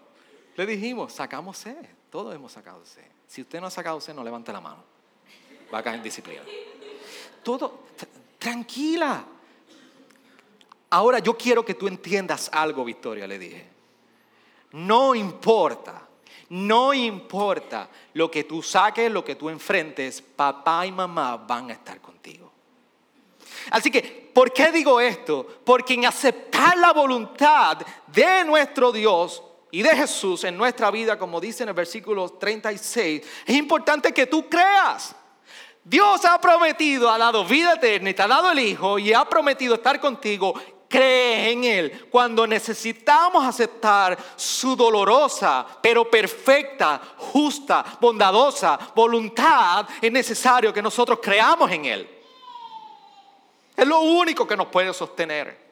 le 0.55 0.68
dijimos, 0.68 1.11
sacamos 1.11 1.57
C, 1.57 1.76
todos 2.11 2.34
hemos 2.34 2.51
sacado 2.51 2.86
C. 2.86 3.03
Si 3.28 3.41
usted 3.41 3.59
no 3.59 3.68
ha 3.68 3.72
sacado 3.72 3.99
C, 3.99 4.13
no 4.13 4.24
levante 4.24 4.53
la 4.53 4.61
mano. 4.61 4.84
Va 5.74 5.80
a 5.80 5.84
caer 5.84 5.97
en 5.97 6.03
disciplina. 6.03 6.43
Todo, 7.43 7.88
tranquila. 8.38 9.26
Ahora 10.89 11.19
yo 11.19 11.38
quiero 11.38 11.65
que 11.65 11.73
tú 11.73 11.88
entiendas 11.88 12.49
algo, 12.53 12.85
Victoria, 12.85 13.27
le 13.27 13.38
dije. 13.38 13.67
No 14.71 15.15
importa, 15.15 16.07
no 16.49 16.93
importa 16.93 17.89
lo 18.13 18.29
que 18.31 18.43
tú 18.43 18.61
saques, 18.61 19.11
lo 19.11 19.23
que 19.23 19.35
tú 19.35 19.49
enfrentes, 19.49 20.21
papá 20.21 20.85
y 20.85 20.91
mamá 20.91 21.38
van 21.38 21.69
a 21.69 21.73
estar 21.73 21.99
contigo. 21.99 22.51
Así 23.71 23.91
que, 23.91 24.01
¿por 24.33 24.53
qué 24.53 24.71
digo 24.71 24.99
esto? 25.01 25.45
Porque 25.65 25.93
en 25.93 26.05
aceptar 26.05 26.77
la 26.77 26.93
voluntad 26.93 27.79
de 28.07 28.45
nuestro 28.45 28.91
Dios 28.91 29.43
y 29.71 29.81
de 29.81 29.95
Jesús 29.95 30.43
en 30.43 30.55
nuestra 30.55 30.89
vida, 30.91 31.17
como 31.17 31.41
dice 31.41 31.63
en 31.63 31.69
el 31.69 31.75
versículo 31.75 32.29
36, 32.29 33.21
es 33.45 33.55
importante 33.55 34.13
que 34.13 34.27
tú 34.27 34.47
creas. 34.47 35.15
Dios 35.83 36.25
ha 36.25 36.39
prometido, 36.39 37.09
ha 37.09 37.17
dado 37.17 37.45
vida 37.45 37.75
eterna 37.75 38.13
te 38.13 38.21
ha 38.21 38.27
dado 38.27 38.51
el 38.51 38.59
Hijo 38.59 38.99
y 38.99 39.13
ha 39.13 39.23
prometido 39.25 39.75
estar 39.75 39.99
contigo. 39.99 40.53
Cree 40.88 41.51
en 41.51 41.63
Él. 41.63 42.07
Cuando 42.09 42.47
necesitamos 42.47 43.45
aceptar 43.45 44.17
su 44.35 44.75
dolorosa, 44.75 45.65
pero 45.81 46.09
perfecta, 46.09 47.01
justa, 47.17 47.83
bondadosa 47.99 48.79
voluntad, 48.95 49.88
es 50.01 50.11
necesario 50.11 50.73
que 50.73 50.81
nosotros 50.81 51.19
creamos 51.21 51.69
en 51.71 51.85
Él. 51.85 52.09
Es 53.75 53.85
lo 53.85 53.99
único 53.99 54.47
que 54.47 54.57
nos 54.57 54.67
puede 54.67 54.93
sostener. 54.93 55.67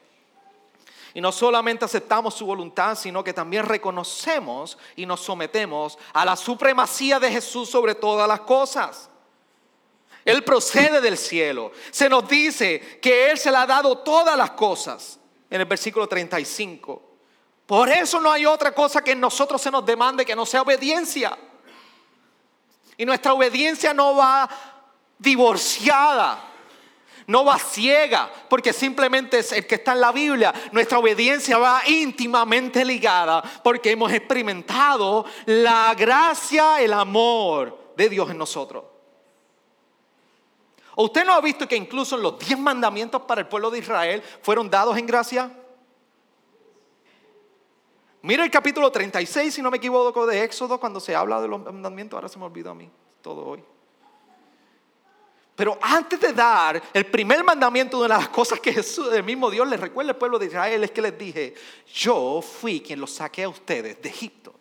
Y 1.15 1.21
no 1.21 1.31
solamente 1.31 1.85
aceptamos 1.85 2.33
su 2.33 2.45
voluntad, 2.45 2.95
sino 2.95 3.23
que 3.23 3.31
también 3.31 3.65
reconocemos 3.65 4.77
y 4.97 5.05
nos 5.05 5.21
sometemos 5.21 5.97
a 6.11 6.25
la 6.25 6.35
supremacía 6.35 7.21
de 7.21 7.31
Jesús 7.31 7.69
sobre 7.69 7.95
todas 7.95 8.27
las 8.27 8.41
cosas. 8.41 9.09
Él 10.25 10.43
procede 10.43 10.99
del 10.99 11.17
cielo. 11.17 11.71
Se 11.91 12.09
nos 12.09 12.27
dice 12.27 12.99
que 13.01 13.29
Él 13.29 13.37
se 13.37 13.51
le 13.51 13.57
ha 13.57 13.65
dado 13.65 13.99
todas 13.99 14.35
las 14.35 14.51
cosas 14.51 15.19
en 15.49 15.61
el 15.61 15.67
versículo 15.67 16.07
35. 16.07 17.01
Por 17.67 17.89
eso 17.89 18.19
no 18.19 18.31
hay 18.31 18.45
otra 18.45 18.73
cosa 18.73 19.03
que 19.03 19.11
en 19.11 19.19
nosotros 19.19 19.61
se 19.61 19.71
nos 19.71 19.85
demande 19.85 20.25
que 20.25 20.35
no 20.35 20.45
sea 20.45 20.63
obediencia. 20.63 21.37
Y 22.97 23.05
nuestra 23.05 23.33
obediencia 23.33 23.93
no 23.93 24.15
va 24.15 24.49
divorciada 25.17 26.51
no 27.27 27.43
va 27.43 27.57
ciega, 27.57 28.29
porque 28.49 28.73
simplemente 28.73 29.39
es 29.39 29.51
el 29.51 29.65
que 29.65 29.75
está 29.75 29.93
en 29.93 30.01
la 30.01 30.11
Biblia. 30.11 30.53
Nuestra 30.71 30.99
obediencia 30.99 31.57
va 31.57 31.81
íntimamente 31.87 32.85
ligada, 32.85 33.41
porque 33.63 33.91
hemos 33.91 34.11
experimentado 34.11 35.25
la 35.45 35.93
gracia, 35.95 36.81
el 36.81 36.93
amor 36.93 37.93
de 37.97 38.09
Dios 38.09 38.29
en 38.29 38.37
nosotros. 38.37 38.83
¿O 40.95 41.05
usted 41.05 41.25
no 41.25 41.33
ha 41.33 41.41
visto 41.41 41.67
que 41.67 41.75
incluso 41.75 42.17
los 42.17 42.39
diez 42.39 42.57
mandamientos 42.57 43.21
para 43.23 43.41
el 43.41 43.47
pueblo 43.47 43.69
de 43.69 43.79
Israel 43.79 44.23
fueron 44.41 44.69
dados 44.69 44.97
en 44.97 45.05
gracia? 45.05 45.51
Mira 48.21 48.43
el 48.43 48.49
capítulo 48.49 48.91
36, 48.91 49.53
si 49.53 49.61
no 49.61 49.69
me 49.69 49.77
equivoco, 49.77 50.25
de 50.25 50.43
Éxodo, 50.43 50.79
cuando 50.79 50.99
se 50.99 51.15
habla 51.15 51.41
de 51.41 51.47
los 51.47 51.61
mandamientos. 51.63 52.17
Ahora 52.17 52.29
se 52.29 52.39
me 52.39 52.45
olvidó 52.45 52.71
a 52.71 52.73
mí 52.73 52.89
todo 53.21 53.45
hoy. 53.45 53.63
Pero 55.55 55.77
antes 55.81 56.19
de 56.19 56.33
dar 56.33 56.81
el 56.93 57.05
primer 57.05 57.43
mandamiento, 57.43 58.01
de 58.01 58.09
las 58.09 58.27
cosas 58.29 58.59
que 58.59 58.73
Jesús, 58.73 59.13
el 59.13 59.23
mismo 59.23 59.49
Dios 59.49 59.67
les 59.67 59.79
recuerda 59.79 60.11
al 60.11 60.17
pueblo 60.17 60.37
de 60.37 60.47
Israel 60.47 60.83
es 60.83 60.91
que 60.91 61.01
les 61.01 61.17
dije, 61.17 61.53
yo 61.93 62.41
fui 62.41 62.81
quien 62.81 62.99
los 62.99 63.11
saqué 63.11 63.43
a 63.43 63.49
ustedes 63.49 64.01
de 64.01 64.09
Egipto. 64.09 64.53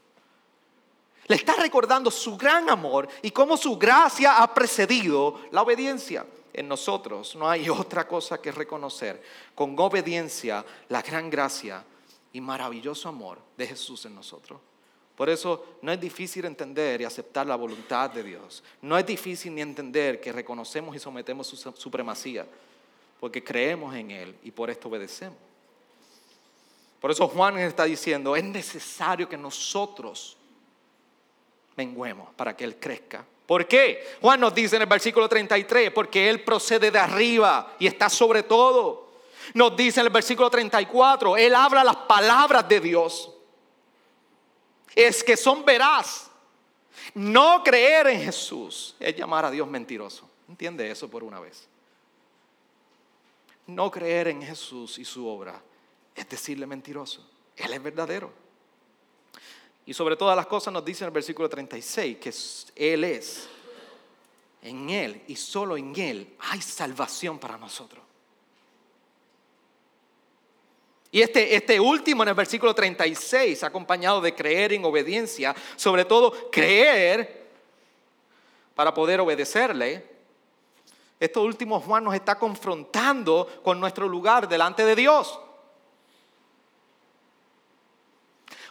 Le 1.26 1.36
está 1.36 1.54
recordando 1.54 2.10
su 2.10 2.36
gran 2.36 2.68
amor 2.68 3.08
y 3.22 3.30
cómo 3.30 3.56
su 3.56 3.78
gracia 3.78 4.42
ha 4.42 4.52
precedido 4.52 5.40
la 5.50 5.62
obediencia. 5.62 6.26
En 6.52 6.68
nosotros 6.68 7.34
no 7.34 7.48
hay 7.48 7.68
otra 7.68 8.06
cosa 8.06 8.40
que 8.40 8.52
reconocer 8.52 9.22
con 9.54 9.78
obediencia 9.78 10.64
la 10.88 11.02
gran 11.02 11.30
gracia 11.30 11.84
y 12.32 12.40
maravilloso 12.40 13.08
amor 13.08 13.38
de 13.56 13.66
Jesús 13.66 14.04
en 14.04 14.14
nosotros. 14.14 14.60
Por 15.16 15.30
eso 15.30 15.78
no 15.82 15.92
es 15.92 16.00
difícil 16.00 16.44
entender 16.44 17.00
y 17.00 17.04
aceptar 17.04 17.46
la 17.46 17.56
voluntad 17.56 18.10
de 18.10 18.22
Dios. 18.22 18.62
No 18.82 18.98
es 18.98 19.06
difícil 19.06 19.54
ni 19.54 19.62
entender 19.62 20.20
que 20.20 20.32
reconocemos 20.32 20.94
y 20.96 20.98
sometemos 20.98 21.46
su 21.46 21.56
supremacía, 21.56 22.46
porque 23.20 23.42
creemos 23.42 23.94
en 23.94 24.10
Él 24.10 24.36
y 24.42 24.50
por 24.50 24.70
esto 24.70 24.88
obedecemos. 24.88 25.38
Por 27.00 27.10
eso 27.10 27.28
Juan 27.28 27.58
está 27.58 27.84
diciendo, 27.84 28.34
es 28.34 28.44
necesario 28.44 29.28
que 29.28 29.36
nosotros 29.36 30.36
menguemos 31.76 32.32
para 32.34 32.56
que 32.56 32.64
Él 32.64 32.76
crezca. 32.76 33.24
¿Por 33.46 33.66
qué? 33.66 34.16
Juan 34.20 34.40
nos 34.40 34.54
dice 34.54 34.76
en 34.76 34.82
el 34.82 34.88
versículo 34.88 35.28
33, 35.28 35.90
porque 35.90 36.30
Él 36.30 36.42
procede 36.42 36.90
de 36.90 36.98
arriba 36.98 37.74
y 37.78 37.86
está 37.86 38.08
sobre 38.08 38.42
todo. 38.42 39.12
Nos 39.52 39.76
dice 39.76 40.00
en 40.00 40.06
el 40.06 40.12
versículo 40.12 40.48
34, 40.48 41.36
Él 41.36 41.54
habla 41.54 41.84
las 41.84 41.96
palabras 41.96 42.66
de 42.68 42.80
Dios 42.80 43.30
es 44.94 45.24
que 45.24 45.36
son 45.36 45.64
veraz. 45.64 46.30
No 47.14 47.62
creer 47.62 48.06
en 48.08 48.22
Jesús 48.22 48.94
es 48.98 49.14
llamar 49.16 49.44
a 49.44 49.50
Dios 49.50 49.68
mentiroso. 49.68 50.28
Entiende 50.48 50.90
eso 50.90 51.08
por 51.08 51.24
una 51.24 51.40
vez. 51.40 51.68
No 53.66 53.90
creer 53.90 54.28
en 54.28 54.42
Jesús 54.42 54.98
y 54.98 55.04
su 55.04 55.26
obra 55.26 55.60
es 56.14 56.28
decirle 56.28 56.66
mentiroso. 56.66 57.28
Él 57.56 57.72
es 57.72 57.82
verdadero. 57.82 58.32
Y 59.86 59.92
sobre 59.94 60.16
todas 60.16 60.36
las 60.36 60.46
cosas 60.46 60.72
nos 60.72 60.84
dice 60.84 61.04
en 61.04 61.08
el 61.08 61.14
versículo 61.14 61.48
36 61.48 62.18
que 62.18 62.32
Él 62.74 63.04
es. 63.04 63.48
En 64.62 64.88
Él 64.88 65.22
y 65.26 65.36
solo 65.36 65.76
en 65.76 65.94
Él 65.98 66.36
hay 66.38 66.62
salvación 66.62 67.38
para 67.38 67.58
nosotros. 67.58 68.02
Y 71.10 71.22
este, 71.22 71.54
este 71.54 71.78
último 71.78 72.24
en 72.24 72.30
el 72.30 72.34
versículo 72.34 72.74
36, 72.74 73.62
acompañado 73.62 74.20
de 74.20 74.34
creer 74.34 74.72
en 74.72 74.84
obediencia, 74.84 75.54
sobre 75.76 76.04
todo 76.04 76.50
creer 76.50 77.44
para 78.74 78.92
poder 78.92 79.20
obedecerle. 79.20 80.04
Esto 81.20 81.42
último 81.42 81.78
Juan 81.78 82.02
nos 82.02 82.14
está 82.14 82.36
confrontando 82.36 83.60
con 83.62 83.78
nuestro 83.78 84.08
lugar 84.08 84.48
delante 84.48 84.84
de 84.84 84.96
Dios. 84.96 85.38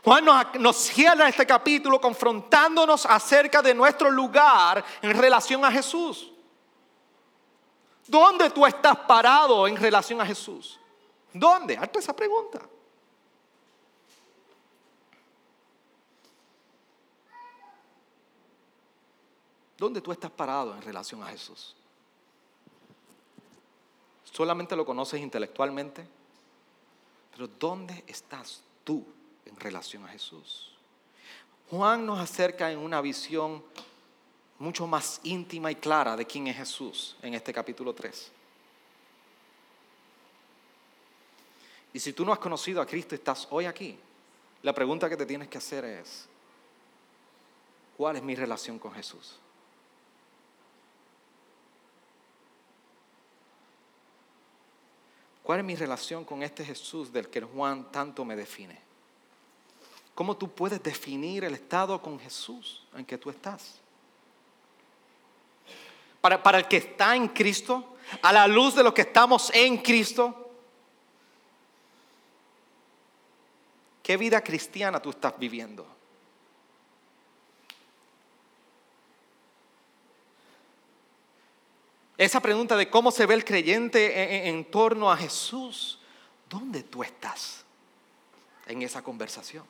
Juan 0.03 0.25
nos, 0.59 0.75
cierra 0.75 1.29
este 1.29 1.45
capítulo 1.45 1.99
confrontándonos 2.01 3.05
acerca 3.05 3.61
de 3.61 3.73
nuestro 3.73 4.11
lugar 4.11 4.83
en 5.01 5.17
relación 5.17 5.63
a 5.63 5.71
Jesús. 5.71 6.29
¿Dónde 8.05 8.49
tú 8.49 8.65
estás 8.65 8.97
parado 8.97 9.65
en 9.65 9.77
relación 9.77 10.19
a 10.19 10.25
Jesús? 10.25 10.77
¿Dónde? 11.31 11.77
Hazte 11.77 11.99
esa 11.99 12.13
pregunta. 12.13 12.59
¿Dónde 19.77 20.01
tú 20.01 20.11
estás 20.11 20.31
parado 20.31 20.75
en 20.75 20.81
relación 20.81 21.23
a 21.23 21.27
Jesús? 21.27 21.77
¿Solamente 24.25 24.75
lo 24.75 24.85
conoces 24.85 25.21
intelectualmente? 25.21 26.05
Pero 27.31 27.47
¿dónde 27.47 28.03
estás 28.05 28.61
tú? 28.83 29.05
Relación 29.57 30.05
a 30.05 30.09
Jesús. 30.09 30.71
Juan 31.69 32.05
nos 32.05 32.19
acerca 32.19 32.71
en 32.71 32.79
una 32.79 33.01
visión 33.01 33.63
mucho 34.59 34.87
más 34.87 35.19
íntima 35.23 35.71
y 35.71 35.75
clara 35.75 36.15
de 36.15 36.25
quién 36.25 36.47
es 36.47 36.57
Jesús 36.57 37.17
en 37.21 37.33
este 37.33 37.53
capítulo 37.53 37.93
3. 37.93 38.31
Y 41.93 41.99
si 41.99 42.13
tú 42.13 42.25
no 42.25 42.33
has 42.33 42.39
conocido 42.39 42.81
a 42.81 42.85
Cristo 42.85 43.15
estás 43.15 43.47
hoy 43.51 43.65
aquí, 43.65 43.97
la 44.61 44.73
pregunta 44.73 45.09
que 45.09 45.17
te 45.17 45.25
tienes 45.25 45.47
que 45.47 45.57
hacer 45.57 45.85
es, 45.85 46.27
¿cuál 47.97 48.15
es 48.15 48.23
mi 48.23 48.35
relación 48.35 48.79
con 48.79 48.93
Jesús? 48.93 49.39
¿Cuál 55.43 55.59
es 55.59 55.65
mi 55.65 55.75
relación 55.75 56.23
con 56.23 56.41
este 56.41 56.63
Jesús 56.63 57.11
del 57.11 57.29
que 57.29 57.41
Juan 57.41 57.91
tanto 57.91 58.23
me 58.23 58.35
define? 58.35 58.82
¿Cómo 60.15 60.37
tú 60.37 60.49
puedes 60.49 60.81
definir 60.83 61.43
el 61.43 61.55
estado 61.55 62.01
con 62.01 62.19
Jesús 62.19 62.83
en 62.95 63.05
que 63.05 63.17
tú 63.17 63.29
estás? 63.29 63.79
Para, 66.21 66.41
para 66.41 66.59
el 66.59 66.67
que 66.67 66.77
está 66.77 67.15
en 67.15 67.27
Cristo, 67.29 67.97
a 68.21 68.31
la 68.31 68.47
luz 68.47 68.75
de 68.75 68.83
lo 68.83 68.93
que 68.93 69.01
estamos 69.01 69.51
en 69.53 69.77
Cristo, 69.77 70.51
¿qué 74.03 74.15
vida 74.15 74.41
cristiana 74.41 75.01
tú 75.01 75.09
estás 75.09 75.37
viviendo? 75.37 75.87
Esa 82.15 82.39
pregunta 82.39 82.77
de 82.77 82.89
cómo 82.89 83.09
se 83.09 83.25
ve 83.25 83.33
el 83.33 83.43
creyente 83.43 84.47
en, 84.47 84.55
en, 84.55 84.65
torno 84.65 85.11
a 85.11 85.17
Jesús, 85.17 85.99
¿dónde 86.47 86.83
tú 86.83 87.01
estás 87.03 87.65
en 88.67 88.83
esa 88.83 89.01
conversación? 89.01 89.65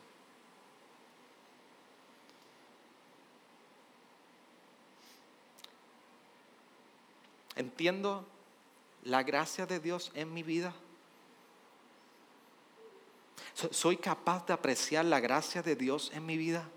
¿Entiendo 7.56 8.26
la 9.04 9.24
gracia 9.24 9.66
de 9.66 9.80
Dios 9.80 10.12
en 10.16 10.34
mi 10.34 10.44
vida? 10.44 10.74
¿Soy 13.72 13.98
capaz 13.98 14.46
de 14.48 14.54
apreciar 14.54 15.06
la 15.06 15.20
gracia 15.20 15.62
de 15.62 15.76
Dios 15.76 16.12
en 16.14 16.26
mi 16.26 16.38
vida? 16.38 16.68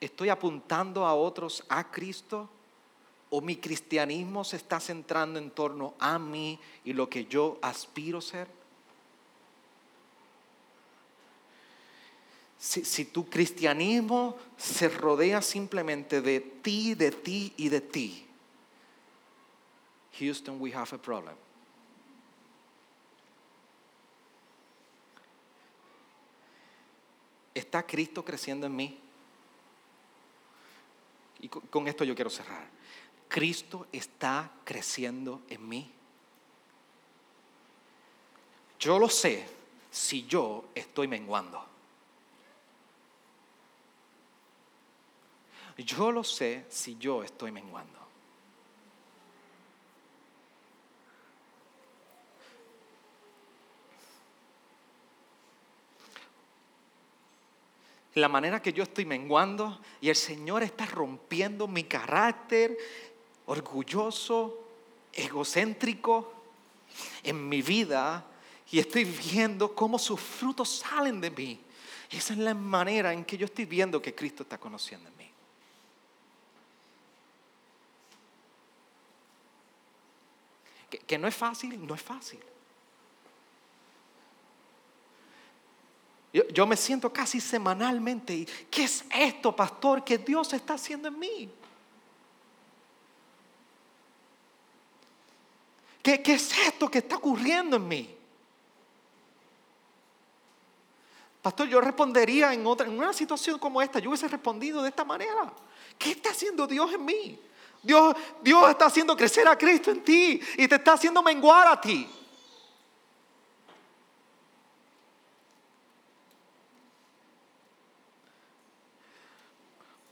¿Estoy 0.00 0.28
apuntando 0.28 1.06
a 1.06 1.14
otros 1.14 1.64
a 1.68 1.90
Cristo? 1.90 2.48
¿O 3.30 3.40
mi 3.40 3.56
cristianismo 3.56 4.44
se 4.44 4.56
está 4.56 4.78
centrando 4.78 5.38
en 5.38 5.50
torno 5.50 5.94
a 5.98 6.18
mí 6.18 6.58
y 6.84 6.92
lo 6.92 7.08
que 7.08 7.24
yo 7.24 7.58
aspiro 7.62 8.20
ser? 8.20 8.48
Si, 12.64 13.04
tu 13.04 13.28
cristianismo 13.28 14.38
se 14.56 14.88
rodea 14.88 15.42
simplemente 15.42 16.22
de 16.22 16.40
ti, 16.40 16.94
de 16.94 17.10
ti 17.10 17.52
y 17.58 17.68
de 17.68 17.82
ti, 17.82 18.26
Houston, 20.18 20.56
we 20.58 20.72
have 20.72 20.88
a 20.94 20.98
problem. 20.98 21.36
¿Está 27.52 27.82
Cristo 27.86 28.24
creciendo 28.24 28.66
en 28.66 28.74
mí? 28.74 28.98
Y 31.40 31.48
con 31.48 31.86
esto 31.86 32.02
yo 32.02 32.14
quiero 32.14 32.30
cerrar. 32.30 32.66
Cristo 33.28 33.88
está 33.92 34.50
creciendo 34.64 35.42
en 35.50 35.68
mí. 35.68 35.92
Yo 38.80 38.98
lo 38.98 39.10
sé 39.10 39.46
si 39.90 40.24
yo 40.26 40.64
estoy 40.74 41.06
menguando. 41.08 41.73
Yo 45.76 46.12
lo 46.12 46.22
sé 46.22 46.66
si 46.68 46.96
yo 46.96 47.22
estoy 47.22 47.50
menguando. 47.50 48.04
La 58.14 58.28
manera 58.28 58.62
que 58.62 58.72
yo 58.72 58.84
estoy 58.84 59.04
menguando 59.04 59.80
y 60.00 60.08
el 60.08 60.14
Señor 60.14 60.62
está 60.62 60.86
rompiendo 60.86 61.66
mi 61.66 61.82
carácter 61.82 62.78
orgulloso, 63.46 64.60
egocéntrico 65.12 66.32
en 67.24 67.48
mi 67.48 67.60
vida 67.60 68.24
y 68.70 68.78
estoy 68.78 69.04
viendo 69.04 69.74
cómo 69.74 69.98
sus 69.98 70.20
frutos 70.20 70.68
salen 70.68 71.20
de 71.20 71.30
mí. 71.30 71.60
Esa 72.10 72.34
es 72.34 72.38
la 72.38 72.54
manera 72.54 73.12
en 73.12 73.24
que 73.24 73.36
yo 73.36 73.46
estoy 73.46 73.64
viendo 73.64 74.00
que 74.00 74.14
Cristo 74.14 74.44
está 74.44 74.58
conociendo 74.58 75.08
en 75.08 75.16
mí. 75.16 75.23
Que, 81.06 81.18
no 81.18 81.28
es 81.28 81.34
fácil, 81.34 81.86
no 81.86 81.94
es 81.94 82.02
fácil. 82.02 82.40
Yo, 86.32 86.46
yo, 86.48 86.66
me 86.66 86.76
siento 86.76 87.12
casi 87.12 87.40
semanalmente. 87.40 88.46
¿Qué 88.70 88.84
es 88.84 89.04
esto, 89.10 89.54
pastor, 89.54 90.04
que 90.04 90.18
Dios 90.18 90.52
está 90.52 90.74
haciendo 90.74 91.08
en 91.08 91.18
mí? 91.18 91.50
¿Qué, 96.02 96.22
qué 96.22 96.34
es 96.34 96.56
esto 96.58 96.90
que 96.90 96.98
está 96.98 97.16
ocurriendo 97.16 97.76
en 97.76 97.88
mí? 97.88 98.14
Pastor, 101.44 101.68
yo 101.68 101.78
respondería 101.80 102.54
en, 102.54 102.66
otra, 102.66 102.86
en 102.86 102.98
una 102.98 103.12
situación 103.12 103.58
como 103.58 103.82
esta, 103.82 103.98
yo 103.98 104.08
hubiese 104.08 104.28
respondido 104.28 104.82
de 104.82 104.88
esta 104.88 105.04
manera. 105.04 105.52
¿Qué 105.98 106.12
está 106.12 106.30
haciendo 106.30 106.66
Dios 106.66 106.90
en 106.94 107.04
mí? 107.04 107.38
Dios, 107.84 108.16
Dios 108.40 108.70
está 108.70 108.86
haciendo 108.86 109.14
crecer 109.14 109.46
a 109.46 109.56
Cristo 109.56 109.90
en 109.90 110.02
ti 110.02 110.40
y 110.56 110.66
te 110.66 110.76
está 110.76 110.94
haciendo 110.94 111.22
menguar 111.22 111.68
a 111.68 111.80
ti. 111.80 112.08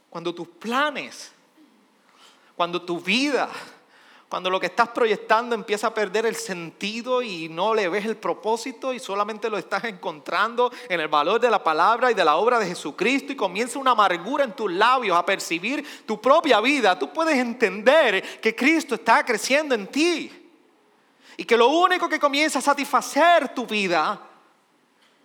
Cuando 0.09 0.33
tus 0.35 0.47
planes, 0.47 1.31
cuando 2.55 2.79
tu 2.79 2.99
vida, 2.99 3.49
cuando 4.33 4.49
lo 4.49 4.59
que 4.59 4.65
estás 4.65 4.89
proyectando 4.89 5.53
empieza 5.53 5.85
a 5.85 5.93
perder 5.93 6.25
el 6.25 6.35
sentido 6.35 7.21
y 7.21 7.49
no 7.49 7.75
le 7.75 7.87
ves 7.87 8.03
el 8.07 8.17
propósito 8.17 8.91
y 8.91 8.97
solamente 8.97 9.47
lo 9.47 9.59
estás 9.59 9.83
encontrando 9.83 10.71
en 10.89 10.99
el 10.99 11.07
valor 11.07 11.39
de 11.39 11.51
la 11.51 11.63
palabra 11.63 12.09
y 12.09 12.15
de 12.15 12.25
la 12.25 12.37
obra 12.37 12.57
de 12.57 12.65
Jesucristo 12.65 13.31
y 13.31 13.35
comienza 13.35 13.77
una 13.77 13.91
amargura 13.91 14.43
en 14.43 14.53
tus 14.53 14.71
labios 14.71 15.15
a 15.15 15.23
percibir 15.23 15.85
tu 16.07 16.19
propia 16.19 16.59
vida, 16.61 16.97
tú 16.97 17.13
puedes 17.13 17.37
entender 17.37 18.39
que 18.39 18.55
Cristo 18.55 18.95
está 18.95 19.23
creciendo 19.23 19.75
en 19.75 19.85
ti 19.85 20.31
y 21.37 21.45
que 21.45 21.55
lo 21.55 21.67
único 21.67 22.09
que 22.09 22.17
comienza 22.17 22.57
a 22.57 22.63
satisfacer 22.63 23.53
tu 23.53 23.67
vida 23.67 24.19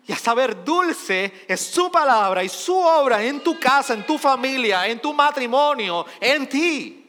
y 0.06 0.12
a 0.12 0.18
saber 0.18 0.62
dulce 0.62 1.46
es 1.48 1.62
su 1.62 1.90
palabra 1.90 2.44
y 2.44 2.50
su 2.50 2.76
obra 2.76 3.24
en 3.24 3.42
tu 3.42 3.58
casa, 3.58 3.94
en 3.94 4.04
tu 4.04 4.18
familia, 4.18 4.86
en 4.86 5.00
tu 5.00 5.14
matrimonio, 5.14 6.04
en 6.20 6.46
ti. 6.46 7.07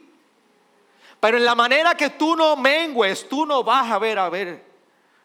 Pero 1.19 1.37
en 1.37 1.45
la 1.45 1.55
manera 1.55 1.95
que 1.95 2.11
tú 2.11 2.35
no 2.35 2.55
mengues, 2.55 3.27
tú 3.27 3.45
no 3.45 3.63
vas 3.63 3.91
a 3.91 3.99
ver, 3.99 4.19
a 4.19 4.29
ver, 4.29 4.63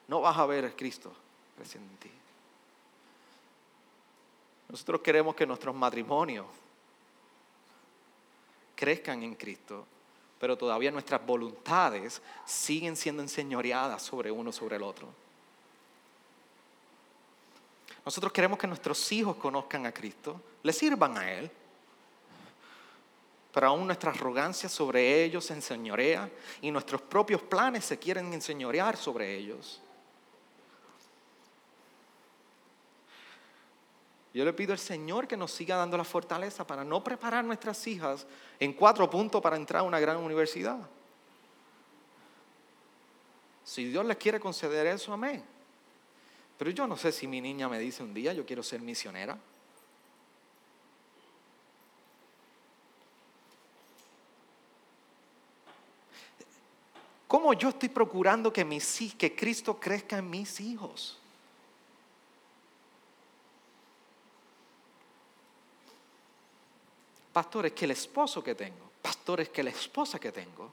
no 0.09 0.21
vas 0.21 0.37
a 0.37 0.47
ver 0.47 0.65
a 0.65 0.71
Cristo 0.71 1.13
creciendo 1.57 1.91
en 1.91 1.97
ti. 1.99 2.11
Nosotros 4.69 5.01
queremos 5.03 5.37
que 5.37 5.47
nuestros 5.47 5.75
matrimonios 5.75 6.47
crezcan 8.75 9.23
en 9.23 9.37
Cristo, 9.37 9.87
pero 10.41 10.59
todavía 10.59 10.91
nuestras 10.91 11.25
voluntades 11.25 12.21
siguen 12.45 12.97
siendo 12.97 13.23
enseñoreadas 13.23 14.03
sobre 14.03 14.33
uno 14.33 14.51
sobre 14.51 14.77
el 14.77 14.83
otro. 14.83 15.09
Nosotros 18.05 18.33
queremos 18.33 18.59
que 18.59 18.67
nuestros 18.67 19.13
hijos 19.13 19.37
conozcan 19.37 19.87
a 19.87 19.93
Cristo, 19.93 20.41
le 20.63 20.73
sirvan 20.73 21.17
a 21.17 21.33
Él, 21.33 21.51
pero 23.55 23.69
aún 23.69 23.87
nuestra 23.87 24.11
arrogancia 24.11 24.69
sobre 24.69 25.23
ellos 25.23 25.45
se 25.45 25.55
enseñorea 25.55 26.29
y 26.61 26.73
nuestros 26.73 27.01
propios 27.03 27.41
planes 27.41 27.85
se 27.85 28.01
quieren 28.01 28.35
enseñorear 28.35 28.97
sobre 28.97 29.33
ellos. 29.33 29.81
Yo 34.35 34.45
le 34.45 34.53
pido 34.53 34.73
al 34.73 34.81
Señor 34.81 35.29
que 35.29 35.37
nos 35.37 35.53
siga 35.53 35.77
dando 35.77 35.97
la 35.97 36.03
fortaleza 36.03 36.67
para 36.67 36.83
no 36.83 37.05
preparar 37.05 37.45
nuestras 37.45 37.87
hijas 37.87 38.27
en 38.59 38.73
cuatro 38.73 39.09
puntos 39.09 39.41
para 39.41 39.55
entrar 39.55 39.83
a 39.83 39.85
una 39.85 40.01
gran 40.01 40.17
universidad. 40.17 40.81
Si 43.63 43.85
Dios 43.85 44.05
les 44.05 44.17
quiere 44.17 44.41
conceder 44.41 44.85
eso, 44.89 45.13
amén. 45.13 45.45
Pero 46.59 46.73
yo 46.73 46.89
no 46.89 46.97
sé 46.97 47.13
si 47.13 47.29
mi 47.29 47.41
niña 47.41 47.69
me 47.69 47.79
dice 47.79 48.03
un 48.03 48.15
día, 48.15 48.33
yo 48.33 48.45
quiero 48.45 48.65
ser 48.65 48.81
misionera. 48.81 49.39
¿Cómo 57.35 57.53
yo 57.53 57.71
estoy 57.71 57.89
procurando 57.89 58.53
que, 58.53 58.65
mis, 58.65 59.13
que 59.19 59.35
Cristo 59.35 59.77
crezca 59.81 60.19
en 60.19 60.31
mis 60.31 60.61
hijos? 60.61 61.19
Pastores, 67.33 67.73
que 67.73 67.87
el 67.87 67.91
esposo 67.91 68.41
que 68.41 68.55
tengo, 68.55 68.89
pastores, 69.03 69.49
que 69.49 69.65
la 69.65 69.71
esposa 69.71 70.21
que 70.21 70.31
tengo. 70.31 70.71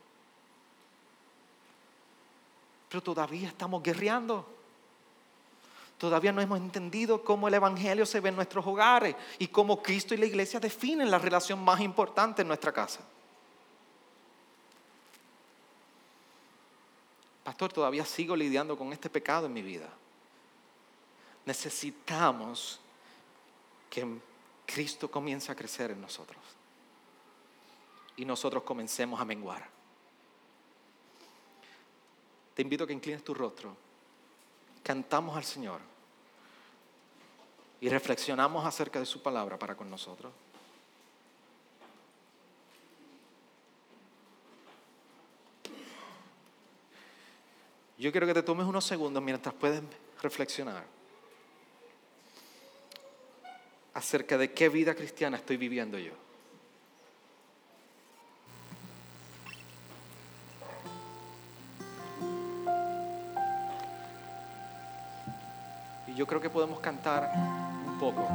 Pero 2.88 3.02
todavía 3.02 3.48
estamos 3.48 3.82
guerreando. 3.82 4.46
Todavía 5.98 6.30
no 6.30 6.40
hemos 6.40 6.60
entendido 6.60 7.24
cómo 7.24 7.48
el 7.48 7.54
Evangelio 7.54 8.06
se 8.06 8.20
ve 8.20 8.28
en 8.28 8.36
nuestros 8.36 8.64
hogares 8.64 9.16
y 9.40 9.48
cómo 9.48 9.82
Cristo 9.82 10.14
y 10.14 10.18
la 10.18 10.26
iglesia 10.26 10.60
definen 10.60 11.10
la 11.10 11.18
relación 11.18 11.58
más 11.58 11.80
importante 11.80 12.42
en 12.42 12.46
nuestra 12.46 12.70
casa. 12.70 13.00
Pastor, 17.44 17.72
todavía 17.72 18.04
sigo 18.04 18.36
lidiando 18.36 18.76
con 18.76 18.92
este 18.92 19.10
pecado 19.10 19.46
en 19.46 19.52
mi 19.52 19.62
vida. 19.62 19.88
Necesitamos 21.44 22.78
que 23.90 24.06
Cristo 24.64 25.10
comienza 25.10 25.52
a 25.52 25.56
crecer 25.56 25.90
en 25.90 26.00
nosotros 26.00 26.40
y 28.16 28.24
nosotros 28.24 28.62
comencemos 28.62 29.20
a 29.20 29.24
menguar. 29.24 29.68
Te 32.54 32.62
invito 32.62 32.84
a 32.84 32.86
que 32.86 32.92
inclines 32.92 33.24
tu 33.24 33.34
rostro, 33.34 33.74
cantamos 34.82 35.36
al 35.36 35.44
Señor 35.44 35.80
y 37.80 37.88
reflexionamos 37.88 38.64
acerca 38.64 39.00
de 39.00 39.06
su 39.06 39.22
palabra 39.22 39.58
para 39.58 39.74
con 39.74 39.90
nosotros. 39.90 40.32
Yo 48.02 48.10
quiero 48.10 48.26
que 48.26 48.34
te 48.34 48.42
tomes 48.42 48.66
unos 48.66 48.84
segundos 48.84 49.22
mientras 49.22 49.54
puedes 49.54 49.80
reflexionar 50.20 50.82
acerca 53.94 54.36
de 54.36 54.50
qué 54.50 54.68
vida 54.68 54.92
cristiana 54.92 55.36
estoy 55.36 55.56
viviendo 55.56 55.96
yo. 56.00 56.10
Y 66.08 66.14
yo 66.16 66.26
creo 66.26 66.40
que 66.40 66.50
podemos 66.50 66.80
cantar 66.80 67.30
un 67.86 67.98
poco. 68.00 68.28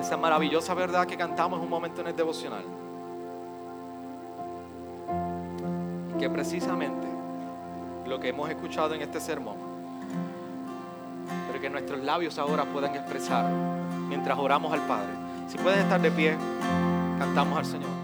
Esa 0.00 0.16
maravillosa 0.16 0.72
verdad 0.72 1.06
que 1.06 1.18
cantamos 1.18 1.58
en 1.58 1.64
un 1.64 1.70
momento 1.70 2.00
en 2.00 2.06
el 2.06 2.16
devocional. 2.16 2.91
Que 6.22 6.30
precisamente 6.30 7.08
lo 8.06 8.20
que 8.20 8.28
hemos 8.28 8.48
escuchado 8.48 8.94
en 8.94 9.02
este 9.02 9.18
sermón 9.18 9.72
que 11.62 11.70
nuestros 11.70 12.00
labios 12.00 12.38
ahora 12.38 12.64
puedan 12.64 12.94
expresar 12.96 13.48
mientras 14.08 14.36
oramos 14.36 14.72
al 14.72 14.80
Padre. 14.80 15.12
Si 15.46 15.56
puedes 15.58 15.78
estar 15.78 16.00
de 16.02 16.10
pie, 16.10 16.36
cantamos 17.18 17.56
al 17.56 17.64
Señor. 17.64 18.01